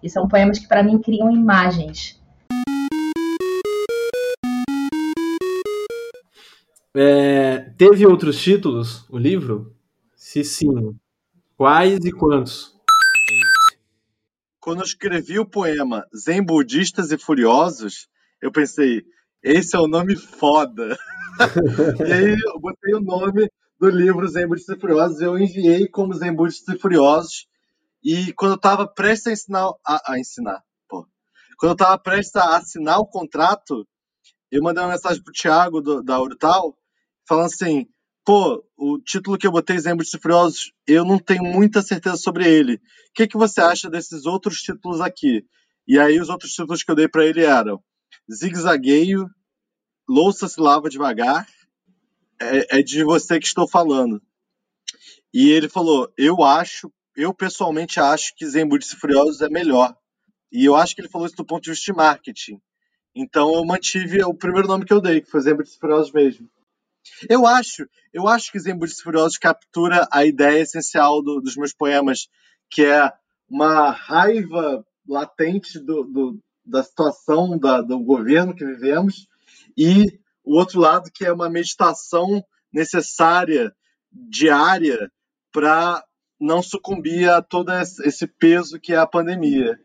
E 0.00 0.08
são 0.08 0.28
poemas 0.28 0.60
que 0.60 0.68
para 0.68 0.84
mim 0.84 0.96
criam 0.98 1.28
imagens. 1.28 2.22
É, 6.94 7.70
teve 7.76 8.06
outros 8.06 8.40
títulos 8.40 9.04
o 9.10 9.18
livro? 9.18 9.74
Se 10.32 10.42
sim, 10.44 10.98
quais 11.58 12.02
e 12.06 12.10
quantos? 12.10 12.74
Quando 14.58 14.82
escrevi 14.82 15.38
o 15.38 15.44
poema 15.44 16.06
Zen 16.16 16.42
Budistas 16.42 17.12
e 17.12 17.18
Furiosos, 17.18 18.08
eu 18.40 18.50
pensei, 18.50 19.04
esse 19.42 19.76
é 19.76 19.78
o 19.78 19.86
nome 19.86 20.16
foda. 20.16 20.96
e 22.00 22.10
aí 22.10 22.34
eu 22.46 22.58
botei 22.58 22.94
o 22.94 23.00
nome 23.00 23.46
do 23.78 23.90
livro 23.90 24.26
Zen 24.26 24.48
Budistas 24.48 24.78
e 24.78 24.80
Furiosos, 24.80 25.20
eu 25.20 25.38
enviei 25.38 25.86
como 25.86 26.14
Zen 26.14 26.34
Budistas 26.34 26.76
e 26.76 26.78
Furiosos, 26.78 27.46
e 28.02 28.32
quando 28.32 28.52
eu 28.52 28.56
estava 28.56 28.88
prestes 28.88 29.26
a 29.26 29.32
ensinar, 29.32 29.70
a, 29.86 30.12
a 30.12 30.18
ensinar, 30.18 30.62
pô. 30.88 31.06
Quando 31.58 31.72
eu 31.72 31.74
estava 31.74 31.98
prestes 31.98 32.36
a 32.36 32.56
assinar 32.56 33.00
o 33.00 33.06
contrato, 33.06 33.86
eu 34.50 34.62
mandei 34.62 34.82
uma 34.82 34.92
mensagem 34.92 35.22
pro 35.22 35.34
Thiago 35.34 35.82
do, 35.82 36.02
da 36.02 36.18
Urtal, 36.18 36.74
falando 37.28 37.48
assim: 37.52 37.86
pô, 38.24 38.64
o 38.76 38.98
título 38.98 39.38
que 39.38 39.46
eu 39.46 39.52
botei, 39.52 39.76
Exemplos 39.76 40.10
Furiosos, 40.10 40.72
eu 40.86 41.04
não 41.04 41.18
tenho 41.18 41.42
muita 41.42 41.82
certeza 41.82 42.16
sobre 42.16 42.48
ele. 42.48 42.74
O 42.74 42.80
que, 43.14 43.26
que 43.26 43.36
você 43.36 43.60
acha 43.60 43.90
desses 43.90 44.26
outros 44.26 44.60
títulos 44.60 45.00
aqui? 45.00 45.44
E 45.86 45.98
aí 45.98 46.20
os 46.20 46.28
outros 46.28 46.52
títulos 46.52 46.82
que 46.82 46.90
eu 46.90 46.94
dei 46.94 47.08
para 47.08 47.26
ele 47.26 47.42
eram 47.42 47.82
Zigzagueio, 48.32 49.28
Louça 50.08 50.48
se 50.48 50.60
lava 50.60 50.88
devagar, 50.88 51.46
é, 52.40 52.78
é, 52.78 52.82
de 52.82 53.04
você 53.04 53.38
que 53.38 53.46
estou 53.46 53.68
falando. 53.68 54.20
E 55.32 55.50
ele 55.50 55.68
falou, 55.68 56.12
eu 56.18 56.42
acho, 56.42 56.92
eu 57.16 57.32
pessoalmente 57.32 57.98
acho 58.00 58.34
que 58.36 58.46
Zen 58.46 58.68
Furiosos 58.98 59.40
é 59.40 59.48
melhor. 59.48 59.96
E 60.50 60.64
eu 60.64 60.76
acho 60.76 60.94
que 60.94 61.00
ele 61.00 61.08
falou 61.08 61.26
isso 61.26 61.36
do 61.36 61.46
ponto 61.46 61.62
de 61.62 61.70
vista 61.70 61.90
de 61.90 61.96
marketing. 61.96 62.60
Então 63.14 63.54
eu 63.54 63.64
mantive 63.64 64.22
o 64.24 64.34
primeiro 64.34 64.68
nome 64.68 64.84
que 64.84 64.92
eu 64.92 65.00
dei, 65.00 65.20
que 65.20 65.30
foi 65.30 65.40
Zen 65.40 65.56
Furiosos 65.80 66.12
mesmo. 66.12 66.48
Eu 67.28 67.46
acho, 67.46 67.86
eu 68.12 68.28
acho 68.28 68.50
que 68.52 68.58
Zen 68.58 68.76
Budistas 68.76 69.02
Furiosos 69.02 69.38
captura 69.38 70.08
a 70.12 70.24
ideia 70.24 70.62
essencial 70.62 71.22
do, 71.22 71.40
dos 71.40 71.56
meus 71.56 71.72
poemas, 71.72 72.28
que 72.70 72.84
é 72.84 73.12
uma 73.48 73.90
raiva 73.90 74.84
latente 75.06 75.78
do, 75.78 76.04
do, 76.04 76.38
da 76.64 76.82
situação 76.82 77.58
da, 77.58 77.80
do 77.80 77.98
governo 78.00 78.54
que 78.54 78.64
vivemos 78.64 79.26
e 79.76 80.18
o 80.44 80.56
outro 80.56 80.80
lado 80.80 81.10
que 81.12 81.24
é 81.24 81.32
uma 81.32 81.50
meditação 81.50 82.42
necessária, 82.72 83.74
diária, 84.10 85.10
para 85.52 86.04
não 86.40 86.62
sucumbir 86.62 87.28
a 87.28 87.42
todo 87.42 87.70
esse 87.72 88.26
peso 88.26 88.80
que 88.80 88.92
é 88.92 88.96
a 88.96 89.06
pandemia. 89.06 89.78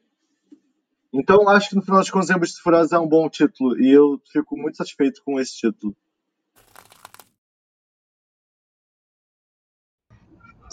Então, 1.14 1.48
acho 1.50 1.70
que 1.70 1.76
no 1.76 1.82
final 1.82 2.00
das 2.00 2.10
contas, 2.10 2.28
Zen 2.28 2.62
Furiosos 2.62 2.92
é 2.92 3.00
um 3.00 3.08
bom 3.08 3.30
título 3.30 3.80
e 3.80 3.92
eu 3.92 4.22
fico 4.32 4.58
muito 4.58 4.78
satisfeito 4.78 5.22
com 5.24 5.40
esse 5.40 5.56
título. 5.58 5.96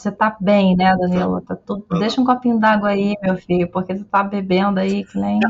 Você 0.05 0.12
tá 0.12 0.36
bem, 0.38 0.76
né, 0.76 0.94
Danilo? 0.98 1.40
Tá 1.40 1.57
tudo... 1.57 1.82
Deixa 1.98 2.20
um 2.20 2.26
copinho 2.26 2.59
d'água 2.59 2.90
aí, 2.90 3.14
meu 3.22 3.38
filho, 3.38 3.66
porque 3.68 3.96
você 3.96 4.05
tá 4.05 4.22
bebendo 4.22 4.78
aí 4.78 5.02
que 5.02 5.18
nem. 5.18 5.40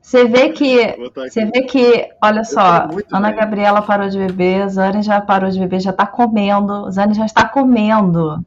Você 0.00 0.26
vê 0.26 0.50
que. 0.50 0.96
Você 1.16 1.44
vê 1.44 1.62
que, 1.62 2.08
olha 2.22 2.44
só, 2.44 2.86
Ana 3.12 3.30
bem. 3.30 3.36
Gabriela 3.40 3.82
parou 3.82 4.08
de 4.08 4.16
beber, 4.16 4.68
Zane 4.68 5.02
já 5.02 5.20
parou 5.20 5.50
de 5.50 5.58
beber, 5.58 5.80
já 5.80 5.92
tá 5.92 6.06
comendo, 6.06 6.88
Zane 6.92 7.14
já 7.14 7.26
está 7.26 7.48
comendo. 7.48 8.44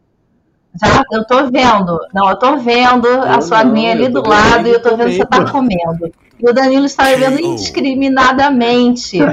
Já, 0.81 1.03
eu 1.11 1.27
tô 1.27 1.51
vendo. 1.51 1.99
Não, 2.13 2.29
eu 2.29 2.37
tô 2.37 2.55
vendo 2.55 3.05
eu 3.05 3.21
a 3.21 3.41
sua 3.41 3.59
aguinha 3.59 3.91
ali 3.91 4.07
do 4.07 4.25
lado 4.25 4.65
e 4.65 4.71
eu 4.71 4.81
tô 4.81 4.95
vendo 4.95 5.09
que 5.09 5.17
você 5.17 5.25
tá 5.25 5.43
comendo. 5.51 6.09
E 6.39 6.49
o 6.49 6.53
Danilo 6.53 6.85
está 6.85 7.03
bebendo 7.03 7.41
indiscriminadamente. 7.41 9.19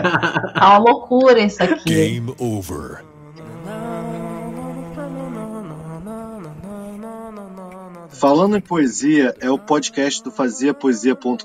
Tá 0.54 0.70
uma 0.70 0.78
loucura 0.78 1.38
isso 1.38 1.62
aqui. 1.62 1.84
Game 1.84 2.34
over. 2.38 3.09
Falando 8.20 8.54
em 8.54 8.60
poesia 8.60 9.34
é 9.40 9.50
o 9.50 9.58
podcast 9.58 10.22
do 10.22 10.30
faziapoesia.com.br. 10.30 11.40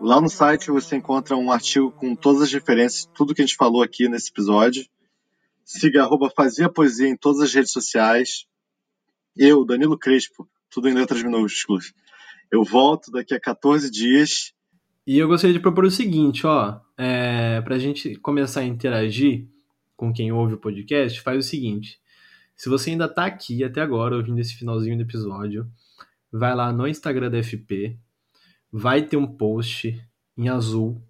Lá 0.00 0.20
no 0.20 0.28
site 0.28 0.72
você 0.72 0.96
encontra 0.96 1.36
um 1.36 1.52
artigo 1.52 1.92
com 1.92 2.16
todas 2.16 2.42
as 2.42 2.52
referências, 2.52 3.08
tudo 3.14 3.32
que 3.32 3.40
a 3.40 3.46
gente 3.46 3.54
falou 3.54 3.80
aqui 3.80 4.08
nesse 4.08 4.32
episódio. 4.32 4.84
Siga 5.64 6.02
arroba 6.02 6.32
Fazia 6.34 6.68
Poesia 6.68 7.06
em 7.06 7.16
todas 7.16 7.42
as 7.42 7.54
redes 7.54 7.70
sociais. 7.70 8.44
Eu, 9.36 9.64
Danilo 9.64 9.96
Crespo, 9.96 10.48
tudo 10.68 10.88
em 10.88 10.94
letras 10.94 11.22
minúsculas. 11.22 11.94
Eu 12.50 12.64
volto 12.64 13.12
daqui 13.12 13.34
a 13.34 13.40
14 13.40 13.92
dias. 13.92 14.52
E 15.06 15.16
eu 15.16 15.28
gostaria 15.28 15.54
de 15.54 15.60
propor 15.60 15.84
o 15.84 15.92
seguinte, 15.92 16.44
ó, 16.44 16.80
é, 16.98 17.60
para 17.60 17.76
a 17.76 17.78
gente 17.78 18.16
começar 18.16 18.62
a 18.62 18.64
interagir 18.64 19.46
com 19.96 20.12
quem 20.12 20.32
ouve 20.32 20.54
o 20.54 20.58
podcast, 20.60 21.20
faz 21.20 21.38
o 21.38 21.48
seguinte. 21.48 22.00
Se 22.56 22.68
você 22.68 22.90
ainda 22.90 23.08
tá 23.08 23.24
aqui 23.24 23.64
até 23.64 23.80
agora, 23.80 24.16
ouvindo 24.16 24.38
esse 24.38 24.54
finalzinho 24.54 24.96
do 24.96 25.02
episódio, 25.02 25.70
vai 26.30 26.54
lá 26.54 26.72
no 26.72 26.86
Instagram 26.86 27.30
da 27.30 27.42
FP, 27.42 27.98
vai 28.72 29.02
ter 29.02 29.16
um 29.16 29.26
post 29.26 30.00
em 30.36 30.48
azul 30.48 31.00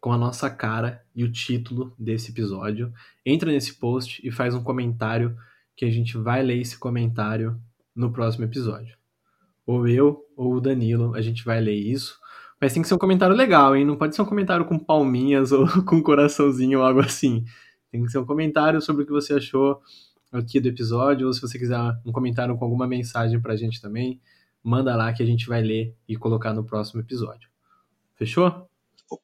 com 0.00 0.12
a 0.12 0.18
nossa 0.18 0.48
cara 0.48 1.02
e 1.14 1.24
o 1.24 1.32
título 1.32 1.94
desse 1.98 2.30
episódio. 2.30 2.92
Entra 3.24 3.50
nesse 3.50 3.74
post 3.74 4.26
e 4.26 4.30
faz 4.30 4.54
um 4.54 4.62
comentário 4.62 5.36
que 5.74 5.84
a 5.84 5.90
gente 5.90 6.16
vai 6.16 6.42
ler 6.42 6.60
esse 6.60 6.78
comentário 6.78 7.60
no 7.94 8.12
próximo 8.12 8.44
episódio. 8.44 8.96
ou 9.66 9.88
eu, 9.88 10.24
ou 10.36 10.54
o 10.54 10.60
Danilo, 10.60 11.14
a 11.14 11.20
gente 11.20 11.44
vai 11.44 11.60
ler 11.60 11.74
isso. 11.74 12.18
Mas 12.60 12.72
tem 12.72 12.82
que 12.82 12.88
ser 12.88 12.94
um 12.94 12.98
comentário 12.98 13.34
legal, 13.34 13.74
hein? 13.74 13.84
Não 13.84 13.96
pode 13.96 14.14
ser 14.14 14.22
um 14.22 14.26
comentário 14.26 14.64
com 14.64 14.78
palminhas 14.78 15.50
ou 15.52 15.66
com 15.84 16.02
coraçãozinho 16.02 16.78
ou 16.78 16.84
algo 16.84 17.00
assim. 17.00 17.44
Tem 17.90 18.02
que 18.02 18.10
ser 18.10 18.18
um 18.18 18.24
comentário 18.24 18.80
sobre 18.80 19.02
o 19.02 19.06
que 19.06 19.12
você 19.12 19.34
achou 19.34 19.80
aqui 20.32 20.60
do 20.60 20.68
episódio, 20.68 21.26
ou 21.26 21.32
se 21.32 21.40
você 21.40 21.58
quiser 21.58 21.78
um 22.04 22.12
comentário 22.12 22.56
com 22.56 22.64
alguma 22.64 22.86
mensagem 22.86 23.40
pra 23.40 23.56
gente 23.56 23.80
também, 23.80 24.20
manda 24.62 24.94
lá 24.96 25.12
que 25.12 25.22
a 25.22 25.26
gente 25.26 25.46
vai 25.46 25.62
ler 25.62 25.94
e 26.08 26.16
colocar 26.16 26.52
no 26.52 26.64
próximo 26.64 27.00
episódio. 27.00 27.48
Fechou? 28.16 28.68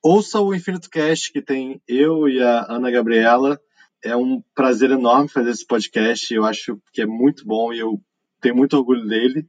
Ouça 0.02 0.40
o 0.40 0.54
Infinito 0.54 0.88
Cast, 0.88 1.32
que 1.32 1.42
tem 1.42 1.82
eu 1.88 2.28
e 2.28 2.40
a 2.40 2.66
Ana 2.68 2.90
Gabriela. 2.90 3.60
É 4.04 4.16
um 4.16 4.42
prazer 4.54 4.90
enorme 4.90 5.28
fazer 5.28 5.50
esse 5.50 5.66
podcast. 5.66 6.32
Eu 6.32 6.44
acho 6.44 6.80
que 6.92 7.02
é 7.02 7.06
muito 7.06 7.44
bom 7.44 7.72
e 7.72 7.80
eu 7.80 8.00
tenho 8.40 8.54
muito 8.54 8.76
orgulho 8.76 9.06
dele. 9.06 9.48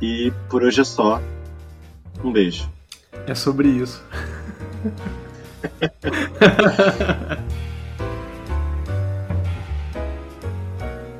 E 0.00 0.32
por 0.48 0.62
hoje 0.62 0.80
é 0.80 0.84
só. 0.84 1.20
Um 2.24 2.32
beijo. 2.32 2.70
É 3.26 3.34
sobre 3.34 3.68
isso. 3.68 4.02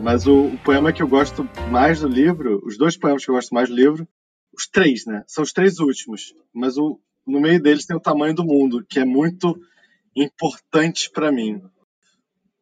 Mas 0.03 0.27
o, 0.27 0.47
o, 0.47 0.59
poema 0.61 0.95
que 0.95 1.03
eu 1.03 1.09
gosto 1.09 1.45
mais 1.71 2.01
do 2.01 2.09
livro, 2.09 2.59
os 2.65 2.79
dois 2.79 2.97
poemas 2.97 3.23
que 3.23 3.31
eu 3.31 3.35
gosto 3.35 3.55
mais 3.55 3.69
do 3.69 3.75
livro, 3.75 4.09
os 4.51 4.67
três, 4.67 5.05
né? 5.05 5.23
São 5.27 5.45
os 5.45 5.53
três 5.53 5.79
últimos. 5.79 6.35
Mas 6.55 6.79
o, 6.79 6.99
no 7.27 7.39
meio 7.39 7.63
deles 7.63 7.85
tem 7.85 7.95
o 7.95 8.01
tamanho 8.01 8.35
do 8.35 8.43
mundo, 8.43 8.83
que 8.89 8.99
é 8.99 9.05
muito 9.05 9.61
importante 10.17 11.11
para 11.11 11.31
mim. 11.31 11.63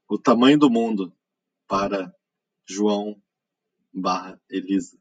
O 0.08 0.18
tamanho 0.18 0.58
do 0.58 0.68
mundo 0.68 1.12
para 1.68 2.12
João 2.66 3.16
barra 3.94 4.40
Elisa. 4.50 4.98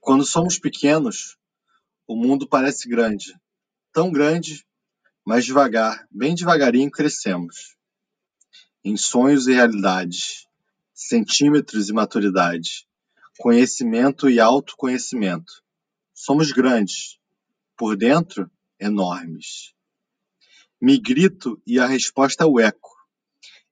Quando 0.00 0.24
somos 0.24 0.58
pequenos, 0.58 1.38
o 2.04 2.16
mundo 2.16 2.48
parece 2.48 2.88
grande. 2.88 3.32
Tão 3.92 4.10
grande, 4.10 4.66
mas 5.24 5.44
devagar, 5.44 6.04
bem 6.10 6.34
devagarinho 6.34 6.90
crescemos 6.90 7.75
em 8.86 8.96
sonhos 8.96 9.48
e 9.48 9.52
realidades, 9.52 10.46
centímetros 10.94 11.88
e 11.88 11.92
maturidade, 11.92 12.86
conhecimento 13.36 14.30
e 14.30 14.38
autoconhecimento. 14.38 15.52
Somos 16.14 16.52
grandes, 16.52 17.18
por 17.76 17.96
dentro, 17.96 18.48
enormes. 18.78 19.74
Me 20.80 21.00
grito 21.00 21.60
e 21.66 21.80
a 21.80 21.86
resposta 21.86 22.44
é 22.44 22.46
o 22.46 22.60
eco. 22.60 22.88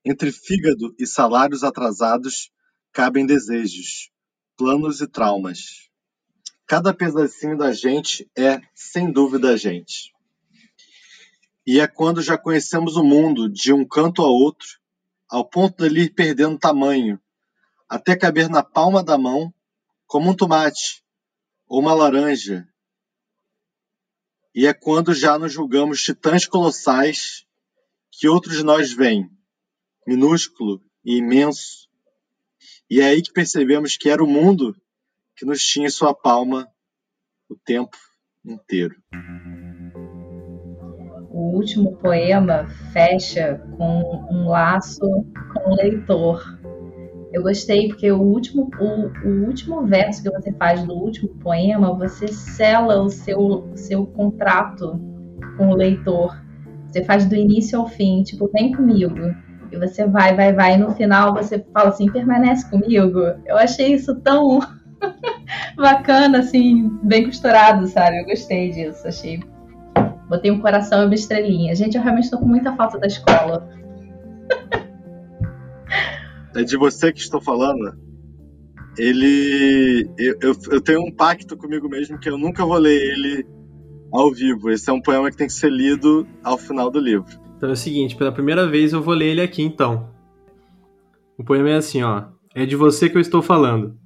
Entre 0.03 0.33
fígado 0.33 0.93
e 0.99 1.07
salários 1.07 1.63
atrasados 1.63 2.51
cabem 2.91 3.25
desejos, 3.25 4.11
planos 4.57 4.99
e 4.99 5.07
traumas. 5.07 5.89
Cada 6.67 6.93
pedacinho 6.93 7.57
da 7.57 7.71
gente 7.71 8.29
é, 8.37 8.59
sem 8.75 9.09
dúvida, 9.09 9.51
a 9.51 9.55
gente. 9.55 10.11
E 11.65 11.79
é 11.79 11.87
quando 11.87 12.21
já 12.21 12.37
conhecemos 12.37 12.97
o 12.97 13.03
mundo 13.03 13.47
de 13.49 13.71
um 13.71 13.87
canto 13.87 14.21
a 14.21 14.27
outro 14.27 14.83
ao 15.29 15.47
ponto 15.47 15.83
dele 15.83 16.03
ir 16.03 16.13
perdendo 16.13 16.57
tamanho, 16.57 17.19
até 17.87 18.15
caber 18.15 18.49
na 18.49 18.63
palma 18.63 19.03
da 19.03 19.17
mão, 19.17 19.53
como 20.07 20.29
um 20.29 20.35
tomate 20.35 21.03
ou 21.67 21.79
uma 21.79 21.93
laranja. 21.93 22.67
E 24.53 24.65
é 24.67 24.73
quando 24.73 25.13
já 25.13 25.37
nos 25.37 25.51
julgamos 25.51 26.01
titãs 26.01 26.45
colossais 26.45 27.45
que 28.11 28.27
outros 28.27 28.57
de 28.57 28.63
nós 28.63 28.93
vêm, 28.93 29.29
minúsculo 30.07 30.81
e 31.03 31.17
imenso. 31.17 31.89
E 32.89 33.01
é 33.01 33.05
aí 33.05 33.21
que 33.21 33.33
percebemos 33.33 33.97
que 33.97 34.09
era 34.09 34.23
o 34.23 34.27
mundo 34.27 34.75
que 35.35 35.45
nos 35.45 35.61
tinha 35.63 35.87
em 35.87 35.91
sua 35.91 36.13
palma 36.13 36.71
o 37.49 37.55
tempo 37.55 37.97
inteiro 38.43 38.95
o 39.11 39.64
último 41.55 41.93
poema 41.97 42.67
fecha 42.91 43.61
com 43.77 44.25
um 44.29 44.47
laço 44.47 45.25
com 45.53 45.71
o 45.71 45.75
leitor. 45.75 46.43
Eu 47.31 47.43
gostei 47.43 47.89
porque 47.89 48.11
o 48.11 48.21
último, 48.21 48.69
o, 48.79 49.27
o, 49.27 49.45
último 49.45 49.85
verso 49.85 50.23
que 50.23 50.29
você 50.29 50.53
faz 50.53 50.83
do 50.83 50.93
último 50.93 51.29
poema, 51.39 51.93
você 51.93 52.27
sela 52.27 53.01
o 53.01 53.09
seu, 53.09 53.69
seu 53.75 54.05
contrato 54.05 54.99
com 55.57 55.69
o 55.69 55.75
leitor. 55.75 56.41
Você 56.87 57.03
faz 57.03 57.25
do 57.25 57.35
início 57.35 57.79
ao 57.79 57.87
fim, 57.87 58.23
tipo, 58.23 58.49
vem 58.53 58.71
comigo. 58.71 59.35
E 59.71 59.77
você 59.77 60.07
vai, 60.07 60.33
vai, 60.33 60.53
vai. 60.53 60.75
E 60.75 60.77
no 60.77 60.91
final 60.91 61.33
você 61.33 61.59
fala 61.73 61.89
assim, 61.89 62.09
permanece 62.09 62.69
comigo. 62.69 63.19
Eu 63.45 63.57
achei 63.57 63.93
isso 63.93 64.15
tão 64.21 64.59
bacana, 65.75 66.39
assim, 66.39 66.89
bem 67.03 67.25
costurado, 67.25 67.85
sabe? 67.87 68.21
Eu 68.21 68.25
gostei 68.25 68.71
disso. 68.71 69.05
Achei 69.05 69.41
Botei 70.27 70.51
um 70.51 70.59
coração 70.59 71.03
e 71.03 71.05
uma 71.05 71.15
estrelinha. 71.15 71.75
Gente, 71.75 71.95
eu 71.95 72.03
realmente 72.03 72.25
estou 72.25 72.39
com 72.39 72.47
muita 72.47 72.75
falta 72.75 72.97
da 72.97 73.07
escola. 73.07 73.69
É 76.55 76.63
de 76.63 76.77
você 76.77 77.11
que 77.11 77.19
estou 77.19 77.41
falando. 77.41 77.93
Ele. 78.97 80.09
Eu, 80.17 80.35
eu, 80.41 80.55
eu, 80.71 80.81
tenho 80.81 81.01
um 81.01 81.11
pacto 81.11 81.57
comigo 81.57 81.89
mesmo 81.89 82.17
que 82.17 82.29
eu 82.29 82.37
nunca 82.37 82.65
vou 82.65 82.77
ler 82.77 82.95
ele 82.95 83.45
ao 84.11 84.31
vivo. 84.31 84.69
Esse 84.69 84.89
é 84.89 84.93
um 84.93 85.01
poema 85.01 85.29
que 85.29 85.37
tem 85.37 85.47
que 85.47 85.53
ser 85.53 85.69
lido 85.69 86.25
ao 86.43 86.57
final 86.57 86.89
do 86.89 86.99
livro. 86.99 87.37
Então 87.57 87.69
é 87.69 87.73
o 87.73 87.75
seguinte: 87.75 88.15
pela 88.15 88.31
primeira 88.31 88.67
vez 88.67 88.93
eu 88.93 89.01
vou 89.01 89.13
ler 89.13 89.31
ele 89.31 89.41
aqui 89.41 89.61
então. 89.61 90.09
O 91.37 91.43
poema 91.43 91.69
é 91.69 91.75
assim, 91.75 92.01
ó. 92.01 92.23
É 92.55 92.65
de 92.65 92.75
você 92.75 93.09
que 93.09 93.17
eu 93.17 93.21
estou 93.21 93.41
falando. 93.41 93.97